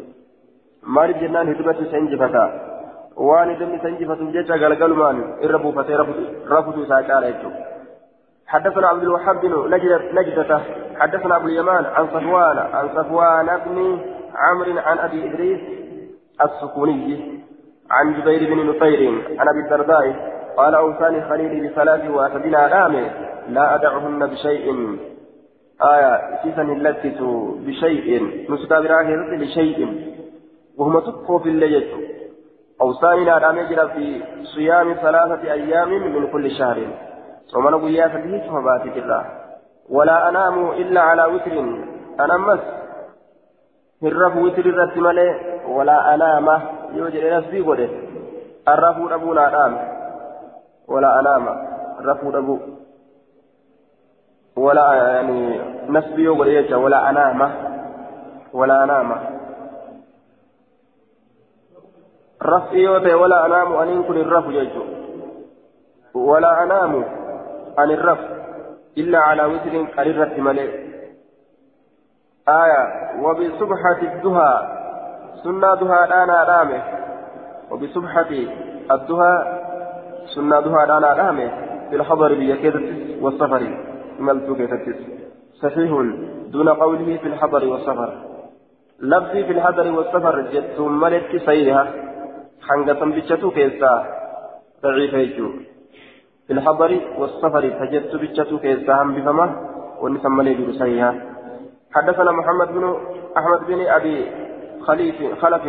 maaliif 0.84 1.22
jennaan 1.22 1.48
hidibatti 1.48 1.84
isa 1.84 1.98
injifata 1.98 2.44
waan 3.30 3.50
hidibni 3.50 3.78
isa 3.78 3.90
injifatuuf 3.90 4.34
jecha 4.34 4.58
galgalumaan 4.58 5.24
irra 5.42 5.60
buufatee 5.60 5.98
rafutu 6.50 6.84
isaa 6.84 7.04
caala 7.04 7.32
jechuudha 7.32 7.66
حدثنا 8.48 8.88
عبد 8.88 9.04
الوهاب 9.04 9.42
بن 9.42 9.54
نجدة 10.16 10.62
حدثنا 11.00 11.36
ابو 11.36 11.48
اليمان 11.48 11.86
عن 11.86 12.08
صفوان 12.08 12.58
عن 12.58 12.90
صفوان 12.96 13.50
بن 13.66 14.00
عمرو 14.36 14.80
عن 14.80 15.00
ابي 15.00 15.30
ادريس 15.30 15.60
السكوني 16.42 17.42
عن 17.92 18.14
جبير 18.14 18.54
بن 18.54 18.70
نفير 18.70 19.02
عن 19.40 19.48
ابي 19.48 19.60
الدرداء 19.60 20.16
قال 20.58 20.76
اوصاني 20.76 21.22
خليلي 21.22 21.68
بثلاث 21.68 22.10
واتبنا 22.10 22.68
رامي 22.68 23.12
لا 23.50 23.76
أدعهن 23.76 24.26
بشيء. 24.28 24.98
آية 25.82 26.40
سيسا 26.44 26.62
اللتس 26.62 27.22
بشيء. 27.68 28.08
نسكا 28.52 28.80
براهرة 28.80 29.36
لشيء. 29.36 30.12
وهم 30.78 31.00
تقفوا 31.00 31.40
في 31.40 31.50
الليل. 31.50 32.08
أوصاني 32.82 33.26
لا 33.26 33.52
نجرى 33.52 33.88
في 33.88 34.24
صيام 34.44 34.94
ثلاثة 34.94 35.52
أيام 35.52 35.90
من 35.90 36.28
كل 36.28 36.52
شهر. 36.52 36.88
ثم 37.54 37.70
نقول 37.70 37.92
يا 37.92 38.08
فديه 38.08 38.50
فباتت 38.50 38.98
الله 38.98 39.26
ولا 39.90 40.30
أنام 40.30 40.72
إلا 40.72 41.02
على 41.02 41.26
وتر. 41.26 41.60
أنا 42.20 42.38
مس. 42.38 42.60
هرف 44.04 44.36
وتر 44.36 44.66
الرتمالي 44.66 45.40
ولا 45.68 46.16
أنام. 46.16 46.62
يوجد 46.94 47.24
نفسي 47.34 47.60
قده. 47.60 47.90
الرفو 48.68 49.08
أبونا 49.08 49.48
أنام 49.48 49.74
ولا 50.88 51.20
أنام. 51.20 51.68
الرفو 52.00 52.30
أبو 52.30 52.60
ولا 54.58 54.94
يعني 54.94 55.62
نسبي 55.90 56.28
ولا 56.28 56.78
ولا 56.78 57.10
أنامة 57.10 57.52
ولا 58.54 58.84
أنامة 58.84 59.18
رفعي 62.44 62.88
ولا 63.14 63.46
أنام 63.46 63.74
أن 63.74 64.00
يكون 64.00 64.18
الرف 64.18 64.46
يجو 64.46 64.84
ولا 66.14 66.64
أنام 66.64 67.06
عن 67.78 67.92
الرف 67.92 68.20
إلا 68.98 69.20
على 69.20 69.46
وتر 69.46 69.84
قريرة 69.98 70.42
ملئ. 70.42 70.88
آية 72.50 72.84
وبصبحة 73.22 74.02
الدهى 74.02 74.78
سنة 75.44 75.76
دهى 75.76 76.24
أنا 76.24 76.44
رامه 76.44 76.84
وبصبحة 77.72 78.30
الدهى 78.92 79.62
سنة 80.36 80.60
دهى 80.60 80.84
أنا 80.84 81.14
رامه 81.14 81.52
في 81.90 81.96
الحضر 81.96 82.34
بيكيدة 82.34 82.82
والسفر 83.22 83.78
ملتو 84.20 84.56
كيفتس 84.56 85.00
صحيح 85.62 85.92
دون 86.54 86.70
قوله 86.70 87.18
في 87.18 87.28
الحضر 87.28 87.68
والسفر. 87.68 88.10
لفظي 89.00 89.44
في 89.44 89.52
الحضر 89.52 89.92
والسفر 89.92 90.42
جت 90.42 90.80
ملت 90.80 91.36
صحيحة. 91.46 91.88
حنقة 92.68 93.06
بجتو 93.06 93.52
كيسا. 93.52 93.94
ضعيف 94.84 95.14
يجو 95.14 95.50
في 96.48 96.54
الحضر 96.54 96.92
والسفر 97.18 97.64
فجدت 97.80 98.16
بجتو 98.16 98.58
كيسا 98.60 98.94
هم 99.02 99.16
بفما. 99.16 99.48
ونسمى 100.02 100.44
لي 100.44 100.74
صحيحة. 100.80 101.14
حدثنا 101.96 102.32
محمد 102.32 102.68
بن 102.68 102.84
أحمد 103.38 103.68
بن 103.68 103.80
أبي 103.88 104.18
خليف 104.88 105.18
خلف. 105.42 105.64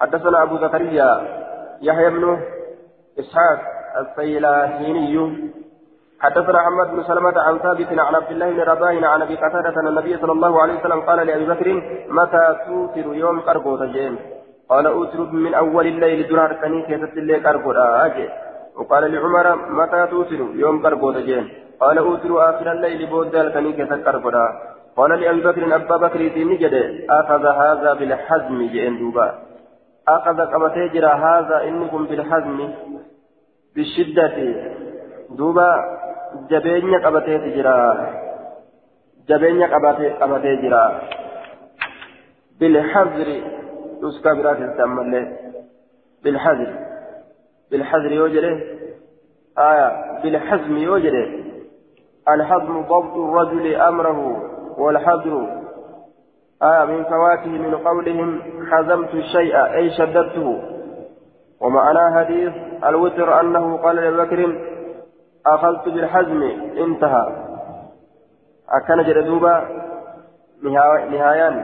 حدثنا 0.00 0.42
أبو 0.42 0.56
زكريا 0.58 1.08
يحيى 1.82 2.10
بن 2.10 2.38
إسحاق 3.20 3.60
السيلاهيني 4.00 5.16
حدثنا 6.20 6.58
محمد 6.62 6.88
بن 6.90 7.02
سلمة 7.02 7.40
عن 7.40 7.58
ثابت 7.58 7.86
عن 7.98 8.14
عبد 8.14 8.30
الله 8.30 8.50
بن 8.50 8.60
رباه 8.60 9.06
عن 9.06 9.22
أبي 9.22 9.36
قتادة 9.36 9.80
ان 9.80 9.86
النبي 9.86 10.16
صلى 10.16 10.32
الله 10.32 10.62
عليه 10.62 10.74
وسلم 10.80 11.00
قال 11.00 11.26
لأبي 11.26 11.46
بكر 11.46 11.68
متى 12.08 12.56
توتر 12.66 13.14
يوم 13.14 13.40
كربو 13.40 13.76
تجين 13.76 14.18
قال 14.68 14.86
أوتر 14.86 15.20
من 15.20 15.54
أول 15.54 15.86
الليل 15.86 16.28
درار 16.28 16.52
كني 16.52 16.82
كيست 16.82 17.16
الليل 17.16 17.40
وقال 18.76 19.12
لعمر 19.12 19.46
متى 19.80 20.06
توتر 20.10 20.40
يوم 20.62 20.82
كربو 20.82 21.12
تجين 21.12 21.44
قال 21.80 21.98
أوتر 21.98 22.50
آخر 22.50 22.72
الليل 22.72 23.06
بودال 23.06 23.52
كني 23.54 23.72
كيست 23.72 24.00
قال 24.96 25.20
لأبي 25.20 25.40
بكر 25.40 25.74
أبا 25.74 25.96
بكر 25.96 26.20
نجد 26.50 26.74
آخذ 27.10 27.46
هذا 27.46 27.94
بالحزم 27.94 28.58
جئن 28.72 28.98
دوبا. 28.98 29.28
آخذ 30.08 30.44
كما 30.52 30.68
تجرى 30.68 31.06
هذا 31.06 31.62
إنكم 31.68 32.06
بالحزم 32.06 32.58
بالشدة 33.74 34.36
دوبا. 35.30 35.70
Jabeenya 36.50 37.00
qabateeti 37.00 37.54
jira 37.56 37.74
jabeenya 39.28 39.68
qabatee 39.68 40.56
jira 40.62 40.82
bilhazri 42.60 43.38
dhuskaa 44.00 44.34
biraa 44.34 44.54
keessatti 44.60 44.82
ammallee 44.82 45.26
bilhazri 46.24 46.74
bilhazri 47.70 48.14
yoo 48.16 48.28
jedhe 48.36 48.52
bilhazmi 50.22 50.82
yoo 50.82 51.00
jedhe 51.08 51.24
الحزم 52.28 52.82
ضبط 52.82 53.16
الرجل 53.16 53.74
أمره 53.74 54.42
والحذر 54.78 55.62
آه 56.62 56.84
من 56.84 57.04
فواته 57.04 57.48
من 57.48 57.74
قولهم 57.74 58.42
حزمت 58.70 59.14
الشيء 59.14 59.74
أي 59.74 59.90
شددته 59.90 60.62
ومعنى 61.60 62.18
حديث 62.18 62.52
الوتر 62.86 63.40
أنه 63.40 63.76
قال 63.76 63.96
لبكر 63.96 64.58
أخذت 65.46 65.88
بالحزم 65.88 66.42
انتهى. 66.84 67.26
أكن 68.68 69.02
جردوبا 69.02 69.54
نهايان. 71.12 71.56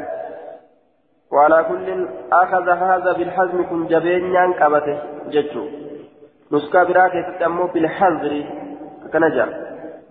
وعلى 1.33 1.65
كل 1.69 2.09
أخذ 2.33 2.69
هذا 2.69 3.13
بالحزم 3.13 3.65
كن 3.71 3.87
جبين 3.87 4.25
يان 4.35 4.53
قبته 4.53 4.99
جتشو 5.33 5.65
نسكا 6.53 6.85
براكة 6.85 7.39
تتمو 7.39 7.67
بالحذر 7.67 8.45
كنجا 9.13 9.47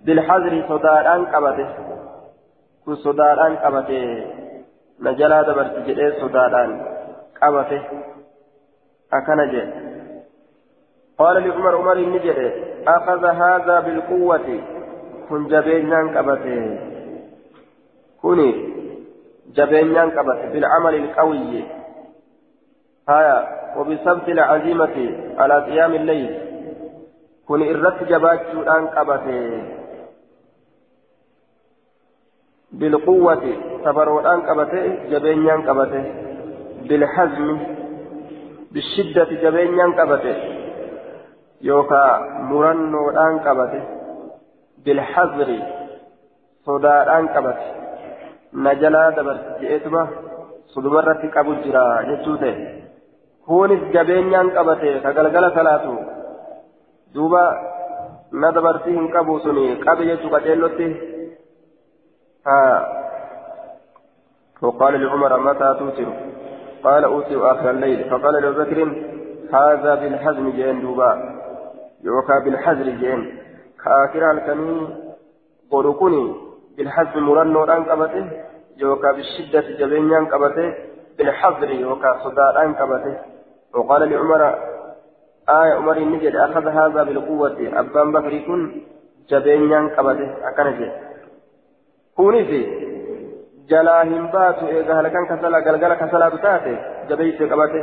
بالحذر 0.05 0.53
صداران 0.69 1.25
قبته. 1.25 1.69
كن 2.85 2.95
صداران 2.95 3.55
قبته. 3.55 4.03
نجلا 5.01 5.41
دبرت 5.41 5.75
جدي 5.87 6.11
صداران 6.21 6.71
قبته. 7.41 7.81
أكنجا 9.13 9.63
قال 11.19 11.35
لعمر 11.43 11.75
عمر 11.75 11.97
النجد 11.97 12.39
أخذ 12.87 13.25
هذا 13.25 13.79
بالقوة. 13.79 14.59
كن 15.29 15.47
جبينان 15.47 16.17
قبته 16.17 16.79
كوني 18.21 18.51
جبينان 19.55 20.09
قبته 20.09 20.49
بالعمل 20.49 20.95
القوي. 20.95 21.63
هايا. 23.09 23.61
وبسبت 23.77 24.29
العزيمة 24.29 24.95
على 25.37 25.65
قيام 25.65 25.93
الليل. 25.93 26.39
كن 27.47 27.61
إرت 27.69 28.03
جبات 28.03 28.41
الآن 28.53 28.87
قبته 28.87 29.63
بالقوة. 32.71 33.43
تبرودان 33.85 34.41
قبته 34.41 34.85
جبينيان 35.11 35.69
قبته 35.69 36.03
بالحزم. 36.87 37.57
بالشدة. 38.71 39.29
جبينيان 39.43 39.93
قبته 39.93 40.60
يوكا 41.63 42.19
مرنودان 42.49 43.39
قبته 43.39 43.83
بالحذر 44.85 45.49
صدادان 46.65 47.27
قبته 47.27 47.67
نجلا 48.53 49.09
دبرت 49.09 49.59
جئتما 49.61 50.07
صدبرت 50.73 51.21
قبل 51.37 51.55
جرا 51.63 52.01
جتوته 52.01 52.55
galgala 55.17 55.49
salaatu 55.55 55.93
duuba 57.13 57.43
na 58.31 58.51
dabarsii 58.51 58.93
hin 58.97 59.07
qabu 59.15 59.39
suni 59.45 59.65
qabe 59.85 60.05
jechuu 60.05 60.33
qaceellotti 60.35 60.87
ها 62.47 62.87
وقال 64.61 65.01
لعمر 65.01 65.39
متى 65.39 65.75
توتر 65.79 66.09
قال 66.83 67.03
أوتر 67.03 67.51
آخر 67.51 67.69
الليل 67.69 68.09
فقال 68.09 68.33
لأبو 68.33 68.59
بكر 68.63 68.79
هذا 69.53 69.95
بالحزم 69.95 70.49
جين 70.49 70.81
دوبا 70.81 71.40
يوكا 72.03 72.39
بالحزر 72.39 72.83
جين. 72.83 73.37
كاكرا 73.83 74.31
الكني 74.31 74.87
قرقني 75.71 76.35
بالحزم 76.77 77.19
مرنو 77.19 77.63
الآن 77.63 77.83
قبته 77.83 78.25
يوكا 78.77 79.11
بالشدة 79.11 79.65
جبينيان 79.79 80.25
قبته 80.25 80.73
بالحذر 81.17 81.69
يوكا 81.69 82.09
صداران 82.23 82.73
قبته 82.73 83.15
وقال 83.73 84.09
لعمر 84.09 84.41
آية 85.49 85.73
عمر 85.73 85.97
النجد 85.97 86.35
أخذ 86.35 86.67
هذا 86.67 87.03
بالقوة 87.03 87.57
أبان 87.79 88.11
بكر 88.11 88.33
كن 88.47 88.61
جبينيان 89.29 89.89
قبته 89.89 90.29
أكنجي 90.49 90.91
kunis 92.15 92.49
jalaa 93.69 94.03
hin 94.03 94.27
baatu 94.33 94.67
eega 94.67 94.95
halkan 94.95 95.27
kasala 95.27 95.61
galgala 95.67 95.95
kasalaatu 96.01 96.37
taate 96.45 96.73
jabeeyse 97.09 97.47
qabate 97.51 97.79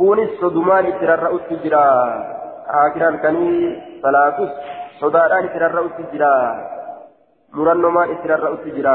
kunis 0.00 0.32
sodumaan 0.40 0.88
itti 0.90 1.60
jira 1.64 1.82
sodaadhaan 5.00 5.46
itti 5.48 5.62
rarra'utti 5.64 6.08
jira 6.12 6.30
murannomaan 7.56 8.12
itti 8.14 8.30
rarra'utti 8.32 8.74
jira 8.76 8.94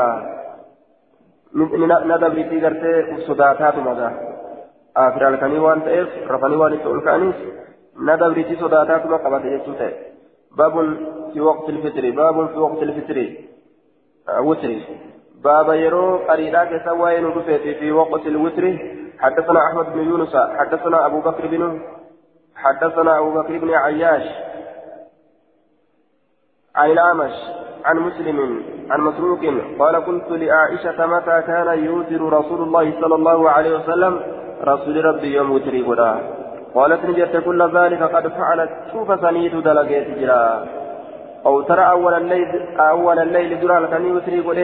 na 2.09 2.17
dabriitii 2.23 2.63
gartee 2.65 2.97
sodaataatu 3.27 3.85
magaa 3.87 4.11
haakira 4.99 5.31
halkanii 5.31 5.63
waan 5.67 5.81
ta'eef 5.87 6.19
rafanii 6.33 6.61
waan 6.63 6.77
itti 6.77 6.93
ol 6.93 7.01
ka'aniif 7.07 7.39
na 8.09 8.19
dabriitii 8.23 8.61
sodaataatuma 8.63 9.23
qabate 9.25 9.55
jechuu 9.55 9.75
ta'e 9.81 9.93
baabun 10.61 10.93
fi 11.33 11.45
waqti 11.49 11.75
ilfitri 11.75 12.15
baabun 12.21 12.53
fi 12.53 12.63
waqti 12.67 12.89
ilfitri 12.89 13.27
وتري 14.47 14.85
باب 15.43 15.69
يرو 15.69 16.17
قريدا 16.17 16.63
كسوين 16.63 17.25
رفيت 17.25 17.77
في 17.77 17.91
وقت 17.91 18.25
الوتر 18.25 18.65
حدثنا 19.19 19.59
أحمد 19.67 19.93
بن 19.93 19.99
يونس 20.09 20.35
حدثنا 20.35 21.05
أبو 21.05 21.19
بكر 21.19 21.47
بن 21.47 21.81
حدثنا 22.55 23.19
أبو 23.19 23.31
بكر 23.31 23.57
بن 23.57 23.73
عياش 23.73 24.23
عن 26.75 26.91
الأعمش 26.91 27.31
عن 27.85 27.99
مسلم 27.99 28.63
عن 28.89 29.01
مسروق 29.01 29.39
قال 29.79 30.05
قلت 30.05 30.29
لعائشة 30.29 31.05
متى 31.05 31.41
كان 31.47 31.83
يوتر 31.83 32.21
رسول 32.21 32.61
الله 32.61 33.01
صلى 33.01 33.15
الله 33.15 33.49
عليه 33.49 33.77
وسلم؟ 33.77 34.19
رسول 34.63 35.05
ربي 35.05 35.33
يوم 35.33 35.51
وتري 35.51 35.81
قدا. 35.81 36.15
قالت 36.75 37.05
نجت 37.05 37.43
كل 37.45 37.77
ذلك 37.77 38.03
قد 38.03 38.27
فعلت. 38.27 38.69
شوف 38.91 39.21
سنيت 39.21 39.55
دلقيت 39.55 40.19
جرا. 40.19 40.65
أو 41.45 41.61
ترى 41.61 41.89
أول 41.89 42.13
الليل 42.13 42.79
أول 42.79 43.19
الليل 43.19 43.59
درى 43.61 43.77
الكني 43.77 44.11
وتري 44.11 44.39
قد 44.39 44.57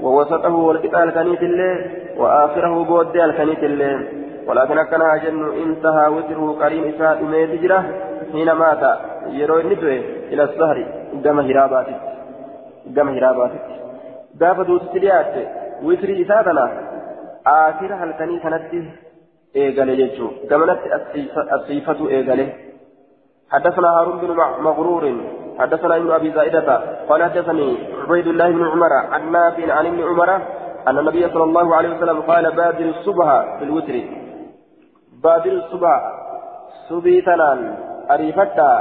ووسطه 0.00 0.54
والقطع 0.54 1.02
الكنيت 1.02 1.42
الليل. 1.42 1.78
وآخره 2.18 2.84
بود 2.84 3.16
الكنيت 3.16 3.62
الليل. 3.64 4.23
ولكن 4.46 4.82
كان 4.82 5.02
أجن 5.02 5.44
انتهى 5.62 6.08
وتره 6.08 6.56
قرين 6.60 6.94
إساء 6.94 7.20
إميت 7.20 7.50
جرى 7.62 7.84
حين 8.32 8.52
مات. 8.52 8.98
يروي 9.28 9.60
النتوي 9.60 9.98
إلى 10.32 10.42
السهر. 10.42 10.86
دم 11.14 11.40
هراباتك. 11.40 12.00
دم 12.86 13.08
هراباتك. 13.08 13.66
دافة 14.34 14.62
دوتتليات 14.62 15.34
وتري 15.82 16.22
إساءتنا. 16.22 16.64
آخر 17.46 18.04
الكني 18.04 18.38
كانت 18.40 18.64
إيغالي 19.56 19.96
جيتشو. 19.96 20.28
كمنت 20.50 20.80
الصيفة 21.52 22.08
إيغالي. 22.08 22.52
حدثنا 23.50 23.88
هارون 23.88 24.18
بن 24.18 24.30
مغرور. 24.66 25.04
حدثنا 25.58 25.96
ابن 25.96 26.10
أبي 26.10 26.30
زائدة. 26.30 26.68
قال 27.08 27.22
حدثني 27.22 27.76
عبيد 28.02 28.26
الله 28.26 28.50
بن 28.50 28.64
عمر 28.72 28.92
عن 29.12 29.32
نافع 29.32 29.72
عن 29.72 29.86
ابن 29.86 30.02
عمر 30.02 30.30
أن 30.88 30.98
النبي 30.98 31.28
صلى 31.28 31.44
الله 31.44 31.76
عليه 31.76 31.96
وسلم 31.96 32.20
قال 32.20 32.52
بادر 32.56 32.84
الصبح 32.84 33.58
بالوتر 33.60 33.94
بادر 35.24 35.52
الصبح 35.52 36.12
صبي 36.88 37.20
تنان 37.20 37.60
أريفتا 38.10 38.72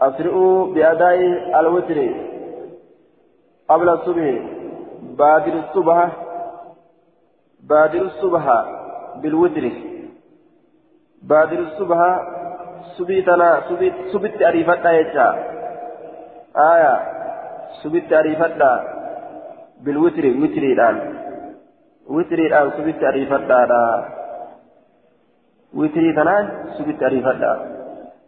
أسرعوا 0.00 0.74
بأداء 0.74 1.18
الوتر. 1.60 1.98
قبل 3.68 3.88
الصبح 3.88 4.26
بادر 5.18 5.52
الصبح 5.52 6.08
بادر 7.60 8.02
الصبح 8.02 8.44
بالوتر. 9.22 9.64
بادر 11.22 11.58
الصبح 11.58 12.00
صبي 12.98 13.22
تنا 13.22 13.60
صبي 13.68 13.92
صبي 14.12 14.48
أريفتا 14.48 14.90
يجا. 14.90 15.28
آية 16.56 16.94
سبت 17.82 18.12
أريفتا 18.12 18.72
بالوتر 19.84 20.24
وتري 20.42 20.72
الآن 20.72 20.96
وتري 22.06 22.46
الآن 22.46 22.70
سبت 22.70 23.04
أريفتا 23.04 24.16
وتري 25.76 26.12
تنان 26.12 26.44
سبت 26.78 27.02
أريفتا 27.02 27.52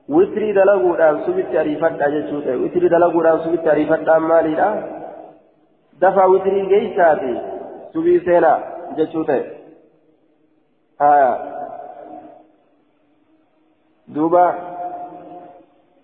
وتري 0.08 0.52
دلقودان 0.52 1.14
سبت 1.26 1.50
أريفتا 1.62 2.08
جتشوتا 2.14 2.54
وتري 2.62 2.88
دلقودان 2.88 3.38
سبت 3.44 3.68
أريفتا 3.68 4.18
ماليدا 4.18 4.68
دفع 6.02 6.24
وتري 6.32 6.60
جيساتي 6.72 7.34
سبي 7.94 8.20
سينا 8.20 8.52
جتشوتا 8.96 9.38
آية 11.00 11.32
دوبا 14.08 14.46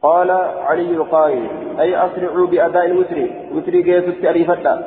قال 0.03 0.31
علي 0.69 0.91
القائل 0.91 1.49
أي 1.81 2.07
أسرعوا 2.07 2.47
بأداء 2.47 2.87
الوتر 2.87 3.19
وتر 3.55 3.73
جيت 3.73 4.09
التعريفة 4.09 4.85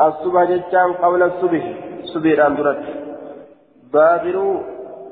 الصبح 0.00 0.42
جتان 0.44 0.92
قبل 0.92 1.22
الصبح 1.22 1.64
صبح 2.04 2.46
أندرت 2.46 3.11
بادروا 3.92 4.60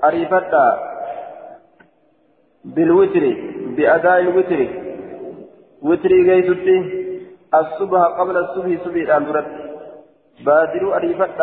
أريفة 0.04 0.52
بالوتر 2.64 3.24
بأداء 3.76 4.20
الوتر. 4.20 4.60
وتر 5.82 6.08
جيت 6.08 6.48
الصبح 7.54 8.02
قبل 8.18 8.36
الصبح 8.36 8.84
صبح 8.84 9.14
أندرت 9.16 9.46
بادروا 10.46 10.96
أريفة 10.96 11.40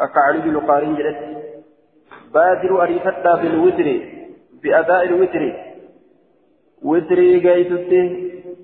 أكعلي 0.00 0.50
القارين 0.50 0.94
جلت. 0.94 1.18
بادروا 2.34 2.82
أريفة 2.82 3.34
بالوتر 3.42 3.88
بأداء 4.62 5.04
الوتر. 5.04 5.68
وتري 6.82 7.48
قيتت 7.48 7.92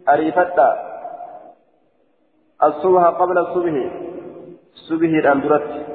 أريفتا 0.09 0.71
الصبح 2.63 3.03
قبل 3.03 3.39
الصبح 3.39 3.75
الصبح 4.75 5.09
الأندرت 5.23 5.94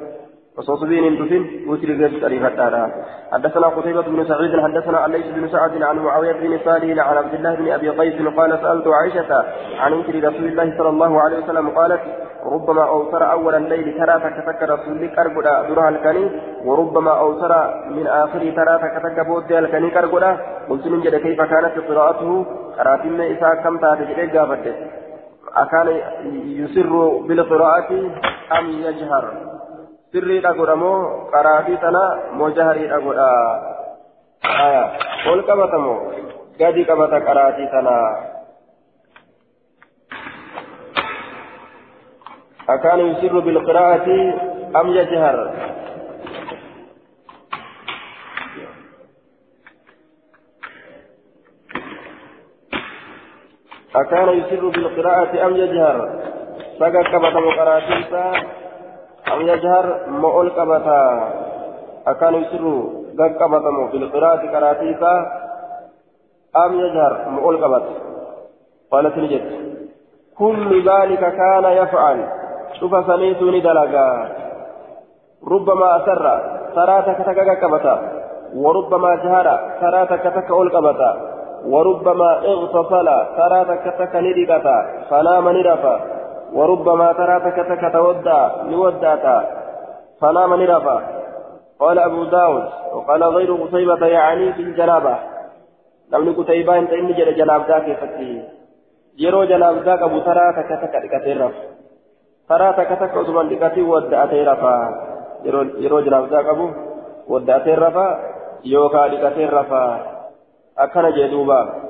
وصوصبين 0.60 1.04
انتفن 1.04 1.42
وتري 1.68 1.92
قيتت 2.04 2.24
أريفتا 2.24 2.90
حدثنا 3.32 3.66
قتيبة 3.66 4.02
بن 4.02 4.24
سعيد 4.24 4.60
حدثنا 4.60 4.98
عن 4.98 5.12
ليس 5.12 5.26
بن 5.26 5.48
سعد 5.48 5.82
عن 5.82 5.98
معاوية 5.98 6.32
بن 6.32 6.58
صالح 6.64 7.08
عن 7.08 7.16
عبد 7.16 7.34
الله 7.34 7.54
بن 7.54 7.68
أبي 7.72 7.88
قيس 7.88 8.14
قال 8.36 8.58
سألت 8.62 8.86
عائشة 8.88 9.44
عن 9.78 9.92
وتر 9.92 10.14
رسول 10.28 10.46
الله 10.48 10.78
صلى 10.78 10.88
الله 10.88 11.20
عليه 11.20 11.38
وسلم 11.44 11.68
قالت 11.68 12.00
ربما 12.44 12.88
أوتر 12.88 13.32
أول 13.32 13.54
الليل 13.54 13.98
ترى 13.98 14.20
تكتك 14.20 14.62
رسولك 14.62 15.18
أرقدا 15.18 15.68
درها 15.68 15.88
الكني 15.88 16.30
وربما 16.64 17.10
أوتر 17.20 17.52
من 17.90 18.06
آخر 18.06 18.38
ترى 18.38 18.78
تكتك 18.84 19.26
بود 19.26 19.52
الكني 19.52 19.90
كرقدا 19.90 20.30
قلت 20.68 20.86
من 20.86 21.00
جد 21.00 21.14
كيف 21.14 21.40
كانت 21.42 21.74
قراءته؟ 21.88 22.46
قرأت 22.78 23.04
من 23.06 23.20
إساء 23.20 23.54
كم 23.64 23.78
تاتي 23.78 24.40
أكان 25.56 25.88
يسر 26.62 26.92
بالقراءة 27.28 27.90
أم 28.58 28.66
يجهر؟ 28.86 29.49
sirriidha 30.12 30.50
godhamoo 30.58 30.96
qaraabii 31.34 31.78
tana 31.84 32.02
mojahariidha 32.40 32.98
godha 33.06 33.28
aya 34.66 34.84
ol 35.32 35.40
qabatamoo 35.50 35.98
gadi 36.60 36.82
qabata 36.90 37.18
qaraatii 37.28 37.68
tana 37.76 37.96
أكان 42.74 43.00
يسر 43.10 43.34
بالقراءة 43.46 44.08
أم 44.80 44.86
يجهر 44.98 45.36
أكان 53.96 54.28
يسر 54.28 54.68
بالقراءة 54.68 55.46
أم 55.46 55.56
يجهر 55.56 56.20
سقط 56.78 57.06
كبت 57.12 57.36
مقراتيسا 57.36 58.32
أم 59.34 59.40
يجهر 59.40 59.86
مؤل 60.08 60.48
كبتا 60.50 61.00
أكان 62.06 62.34
يسر 62.34 62.64
كبتا 63.18 63.70
بالقراءة 63.92 64.42
قراتيسا 64.52 65.12
أم 66.56 66.80
يجهر 66.80 67.28
مؤل 67.28 67.56
كبتا 67.56 67.94
قالت 68.92 69.18
نجد 69.18 69.44
كل 70.38 70.88
ذلك 70.90 71.20
كان 71.20 71.64
يفعل 71.64 72.28
شوف 72.80 73.06
سميتني 73.06 73.60
دلقا 73.60 74.28
ربما 75.48 75.96
أسر 75.96 76.24
ترى 76.74 77.02
تكتك 77.02 77.58
كبتا 77.60 78.20
وربما 78.54 79.14
جهر 79.14 79.46
ترى 79.80 80.06
تكتك 80.06 80.50
أول 80.50 80.70
كبتا 80.70 81.10
وربما 81.66 82.30
اغتسل 82.52 83.08
ترى 83.36 83.64
تكتك 83.64 84.16
ندقتا 84.16 84.76
فنام 85.10 85.48
ندفا 85.48 86.19
وربما 86.52 87.12
ترى 87.12 87.40
تكتك 87.40 87.92
تودى 87.92 88.40
نوداتا 88.70 89.38
فنام 90.20 90.62
ندفا 90.62 91.20
قال 91.80 91.98
أبو 91.98 92.24
داود 92.24 92.68
وقال 92.92 93.24
غير 93.24 93.54
قتيبة 93.54 94.06
يعني 94.06 94.52
في 94.52 94.62
الجنابة. 94.62 95.16
لم 96.12 96.42
قتيبة 96.42 96.78
انت 96.78 96.92
إني 96.92 97.12
جل 97.12 97.34
جناب 97.36 97.68
ذاك 97.68 97.98
فتي 98.00 98.42
يرو 99.18 99.44
جناب 99.44 99.76
ذاك 99.76 100.02
أبو 100.02 100.18
ترى 100.18 100.52
تكتك 100.56 100.94
لكتيرف 100.94 101.52
ترى 102.48 102.72
تكتك 102.72 103.16
أدوان 103.16 103.46
لكتي 103.48 103.82
ودأتي 103.82 104.42
رفا 104.42 104.76
يرو 105.84 106.00
جناب 106.00 106.24
ذاك 106.32 106.46
أبو 106.46 106.70
ودأتي 107.28 107.74
رفا 107.74 108.08
يوكا 108.64 108.98
لكتي 108.98 109.46
رفا 109.46 109.84
أكن 110.78 111.10
جدوبا 111.10 111.89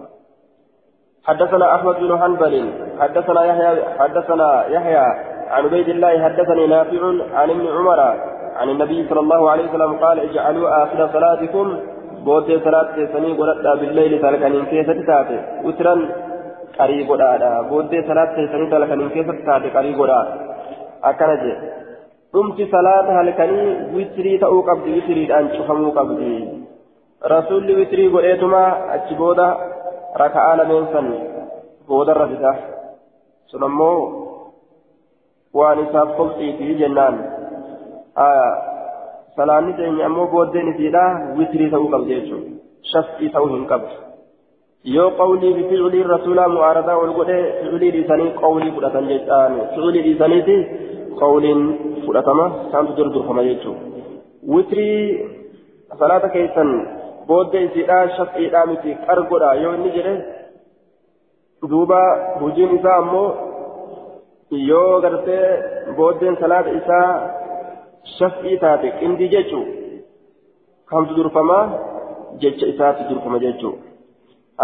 حدثنا 1.28 1.74
أحمد 1.74 1.94
بن 2.00 2.18
حنبل 2.18 2.54
حدثنا 3.00 3.44
يحيى 3.44 3.70
حدثنا 3.98 4.66
يحيى 4.66 4.96
عن 5.50 5.64
عبيد 5.64 5.88
الله 5.88 6.24
حدثني 6.24 6.66
نافع 6.66 7.02
عن 7.34 7.50
ابن 7.50 7.66
عمر 7.76 8.00
عن 8.56 8.68
النبي 8.68 9.08
صلى 9.08 9.20
الله 9.20 9.50
عليه 9.50 9.64
وسلم 9.68 9.92
قال 10.04 10.20
اجعلوا 10.20 10.82
آخر 10.82 11.08
صلاتكم 11.12 11.66
بود 12.24 12.48
صلاة 12.64 12.94
سني 13.12 13.32
قلت 13.38 13.66
بالليل 13.80 14.12
تلكن 14.22 14.64
كيف 14.70 14.90
تتاتي 14.90 15.38
وترا 15.64 15.94
قريب 16.78 17.10
ودا 17.10 17.62
بود 17.70 17.92
صلاة 18.08 18.34
سني 18.52 18.66
تلكن 18.70 19.08
كيف 19.08 19.30
تتاتي 19.30 19.68
قريب 19.76 20.00
ودا 20.00 20.20
أكن 21.04 21.30
dhumti 22.34 22.66
salaata 22.70 23.12
halkanii 23.12 23.70
witrii 23.94 24.38
ta'uu 24.42 24.62
qabdi 24.66 24.92
witriidhaan 24.96 25.48
cufamuu 25.54 25.88
qabdi 25.96 26.34
rasuulli 27.32 27.74
witrii 27.78 28.10
godheetuma 28.12 28.60
achi 28.96 29.16
booda 29.20 29.46
lameen 30.18 30.86
san 30.92 31.06
boodarra 31.88 32.26
fida 32.32 32.52
sun 33.50 33.62
ammoo 33.62 33.98
waan 35.54 35.78
isaaf 35.86 36.16
qophiitii 36.18 36.78
jennaan 36.80 37.16
salaanni 39.36 39.72
teenya 39.78 40.06
ammoo 40.06 40.26
booddeen 40.34 40.68
isiidha 40.72 41.04
witrii 41.38 41.70
ta'uu 41.70 41.90
qabdi 41.94 42.14
jechuudha 42.14 42.50
shafii 42.92 43.30
ta'uu 43.34 43.50
hin 43.54 43.66
qabdu 43.72 43.94
yoo 44.94 45.10
qawlii 45.20 45.54
fi 45.56 45.64
ficilii 45.70 46.02
rasuulaa 46.14 46.48
mu'aaradaa 46.56 47.00
ol 47.02 47.12
godhee 47.18 47.42
ficilii 47.62 47.92
dhiisanii 47.96 48.30
qawlii 48.42 48.72
fudhatan 48.76 49.10
jechaan 49.12 49.58
ficilii 49.74 50.02
dhiisaniiti 50.06 50.56
qawliin 51.22 51.60
fudhatama 52.06 52.46
isaantu 52.68 52.96
durdurfama 52.98 53.42
jechuudha 53.48 53.82
witrii 54.54 55.00
salaata 55.98 56.28
keessan 56.36 56.70
booddee 57.30 57.64
isiidha 57.68 57.98
shafiidha 58.18 58.60
miti 58.70 58.94
qargodha 59.06 59.50
yoo 59.64 59.74
inni 59.78 59.90
jedhe 59.96 60.14
duuba 61.72 62.00
hojiin 62.40 62.72
isaa 62.78 62.96
ammoo 63.02 63.28
yoo 64.70 65.00
gartee 65.04 65.44
booddeen 65.98 66.36
salaata 66.42 66.70
isaa 66.80 67.10
shafii 68.16 68.56
taate 68.64 68.88
qindii 69.00 69.28
jechuu 69.36 69.64
kamtu 70.92 71.14
durfamaa 71.18 71.62
jecha 72.42 72.66
isaatti 72.72 73.08
durfama 73.10 73.38
jechuu 73.44 73.72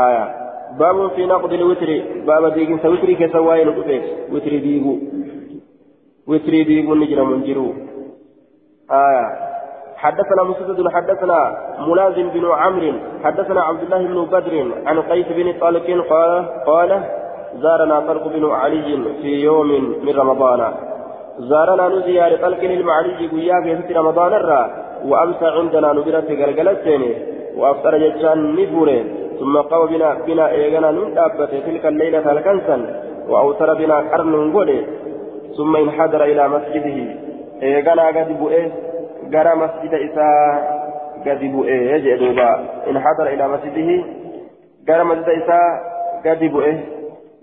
aya 0.04 0.24
baabun 0.78 1.10
fi 1.16 1.26
naqdi 1.32 1.56
lwitri 1.62 1.96
baaba 2.28 2.50
diiginsa 2.56 2.92
witrii 2.94 3.16
keessa 3.20 3.40
waa'ee 3.48 3.64
nu 3.68 3.72
dhufeef 3.78 4.04
witrii 4.36 4.60
diiguu 4.66 4.96
witrii 6.32 6.64
diiguun 6.70 6.98
ni 7.00 7.06
jiramu 7.10 7.34
hin 7.34 7.44
jiru 7.48 7.66
aya 9.00 9.24
حدثنا 10.06 10.42
مسدد 10.50 10.78
حدثنا 10.96 11.38
ملازم 11.88 12.26
بن 12.34 12.44
عمرو 12.62 12.92
حدثنا 13.24 13.60
عبد 13.68 13.82
الله 13.82 14.00
بن 14.10 14.18
بدر 14.32 14.54
عن 14.86 14.96
قيس 15.10 15.28
بن 15.38 15.46
طالق 15.62 15.86
قال 16.10 16.32
قال 16.66 16.90
زارنا 17.62 17.96
طلق 18.08 18.24
بن 18.34 18.44
علي 18.60 18.90
في 19.20 19.30
يوم 19.48 19.70
من 20.04 20.14
رمضان. 20.22 20.60
زارنا 21.50 21.88
نزيار 21.88 22.32
طلق 22.44 22.62
المعلي 22.62 23.26
قيا 23.32 23.56
في 23.86 23.92
رمضان 24.00 24.32
الرا 24.40 24.62
وامسى 25.10 25.46
عندنا 25.56 25.88
نبرة 25.98 26.28
غرغلتين 26.40 27.02
وأفطر 27.58 27.92
جتان 28.04 28.38
نفوره 28.58 29.00
ثم 29.40 29.54
قام 29.70 29.86
بنا 29.86 30.08
بنا 30.26 30.44
ايغنا 30.50 30.90
نندابت 30.96 31.52
تلك 31.66 31.84
الليلة 31.92 32.26
الكنسا 32.32 32.76
وأوتر 33.30 33.70
بنا 33.80 33.96
قرن 34.10 34.34
غولي 34.54 34.78
ثم 35.56 35.72
انحدر 35.84 36.24
إلى 36.30 36.44
مسجده. 36.54 36.98
ايغنا 37.62 38.04
قد 38.16 38.28
بؤيه 38.40 38.66
bu'ee 41.54 42.00
jee 42.04 42.18
duuba 42.18 42.48
in 42.86 42.96
hadara 43.06 43.32
ilaa 43.32 43.48
masjidihi 43.48 43.96
gara 44.86 45.04
masjida 45.04 45.32
isaa 45.42 45.68
gadi 46.24 46.48
bu'e 46.48 46.72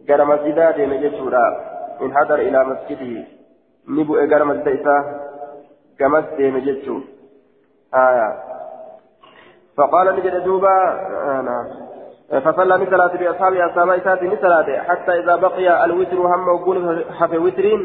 gara 0.08 0.26
masjidaa 0.26 0.72
deeme 0.78 0.98
jechuudha 1.04 1.44
in 2.06 2.12
hadara 2.12 2.44
ilaa 2.44 2.64
masjidihi 2.72 3.26
ni 3.98 4.04
bu'e 4.04 4.28
gara 4.28 4.46
masjida 4.46 4.72
isaa 4.80 5.02
gamas 6.00 6.26
deeme 6.38 6.62
jechuu 6.62 7.02
aya 7.92 8.28
فقال 9.78 10.16
نجد 10.16 10.44
دوبا 10.44 10.78
فصلى 12.46 12.78
مثلاث 12.78 13.12
بأصحاب 13.18 13.54
أصحاب 13.54 13.90
إسات 13.90 14.24
مثلاث 14.24 14.70
حتى 14.70 15.12
إذا 15.20 15.36
بقي 15.36 15.86
الوتر 15.86 16.18
هم 16.18 16.48
وقول 16.48 17.06
حفي 17.20 17.38
وترين 17.38 17.82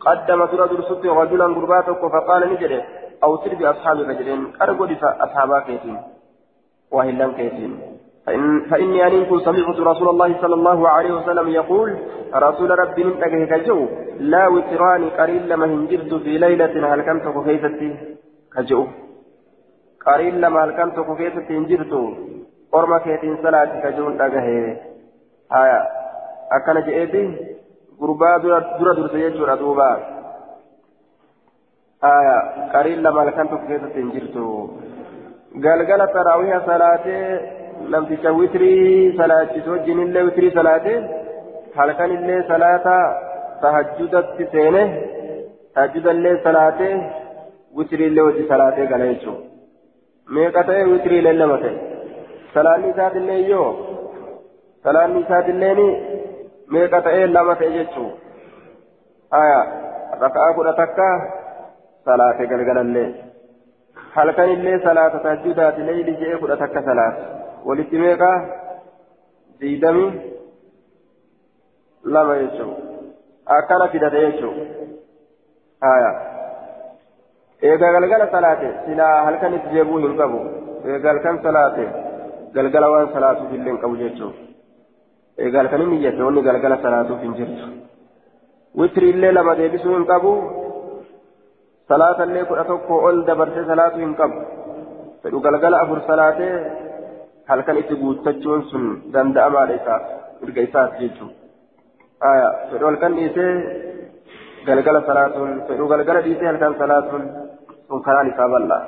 قدم 0.00 0.46
سورة 0.46 0.66
درسوت 0.66 1.06
رجلا 1.06 1.44
قرباتك 1.44 2.00
فقال 2.00 2.52
نجد 2.52 2.82
أو 3.24 3.36
تربي 3.36 3.70
أصحاب 3.70 4.00
رجلين 4.00 4.52
أرجو 4.62 4.86
أصحابا 5.02 5.60
كيتين 5.60 5.98
وهلا 6.90 7.32
كيتين 7.32 7.96
فإن 8.26 8.60
فإني 8.70 9.06
أن 9.06 9.24
كنت 9.24 9.42
سمعت 9.44 9.80
رسول 9.80 10.08
الله 10.08 10.40
صلى 10.42 10.54
الله 10.54 10.88
عليه 10.88 11.12
وسلم 11.12 11.48
يقول 11.48 11.96
رسول 12.34 12.78
ربي 12.78 13.04
من 13.04 13.22
أجهك 13.22 13.52
جو 13.66 13.86
لا 14.18 14.48
وتران 14.48 15.10
قريل 15.10 15.48
لما 15.48 15.66
هنجرت 15.66 16.14
في 16.14 16.38
ليلة 16.38 16.94
هل 16.94 17.00
كنت 17.02 17.26
كيفتي؟ 17.46 17.96
كجو. 18.54 18.86
قريل 20.06 20.40
لما 20.40 20.64
هل 20.64 20.70
كنت 20.70 21.18
كيفتي 21.18 21.56
هنجرت 21.58 21.92
قرم 22.72 22.98
كيتين 22.98 23.36
صلاة 23.42 23.80
كجون 23.82 24.20
أجهه 24.20 24.76
آية 25.52 25.82
أكن 26.52 26.80
جئتي 26.86 27.24
قربا 28.00 28.38
درا 28.42 28.58
درا 28.78 29.08
سيجور 29.08 29.52
أدوبا 29.52 30.15
آية 32.14 32.38
قريل 32.74 32.98
لما 33.02 33.22
هل 33.22 33.30
كنت 33.30 33.52
كيفتي 33.68 34.00
هنجرت 34.02 34.36
galgala 35.64 36.06
taraawiha 36.14 36.58
salaatee 36.66 37.28
namticha 37.92 38.32
witrii 38.38 39.16
salaachisu 39.18 39.70
wajjin 39.74 40.00
illee 40.02 40.24
witrii 40.28 40.50
salaatee 40.56 40.96
halkan 41.76 42.12
illee 42.16 42.40
salaata 42.48 42.96
tahajjudatti 43.62 44.48
seene 44.54 44.82
tahajjuda 45.74 46.14
illee 46.16 46.34
salaatee 46.48 46.92
witrii 47.78 48.08
illee 48.10 48.26
wajji 48.28 48.44
salaatee 48.52 48.86
gala 48.92 49.06
jechuudha 49.12 50.36
meeqa 50.38 50.66
ta'e 50.70 50.84
witrii 50.92 51.22
illee 51.22 51.34
lama 51.40 51.58
ta'e 51.64 51.74
salaanni 52.58 52.92
isaatillee 52.94 53.40
yoo 53.52 53.70
salaanni 54.88 55.24
isaatilleen 55.26 55.82
meeqa 56.76 57.02
ta'e 57.08 57.26
lama 57.38 57.58
ta'e 57.62 57.72
jechuudha 57.78 59.40
aya 59.42 59.58
raka'aa 60.26 60.54
kudha 60.60 60.78
takka 60.82 61.10
salaatee 61.14 61.45
halkan 64.16 64.50
illee 64.54 64.78
salaata 64.86 65.18
tahajjudaati 65.24 65.86
leyli 65.88 66.16
je'ee 66.20 66.38
kudha 66.42 66.56
takka 66.62 66.82
salaata 66.88 67.22
walitti 67.68 68.02
meeqa 68.04 68.30
diidami 69.60 70.06
lama 72.14 72.34
jechuu 72.42 72.72
akkana 73.56 73.88
fidate 73.94 74.20
jechuu 74.26 74.52
haya 75.86 76.10
eega 77.70 77.92
galgala 77.96 78.26
salaate 78.34 78.68
silaa 78.86 79.14
halkan 79.28 79.56
itti 79.58 79.74
deebuu 79.76 80.02
hin 80.04 80.16
qabu 80.20 80.40
eega 80.92 81.08
halkan 81.12 81.40
salaate 81.46 81.86
galgala 82.58 82.92
waan 82.94 83.08
salaatuuf 83.16 83.56
illee 83.58 83.72
hin 83.72 83.80
qabu 83.86 83.96
jechuu 84.04 84.30
eega 85.46 85.58
halkan 85.62 85.84
inni 85.86 85.98
jette 86.04 86.22
wanni 86.28 86.46
galgala 86.50 86.78
salaatuuf 86.86 87.26
hin 87.26 87.34
jirtu 87.40 87.66
witri 88.82 89.10
illee 89.14 89.32
lama 89.38 89.58
deebisuu 89.62 89.96
hin 89.96 90.06
qabu 90.12 90.32
salaata 91.88 92.28
illee 92.28 92.44
kudha 92.50 92.68
tokko 92.72 93.00
ol 93.08 93.24
dabarsee 93.30 93.66
salaatu 93.72 94.04
hin 94.04 94.14
qabu 94.20 94.44
fedhu 95.22 95.44
galgala 95.48 95.82
afur 95.86 95.98
salaatee 96.10 96.52
halkan 97.50 97.82
itti 97.82 98.00
guuttachuun 98.04 98.62
sun 98.70 98.86
danda'amaadha 99.16 99.80
isaaf 99.80 100.06
mirga 100.40 100.68
isaaf 100.68 101.02
jechuudha 101.02 101.46
آية 102.22 102.70
فدو 102.70 102.88
الكن 102.88 103.16
إيسي 103.16 103.48
قلقل 104.66 105.02
صلاة 105.06 105.34
فدو 105.68 105.86
قلقل 105.92 106.16
إيسي 106.16 106.48
هل 106.48 106.56
كان 106.56 106.74
صلاة 106.78 107.10
ثم 107.88 107.98
كان 107.98 108.54
الله 108.56 108.82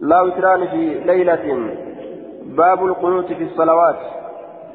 لا 0.00 0.20
وتران 0.20 0.66
في 0.68 0.82
ليلة 1.10 1.46
باب 2.44 2.84
القنوت 2.86 3.26
في 3.26 3.44
الصلوات 3.44 3.96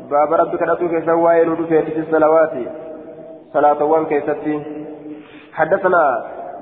باب 0.09 0.33
ربك 0.33 0.61
نتوك 0.61 1.05
سواء 1.05 1.55
في 1.65 1.99
الصلوات 1.99 2.53
صلاة 3.53 3.83
وان 3.83 4.05
كيستي 4.05 4.61
حدثنا 5.53 6.03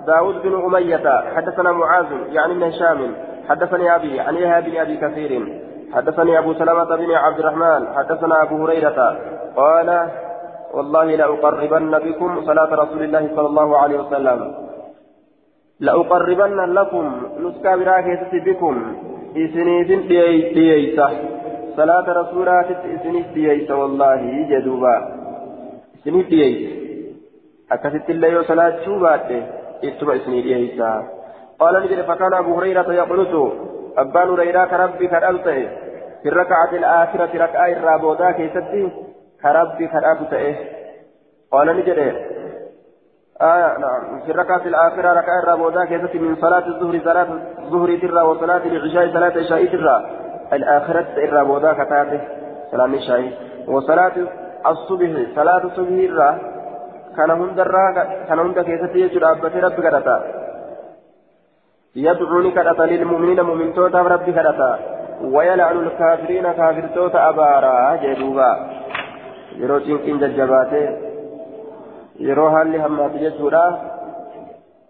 داود 0.08 0.42
بن 0.42 0.54
أمية 0.66 1.24
حدثنا 1.36 1.72
معاذ 1.72 2.06
يعني 2.32 2.54
من 2.54 2.64
هشام 2.64 3.16
حدثني 3.50 3.96
أبي 3.96 4.20
عن 4.20 4.36
إيهاب 4.36 4.64
بن 4.64 4.78
أبي 4.78 4.98
كثير 4.98 5.62
حدثني 5.94 6.40
أبو 6.40 6.54
سلمة 6.54 6.96
بن 6.96 7.12
عبد 7.12 7.40
الرحمن 7.40 7.88
حدثنا 7.96 8.44
أبو 8.44 8.66
هريرة 8.66 9.18
قال 9.56 10.10
والله 10.74 11.16
لأقربن 11.16 12.00
بكم 12.00 12.46
صلاة 12.46 12.76
رسول 12.76 13.04
الله 13.04 13.30
صلى 13.36 13.48
الله 13.48 13.78
عليه 13.78 14.00
وسلم. 14.00 14.54
لأقربن 15.80 16.74
لكم 16.74 17.22
نسكا 17.40 17.76
براكة 17.76 18.32
بكم 18.34 18.96
إسنيد 19.38 20.08
دييسة 20.54 21.10
صلاة 21.78 22.06
رسولات 22.22 22.72
إسنيد 22.72 23.34
دييسة 23.34 23.76
والله 23.76 24.48
جدوبا. 24.50 24.96
إسنيد 26.02 26.28
دييسة 26.30 26.80
أكثت 27.72 28.10
الله 28.10 28.44
صلاة 28.44 28.86
شوبات 28.86 29.30
إتبع 29.84 30.16
إسنيد 30.16 30.44
دييسة 30.44 31.04
قال 31.60 31.84
نجد 31.84 32.02
فكان 32.02 32.34
أبو 32.34 32.60
هريرة 32.60 32.94
يقنط 32.94 33.54
أبان 33.98 34.30
هريرة 34.30 34.66
كربي 34.66 35.08
كرمته 35.08 35.68
في 36.24 36.30
الركعة 36.30 36.72
الآخرة 36.74 37.44
ركعة 37.46 37.68
الرابودا 37.68 38.32
كيستي 38.32 38.92
كربي 39.44 39.88
كرمته 39.88 40.56
قال 41.52 41.68
نجد 41.78 42.16
آه 43.42 43.78
نعم. 43.78 44.22
في 44.26 44.32
الركعة 44.32 44.62
الآخرة 44.66 45.14
ركعة 45.14 45.40
الرابودا 45.44 45.86
كيستي 45.86 46.20
من 46.20 46.36
صلاة 46.36 46.68
الظهر 46.68 47.00
صلاة 47.04 47.28
الظهر 47.60 47.98
ترى 47.98 48.22
وصلاة 48.22 48.62
العشاء 48.66 49.14
صلاة 49.14 49.36
العشاء 49.36 49.66
ترى. 49.66 50.10
الآخرة 50.54 51.08
الرابودا 51.18 51.74
كتاته 51.74 52.22
صلاة 52.72 52.86
العشاء. 52.86 53.32
وصلاة 53.68 54.12
الصبح 54.68 55.10
صلاة 55.36 55.64
الصبح 55.64 55.90
الرا 57.22 57.86
كان 58.28 58.40
هند 58.40 58.60
كيستي 58.60 59.00
يجرى 59.00 59.32
أبتي 59.32 59.60
ربي 59.60 59.82
كرتا 59.82 60.18
يدعوني 61.96 62.52
كرتا 62.52 62.84
للمؤمنين 62.84 63.42
مؤمن 63.42 63.74
توتا 63.74 64.02
ربي 64.02 64.32
كرتا 64.32 64.72
ويلعن 65.34 65.78
الكافرين 65.78 66.52
كافر 66.52 66.86
توتا 66.96 67.30
أبارا 67.30 67.96
جدوبا 68.04 68.52
yeroo 69.60 69.80
cinqiin 69.86 70.20
jajjabaate 70.22 70.82
yeroo 72.28 72.50
haalli 72.54 72.82
hammaatu 72.84 73.22
jechuudha 73.24 73.64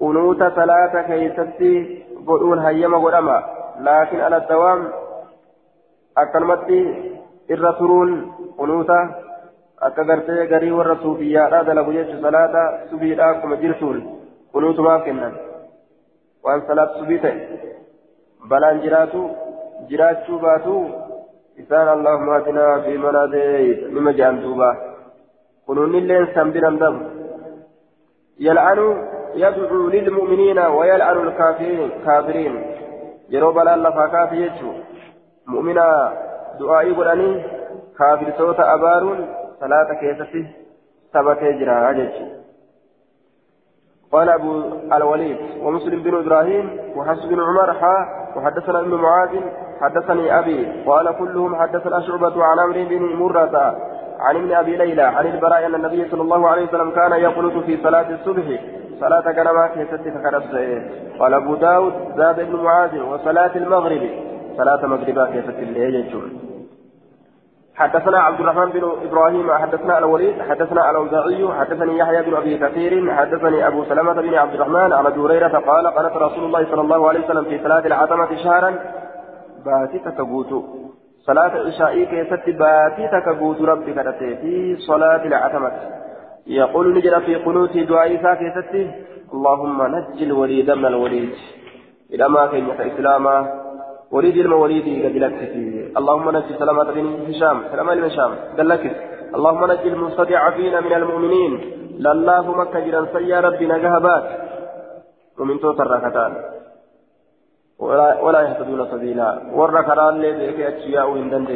unuuta 0.08 0.50
salaata 0.58 1.04
keeysatti 1.08 1.72
godhuun 2.28 2.62
hayyama 2.66 3.00
godhama 3.06 3.38
laakiin 3.88 4.22
ala 4.28 4.40
dawaam 4.50 4.84
akkanumatti 6.24 6.80
irra 7.56 7.74
turuun 7.80 8.14
unuuta 8.66 9.00
akka 9.88 10.04
gartee 10.04 10.48
garii 10.48 10.72
warra 10.80 10.96
suufiyyaadhaa 11.04 11.64
dalagu 11.70 11.94
jechu 11.98 12.22
salaata 12.22 12.64
subiidhaa 12.90 13.30
akkuma 13.34 13.62
jirtuun 13.64 14.00
unuutumaaf 14.54 15.04
kennan 15.04 15.38
waan 16.44 16.66
salaat 16.68 16.98
subii 17.00 17.20
ta'e 17.26 17.60
balaan 18.54 18.82
jiraatu 18.86 19.22
jiraachuu 19.92 20.40
baatu 20.46 20.76
isaan 21.64 21.94
allahumma 21.94 22.36
atinaa 22.40 22.74
fi 22.88 22.98
mana 23.06 23.24
deeyit 23.36 23.88
nima 23.96 24.14
jedhan 24.20 24.42
duuba 24.44 24.70
kunuunilleen 25.66 26.28
sanbinan 26.36 26.80
dabu 26.84 27.02
yal'anu 28.48 28.88
yadcuu 29.46 29.84
lilmu'miniina 29.96 30.70
wayal'anu 30.78 31.26
lkaafiriin 31.30 32.56
yeroo 33.34 33.54
balaan 33.60 33.84
lafaa 33.88 34.08
kaate 34.16 34.44
jechuu 34.44 34.76
mu'mina 35.56 35.90
du'aa'ii 36.60 36.96
godhanii 37.02 37.36
kaafirtoota 38.00 38.72
abaaruun 38.76 39.28
keessatti 40.02 40.48
sabatee 41.14 41.58
jira 41.58 41.94
jechuu 41.94 42.40
قال 44.12 44.30
أبو 44.30 44.64
الوليد 44.94 45.38
ومسلم 45.64 46.04
بن 46.04 46.16
إبراهيم 46.16 46.80
وحفص 46.96 47.26
بن 47.26 47.40
عمر 47.40 47.74
حا 47.74 47.98
وحدثنا 48.36 48.80
ابن 48.80 48.94
معاذ 48.94 49.30
حدثني 49.82 50.40
أبي 50.40 50.84
قال 50.88 51.18
كلهم 51.20 51.56
حدثنا 51.56 52.02
شعبة 52.02 52.44
عن 52.44 52.60
عمرو 52.60 52.86
بن 52.86 53.16
مرة 53.16 53.56
عن 54.20 54.36
ابن 54.36 54.52
أبي 54.52 54.78
ليلى 54.78 55.02
عن 55.02 55.26
البراء 55.28 55.66
أن 55.66 55.76
النبي 55.76 56.10
صلى 56.10 56.22
الله 56.22 56.50
عليه 56.50 56.64
وسلم 56.68 56.92
كان 56.92 57.12
يقنط 57.12 57.64
في 57.66 57.78
صلاة 57.84 58.10
الصبح 58.10 58.62
صلاة 59.00 59.32
kanuma 59.32 59.68
keessatti 59.68 60.08
فكرت 60.08 60.44
قال 61.20 61.34
أبو 61.34 61.56
داود 61.56 61.94
زاد 62.18 62.40
ابن 62.40 62.56
معاذ 62.56 63.00
وصلاة 63.02 63.52
المغرب 63.56 64.10
صلاة 64.58 64.86
مغربا 64.86 65.26
keessattillee 65.26 65.96
حدثنا 67.80 68.20
عبد 68.20 68.40
الرحمن 68.40 68.70
بن 68.70 68.92
إبراهيم 69.08 69.52
حدثنا 69.52 69.98
الوليد 69.98 70.42
حدثنا 70.42 70.90
الأوزاعي 70.92 71.42
حدثني 71.60 71.98
يحيى 71.98 72.22
بن 72.22 72.36
أبي 72.36 72.58
كثير 72.58 73.14
حدثني 73.14 73.68
أبو 73.68 73.84
سلمة 73.84 74.14
بن 74.14 74.34
عبد 74.34 74.54
الرحمن 74.54 74.94
عن 74.94 75.06
أبي 75.06 75.20
هريرة 75.20 75.58
قال 75.70 75.88
قالت 75.88 76.16
رسول 76.18 76.44
الله 76.44 76.66
صلى 76.72 76.82
الله 76.82 77.10
عليه 77.10 77.26
وسلم 77.26 77.44
في 77.44 77.60
صلاة 77.64 77.86
العتمة 77.86 78.36
شهرا 78.44 78.72
ji'a 79.66 80.00
tokkoof 80.00 80.66
صلاة 81.28 81.56
العشاء 81.56 82.04
keessatti 82.04 82.50
ji'a 82.50 83.08
tokkoof 83.08 83.62
ربك 83.62 84.18
في 84.20 84.78
صلاة 84.88 85.24
العتمة. 85.26 85.72
يقول 86.48 86.94
نجد 86.94 87.20
في 87.20 87.36
قنوت 87.36 87.78
دعاء 87.78 88.16
كيست 88.16 88.74
اللهم 89.34 89.96
نجي 89.96 90.24
الوليد 90.24 90.72
من 90.72 90.86
الوليد. 90.86 91.34
إلى 92.14 92.30
ما 92.30 92.48
كان 92.48 92.92
إسلاما. 92.92 93.36
وليد 94.12 94.38
الموليد 94.38 94.88
قد 95.06 95.16
اللهم 96.00 96.30
نجي 96.38 96.54
سلامة 96.60 96.92
بن 96.96 97.06
هشام 97.30 97.58
سلامة 97.72 97.96
بن 97.96 98.04
هشام 98.04 98.32
قال 98.58 98.72
اللهم 99.38 99.62
نجي 99.72 99.88
المستضعفين 99.94 100.74
من 100.86 100.94
المؤمنين. 100.94 101.54
لله 102.06 102.46
مكة 102.62 102.80
جرا 102.86 103.02
سيا 103.14 103.40
ربي 103.40 103.66
نجهبات. 103.74 104.26
ومن 105.40 105.60
توتر 105.60 105.88
ركتان 105.96 106.32
ولا, 107.80 108.08
ولا 108.26 108.40
يهتدون 108.42 108.82
سبيلا. 108.92 109.30
ورا 109.58 109.82
كران 109.88 110.16
لي 110.22 110.32
ذيك 110.40 110.60
أشياء 110.60 111.08
هندن 111.12 111.56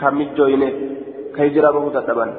كم 0.00 0.18
جوينة. 0.38 0.72
كي 1.36 1.48
جرا 1.54 1.70
به 1.74 1.84
تتبان 1.96 2.30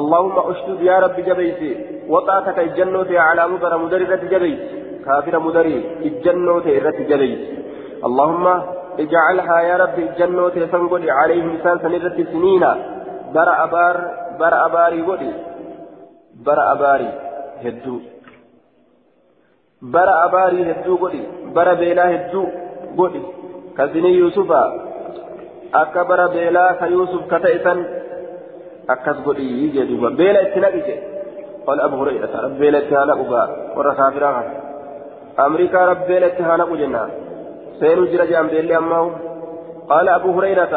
اللهم 0.00 0.36
اشدد 0.50 0.80
يا 0.90 0.96
رب 1.04 1.16
جبيتي 1.28 1.72
وطاعتك 2.12 2.58
الجنة 2.58 3.10
على 3.26 3.42
مدر 3.52 3.72
مدرة 3.82 4.22
جبيت 4.32 4.60
كافر 5.04 5.34
مدري. 5.46 5.76
الجنة 6.08 6.64
إرة 6.76 6.98
جبيت 7.10 7.42
اللهم 8.08 8.46
اجعلها 8.98 9.60
يا 9.60 9.76
رب 9.76 9.98
الجنة 9.98 10.48
تسنقل 10.48 11.10
عليهم 11.10 11.58
سان 11.62 11.78
سنرة 11.78 12.18
سنين 12.32 12.64
بر 13.34 13.48
أبار 13.64 13.96
بر 14.40 14.54
أباري 14.66 15.02
ودي 15.02 15.32
بر 16.46 16.58
أباري 16.72 17.10
هدو. 17.64 17.96
بر 19.82 20.08
أباري 20.26 20.58
هدو 20.70 20.98
ودي 21.04 21.22
بر 21.54 21.74
بيلا 21.74 22.04
هدو 22.14 22.44
ودي 22.96 23.22
كزني 23.76 24.10
يوسف. 24.20 24.50
أكبر 25.74 26.26
بيلا 26.26 26.72
كيوسف 26.80 27.22
كتئسن. 27.34 27.78
أكس 28.90 29.18
ودي 29.26 29.48
يجي 29.64 29.94
بيلا 30.18 30.40
اتنقل 30.42 30.82
قال 31.66 31.80
أبو 31.80 31.96
هريرة. 32.02 32.34
بيلا 32.60 32.78
اتهانا 32.78 33.12
أبا 33.12 33.42
ورخافرها 33.76 34.44
أمريكا 35.46 35.78
رب 35.90 36.06
بيلا 36.06 36.26
اتهانا 36.26 36.64
أجنان 36.72 37.27
سير 37.80 37.98
جرى 38.04 38.26
جنبيلي 38.26 38.76
أمه. 38.76 39.10
قال 39.90 40.06
أبو 40.08 40.30
هريرة 40.36 40.74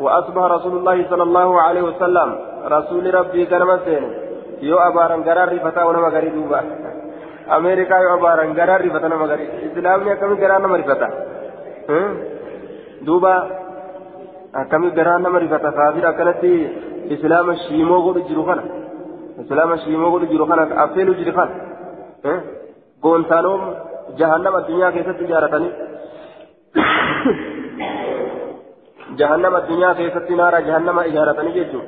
وأصبح 0.00 0.42
رسول 0.56 0.74
الله 0.78 0.96
صلى 1.10 1.22
الله 1.28 1.60
عليه 1.60 1.82
وسلم 1.82 2.28
رسول 2.76 3.04
ربي 3.14 3.46
كان 3.50 3.62
مسين 3.70 4.04
يو 4.68 4.76
أبارن 4.88 5.20
قرار 5.26 5.48
رفتا 5.54 5.82
ونما 5.84 6.08
غري 6.14 6.30
دوبا. 6.36 6.60
أمريكا 7.56 7.96
يو 8.04 8.10
أبارن 8.18 8.50
قرار 8.58 8.80
رفتا 8.86 9.06
ونما 9.06 9.26
غري. 9.30 9.46
إسلامي 9.66 10.14
كم 10.20 10.30
قرار 10.42 10.58
نما 10.62 10.76
رفتا 10.80 11.08
دوبا. 13.06 13.34
akkami 14.54 14.90
garaa 14.94 15.18
nama 15.18 15.38
rifata 15.42 15.70
kaafir 15.72 16.06
akkanatti 16.06 16.50
islaama 17.14 17.54
shiimoo 17.62 18.02
godhu 18.06 18.20
jiru 18.28 18.42
kana 18.48 18.62
islaama 19.42 19.78
shiimoo 19.84 20.10
godhu 20.14 20.26
jiru 20.32 20.46
kana 20.50 20.64
affeelu 20.82 21.14
jiru 21.20 21.32
kana 21.38 22.34
goontaanoom 23.02 23.62
jahannama 24.20 24.60
ijaaratanii 31.10 31.54
jechuun 31.58 31.86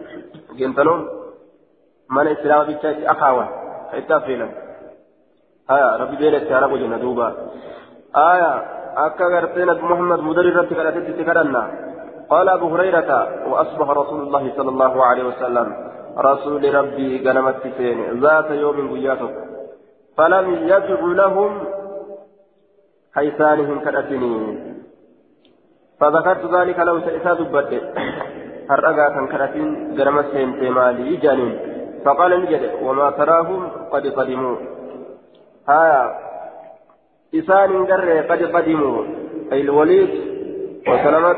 geentanoon 0.58 1.02
mana 2.08 2.30
islaama 2.36 2.68
bichaa 2.70 2.92
itti 2.94 3.06
akaawan 3.14 3.48
ka 3.90 3.96
itti 4.02 4.12
affeelan 4.18 4.52
haya 5.72 5.88
rabbi 6.02 6.20
beela 6.22 6.42
itti 6.42 6.56
haramu 6.58 6.78
jenna 6.82 7.02
duuba 7.04 7.26
aya 8.26 8.50
akka 9.06 9.30
gartee 9.34 9.66
nabi 9.72 9.90
muhammad 9.92 10.20
mudar 10.28 10.46
irratti 10.52 10.78
kadhatetti 10.78 11.12
itti 11.16 11.28
kadhanna 11.32 11.64
قال 12.26 12.48
أبو 12.48 12.66
هريرة 12.74 13.10
وأصبح 13.50 13.90
رسول 13.90 14.20
الله 14.22 14.52
صلى 14.56 14.68
الله 14.68 15.04
عليه 15.04 15.24
وسلم 15.24 15.66
رسول 16.18 16.74
ربي 16.74 17.28
قنمت 17.28 17.62
سين 17.78 18.20
ذات 18.20 18.50
يوم 18.50 18.78
قياتك 18.92 19.34
فلم 20.18 20.46
يدع 20.72 21.00
لهم 21.22 21.52
حيثانهم 23.14 23.80
كالأتنين 23.80 24.75
فذكرت 26.00 26.54
ذلك 26.54 26.78
لو 26.78 27.00
سئساد 27.00 27.52
بدء 27.52 27.82
هرقا 28.70 28.92
كان 28.92 29.26
كرتين 29.26 29.68
قنمت 29.98 30.26
سين 30.32 30.72
مالي 30.72 31.16
جانين. 31.16 31.58
فقال 32.04 32.30
نجد 32.42 32.62
وما 32.82 33.10
تراهم 33.10 33.68
قد 33.92 34.06
قدموا. 34.06 34.56
ها 35.68 36.18
إسان 37.34 37.86
قد 38.30 38.42
قدموا. 38.56 39.04
أي 39.52 39.60
الوليد 39.60 40.10
وسلمت. 40.88 41.36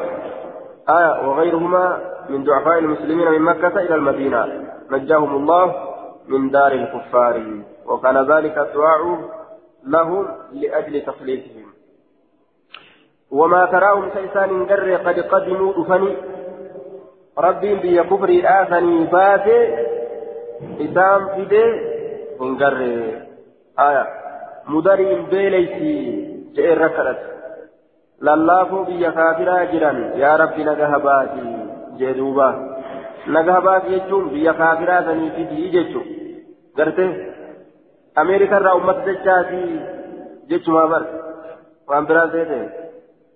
آية 0.89 1.29
وغيرهما 1.29 1.85
من 2.29 2.45
ضعفاء 2.45 2.79
المسلمين 2.79 3.29
من 3.31 3.43
مكة 3.43 3.81
إلى 3.81 3.95
المدينة. 3.95 4.47
نجاهم 4.91 5.37
الله 5.37 5.67
من 6.29 6.51
دار 6.51 6.73
الكفار. 6.73 7.43
وكان 7.87 8.17
ذلك 8.33 8.59
الدعاء 8.59 9.03
لهم 9.87 10.29
لأجل 10.53 11.01
تخليصهم 11.01 11.68
وما 13.31 13.67
تراهم 13.67 14.11
سيسان 14.15 14.67
قر 14.67 14.95
قد 14.95 15.19
قدموا 15.21 15.73
دفني 15.73 16.17
ربي 17.39 17.75
بي 17.75 18.03
كفر 18.03 18.31
آثني 18.45 19.05
باتي 19.05 19.59
إسام 20.81 21.29
فدي 21.29 21.65
من 22.41 22.59
قر 22.59 22.81
آية 23.79 24.07
مدرين 24.69 25.25
بيليسي 25.31 25.95
جئر 26.55 26.79
ركرت 26.79 27.29
lallaafuu 28.21 28.85
biyya 28.85 29.13
kaafiraa 29.13 29.67
jiran 29.73 29.99
yaa 30.21 30.37
rabbi 30.43 30.65
nagaha 30.69 30.99
baati 31.05 31.45
jee 31.99 32.15
duuba 32.15 32.49
nagaha 33.37 33.61
baati 33.67 33.93
jechuun 33.95 34.31
biyya 34.33 34.55
kaafiraa 34.61 35.05
sanii 35.09 35.31
fidii 35.37 35.71
jechu 35.77 36.03
garte 36.81 37.07
ameerikarraa 38.23 38.75
ummata 38.81 39.07
jechaati 39.11 39.63
jechumaa 40.51 40.89
bar 40.95 41.05
waan 41.87 42.11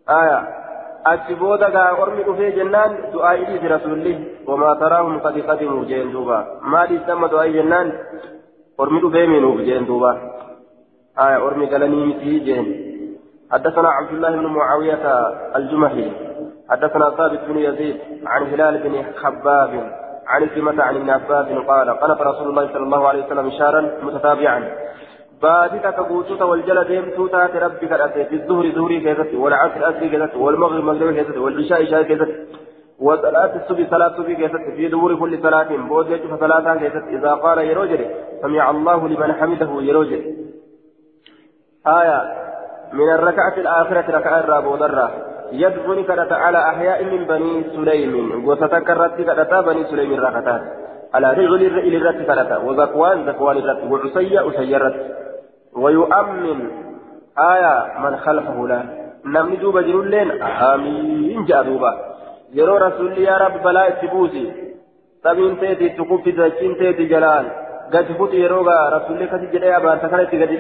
achi 0.07 1.34
booda 1.34 1.70
gaa 1.70 1.96
ormi 2.03 2.24
dhufee 2.24 2.53
jennaan 2.53 2.96
du'aa 3.12 3.34
idhiisi 3.42 3.68
rasulli 3.68 4.14
wamaa 4.46 4.74
taraahum 4.82 5.20
qad 5.20 5.36
qadimuu 5.48 5.84
jeen 5.90 6.12
duuba 6.12 6.38
maaliif 6.74 7.07
damma 7.07 7.28
du'aa 7.28 7.48
jennaan 7.57 7.92
ormi 8.78 9.00
dhufee 9.00 9.26
miinuuf 9.26 9.61
jeen 9.68 9.86
duuba 9.86 10.12
aya 11.26 11.42
ormi 11.48 11.66
galanii 11.74 12.07
mitii 12.07 12.40
jeen 12.48 12.72
حدثنا 13.53 13.88
عبد 13.88 14.12
الله 14.12 14.30
بن 14.36 14.46
معاوية 14.46 15.05
الجمحي 15.57 16.12
حدثنا 16.70 17.11
ثابت 17.16 17.40
بن 17.48 17.59
يزيد 17.59 17.96
عن 18.26 18.42
هلال 18.53 18.78
بن 18.78 18.94
خباب 19.20 19.72
عن 20.26 20.46
كلمة 20.46 20.82
عن 20.82 20.96
ابن 20.96 21.11
عباس 21.11 21.46
قال 21.68 21.90
قنط 21.90 22.20
رسول 22.20 22.48
الله 22.48 22.66
صلى 22.72 22.82
الله 22.82 23.09
عليه 23.09 23.24
وسلم 23.24 23.50
شارا 23.50 23.80
متتابعا 24.03 24.59
بادك 25.43 25.95
كبوتوتا 25.97 26.45
والجلد 26.45 26.90
يمتوتا 26.90 27.47
ربك 27.64 27.93
الأتي 27.93 28.24
في 28.24 28.34
الظهر 28.34 28.70
ظهري 28.76 29.01
كيست 29.01 29.34
والعصر 29.34 29.90
أسري 29.90 30.09
كيست 30.09 30.34
والمغرب 30.36 30.84
مغرب 30.84 31.14
كيست 31.14 31.36
والعشاء 31.36 31.82
عشاء 31.82 32.03
كيست 32.03 32.30
وصلاة 33.01 33.53
الصبح 33.57 33.90
صلاة 33.90 34.07
الصبح 34.07 34.32
كيست 34.32 34.64
في 34.76 34.88
دور 34.88 35.14
كل 35.14 35.43
صلاة 35.43 35.70
بود 35.88 36.07
فصلاة 36.30 36.74
كيست 36.74 37.05
إذا 37.16 37.32
قال 37.45 37.59
يروجر 37.59 38.01
سمع 38.43 38.70
الله 38.70 39.09
لمن 39.09 39.32
حمده 39.32 39.70
يروجر 39.80 40.22
آية 41.86 42.18
من 42.93 43.09
الركعة 43.14 43.57
الآخرة 43.57 44.16
ركعة 44.18 44.40
الرابع 44.40 45.11
يدعوني 45.53 46.03
كرة 46.03 46.34
على 46.34 46.59
أحياء 46.59 47.05
من 47.05 47.24
بني 47.24 47.64
سليم 47.76 48.45
وستكرت 48.49 49.20
كرة 49.20 49.61
بني 49.61 49.84
سليم 49.84 50.14
ركعتات 50.14 50.62
على 51.14 51.30
رجل 51.30 51.66
الرئيل 51.66 51.95
الرت 51.97 52.26
كرة 52.26 52.64
وذكوان 52.64 53.28
ذكوان 53.28 53.57
الرت 53.57 53.80
وعسية 53.90 54.49
أسيرت 54.49 55.22
ويؤمن. 55.77 56.70
آية 57.39 57.99
من 57.99 58.16
خلفه 58.16 58.68
لا. 58.68 58.83
نمني 59.25 59.57
دوبا 59.57 59.81
جنولين 59.81 60.43
آمين. 60.43 61.45
جاء 61.45 61.62
دوبا. 61.62 61.93
يرو 62.53 62.77
رسول 62.77 63.18
يا 63.18 63.37
رب 63.37 63.62
بلا 63.62 63.89
اتبوسي 63.89 64.53
تبين 65.25 65.61
تيتي 65.61 65.89
تقوم 65.89 66.18
في 66.23 66.31
ذاكين 66.31 66.79
تيتي 66.79 67.05
جلال. 67.05 67.47
قد 67.95 68.12
فوت 68.18 68.35
يروغا 68.35 68.89
رسول 68.89 69.16
الله 69.16 69.27
كتي 69.27 69.47
جلال 69.47 69.73
أبان 69.73 70.01
تكرت 70.01 70.35
قد 70.35 70.51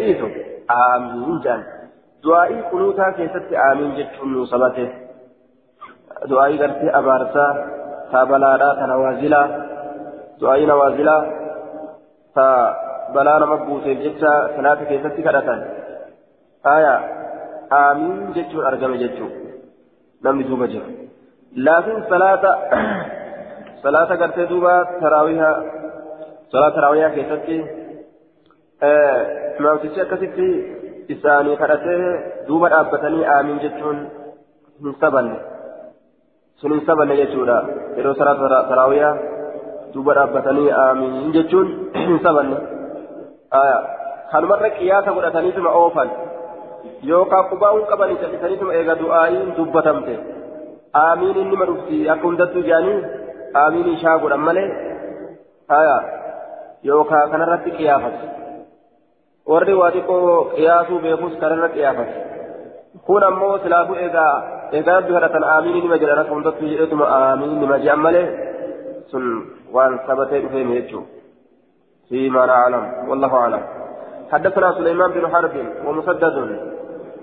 آمين. 0.70 1.40
جان. 1.40 1.62
keessatti 3.16 3.56
aamiin 3.56 3.94
jechuun 3.96 4.32
nu 4.32 4.46
sabate 4.46 4.84
du'aa'ii 6.30 6.58
gartee 6.58 6.92
abaarsaa 7.00 7.52
taa 8.12 8.26
balaadhaa 8.26 8.74
ta 8.74 8.86
nawaazilaa 8.86 9.48
du'aa'ii 10.40 10.66
nawaazilaa 10.66 11.22
ta 12.34 12.46
buuseef 13.66 13.98
jecha 14.06 14.32
salaata 14.56 14.84
keessatti 14.90 15.22
kadhatan 15.28 15.60
aya 16.74 16.94
aamiin 17.80 18.34
jechuun 18.38 18.66
argame 18.70 18.98
jechuun 19.04 19.32
namni 20.24 20.44
duuba 20.50 20.66
jiru 20.72 20.86
laakiin 21.66 22.02
salaata 22.08 22.52
salaata 23.82 24.16
gartee 24.22 24.46
duuba 24.52 24.74
taraawiha 25.00 25.50
salaata 26.52 26.74
taraawihaa 26.76 27.14
keessatti 27.16 27.56
imaamtichi 29.58 30.00
akkasitti 30.04 30.46
isaanii 31.14 31.56
kadhatee 31.62 32.04
duuba 32.48 32.68
dhaabbatanii 32.74 33.24
aamiin 33.36 33.60
jechuun 33.64 33.98
hin 34.82 34.94
sabanne 35.00 35.36
sun 36.62 36.72
hin 36.76 36.86
sabanne 36.90 37.16
jechuudha 37.22 37.58
yeroo 37.96 38.14
salaata 38.20 38.62
taraawiyaa 38.70 39.14
duuba 39.94 40.14
dhaabbatanii 40.20 40.70
aamiin 40.84 41.32
jechuun 41.38 41.68
hin 42.06 42.20
sabanne 42.28 42.56
kanumarra 44.32 44.70
qiyaasa 44.78 45.16
godhataniituma 45.16 45.70
oofan 45.80 46.10
yookaan 47.10 47.48
qubaa'uun 47.52 47.86
qabanii 47.90 48.20
callisaniituma 48.22 48.76
eega 48.80 48.94
du'aayiin 49.02 49.54
dubbatamte 49.58 50.14
aamiin 51.04 51.36
inni 51.42 51.56
ma 51.62 51.66
dhufti 51.70 52.02
akka 52.14 52.26
hundattuu 52.28 52.64
jedhanii 52.68 52.98
aamiin 53.62 53.94
ishaa 53.94 54.18
godhan 54.24 54.44
malee 54.48 54.68
yookaan 56.90 57.30
kanarratti 57.30 57.70
qiyaafatu. 57.78 58.26
warri 59.52 59.74
waa 59.80 59.90
xiqqoo 59.94 60.44
qiyaasuu 60.56 60.98
beekus 61.04 61.38
kanarra 61.40 61.68
qiyaafate 61.76 62.14
kun 63.06 63.22
ammoo 63.28 63.54
silaafuu 63.62 63.96
egaa 64.08 64.34
egaa 64.80 64.96
rabbi 64.98 65.12
kadhatan 65.16 65.44
aamiin 65.54 65.80
nima 65.84 65.98
jedhan 66.02 66.20
akka 66.22 66.34
hundattuu 66.36 66.68
jedhetuma 66.72 67.06
aamiin 67.16 67.56
nima 67.62 67.78
jedhan 67.84 68.04
malee 68.06 68.26
sun 69.10 69.26
waan 69.76 70.00
sabatee 70.06 70.40
dhufeemi 70.44 70.78
jechuu 70.78 71.02
فيما 72.08 72.46
نعلم 72.46 73.08
والله 73.08 73.36
أعلم. 73.36 73.60
حدثنا 74.32 74.72
سليمان 74.72 75.10
بن 75.10 75.28
حرب 75.28 75.50
ومسدد. 75.86 76.72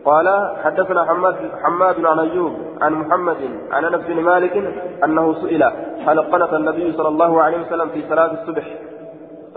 قال 0.06 0.56
حدثنا 0.64 1.06
حماد 1.06 1.36
حماد 1.64 2.06
عن 2.06 2.20
ايوب 2.20 2.54
عن 2.82 2.94
محمد 2.94 3.38
عن 3.72 3.86
أنس 3.86 4.02
بن 4.08 4.22
مالك 4.22 4.74
أنه 5.04 5.34
سئل 5.34 5.64
هل 6.08 6.22
قنت 6.22 6.54
النبي 6.54 6.94
صلى 6.98 7.08
الله 7.08 7.42
عليه 7.42 7.62
وسلم 7.62 7.90
في 7.90 8.04
صلاة 8.10 8.32
الصبح؟ 8.42 8.66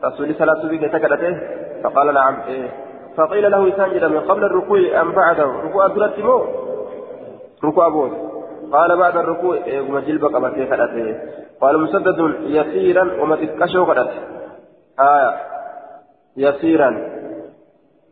رسول 0.04 0.34
صلاه 0.34 0.52
الصبح 0.52 0.86
كتكلته 0.86 1.40
فقال 1.82 2.14
نعم 2.14 2.36
إيه. 2.48 2.68
فقيل 3.16 3.50
له 3.50 3.76
سانجد 3.76 4.04
من 4.04 4.20
قبل 4.20 4.44
الركوع 4.44 5.00
أم 5.00 5.12
بعده 5.12 5.44
ركوع 5.44 5.86
درت 5.86 6.18
مو؟ 6.18 6.44
ركوع 7.64 7.88
بود. 7.88 8.12
قال 8.72 8.96
بعد 8.96 9.16
الركوع. 9.16 9.56
إيه 9.56 9.80
مجلب 9.80 10.24
قبتي 10.24 10.66
خلته 10.70 11.18
قال 11.60 11.80
مسدد 11.80 12.34
يسيرا 12.40 13.22
وما 13.22 13.36
تكشوا 13.36 13.84
قدت 13.84 14.10
آية. 15.00 15.34
يسيرا. 16.36 16.90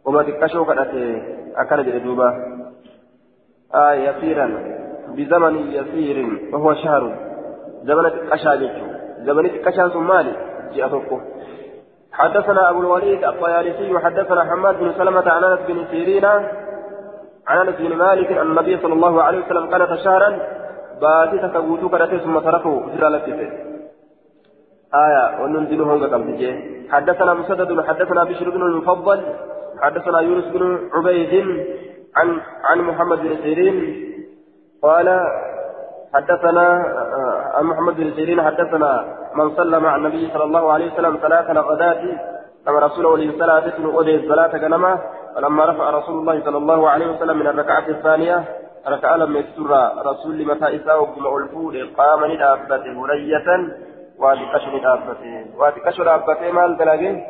وما 0.05 0.22
تكشوا 0.22 0.64
قدت 0.64 1.22
أكل 1.57 1.85
جدوبا 1.85 2.28
آية 3.74 4.11
يسيرا. 4.11 4.47
بزمن 5.09 5.72
يسير. 5.72 6.49
وهو 6.53 6.74
شهر. 6.74 7.16
زمن 7.83 8.11
تكشا 8.11 8.55
جيتشو 8.55 8.87
زمن 9.18 9.62
تكشا 9.62 9.89
ثم 9.89 10.09
مالي 10.09 10.33
جاء 10.74 11.03
حدثنا 12.12 12.70
أبو 12.70 12.81
الوليد 12.81 13.24
الطيالسي. 13.24 13.95
وحدثنا 13.95 14.45
حماد 14.45 14.78
بن 14.78 14.93
سلمة 14.93 15.31
عن 15.31 15.45
أنس 15.45 15.61
بن 15.68 15.85
سيرين. 15.91 16.24
عن 17.47 17.66
أنس 17.66 17.76
بن 17.76 17.97
مالك 17.97 18.33
أن 18.33 18.47
النبي 18.47 18.76
صلى 18.76 18.93
الله 18.93 19.22
عليه 19.22 19.47
وسلم 19.47 19.74
قنت 19.74 19.99
شهرا. 20.05 20.39
باتتا 21.01 21.49
كبوتو 21.49 21.89
كرته 21.89 22.18
ثم 22.18 22.39
تركه 22.39 22.85
هرالته 22.95 23.70
آية 24.95 25.43
وننزل 25.43 25.80
قبل 26.14 26.62
حدثنا 26.91 27.34
مسدد 27.34 27.80
حدثنا 27.88 28.24
بشر 28.24 28.51
بن 28.51 28.62
المفضل 28.62 29.20
حدثنا 29.82 30.20
يونس 30.20 30.45
بن 30.45 30.78
عبيد 30.95 31.34
عن 32.16 32.41
عن 32.64 32.78
محمد 32.80 33.18
بن 33.18 33.36
سيرين. 33.43 33.76
قال 34.82 35.20
حدثنا 36.14 36.66
عن 37.55 37.64
محمد 37.64 37.97
بن 37.97 38.11
سيرين 38.16 38.43
حدثنا 38.43 39.05
من 39.34 39.57
صلى 39.57 39.80
مع 39.80 39.97
النبي 39.97 40.30
صلى 40.34 40.45
الله 40.45 40.72
عليه 40.72 40.93
وسلم 40.93 41.16
ثلاث 41.22 41.51
غدات 41.51 42.01
كما 42.66 42.78
رسوله 42.78 43.09
ولي 43.09 43.32
ثلاثة 43.38 43.84
أودي 43.84 44.16
الصلاة 44.16 44.59
كنما 44.59 44.99
فلما 45.36 45.64
رفع 45.64 45.91
رسول 45.91 46.18
الله 46.20 46.45
صلى 46.45 46.57
الله 46.57 46.88
عليه 46.88 47.07
وسلم 47.07 47.38
من 47.38 47.47
الركعة 47.47 47.88
الثانية. 47.88 48.45
ركع 48.88 49.16
لم 49.16 49.36
يسر 49.36 49.70
رسول 50.07 50.47
متى 50.47 50.76
إساء 50.76 51.05
بما 51.05 51.36
ألفود 51.36 51.74
قام 51.99 52.24
للأبة 52.24 52.84
هرية. 52.99 53.49
واتكشف 54.21 54.73
دابته 54.83 55.45
واتكشف 55.59 56.01
دابته 56.03 56.53
مال 56.53 56.77
دلقه 56.77 57.27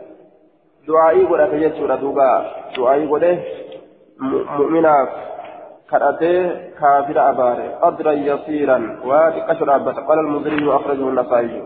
دعائي 0.89 1.25
قد 1.25 1.41
أتجد 1.41 2.01
دوبا 2.01 2.31
دعائي 2.77 3.07
قد 3.07 3.25
مؤمنا 4.59 5.09
كرأته 5.91 6.37
كافر 6.81 7.31
أباره 7.31 7.79
قدرا 7.83 8.13
يسيرا 8.13 8.79
واتكشف 9.05 9.63
دابته 9.63 10.07
قال 10.07 10.19
المدري 10.19 10.77
أخرجه 10.77 11.09
النسائي 11.09 11.63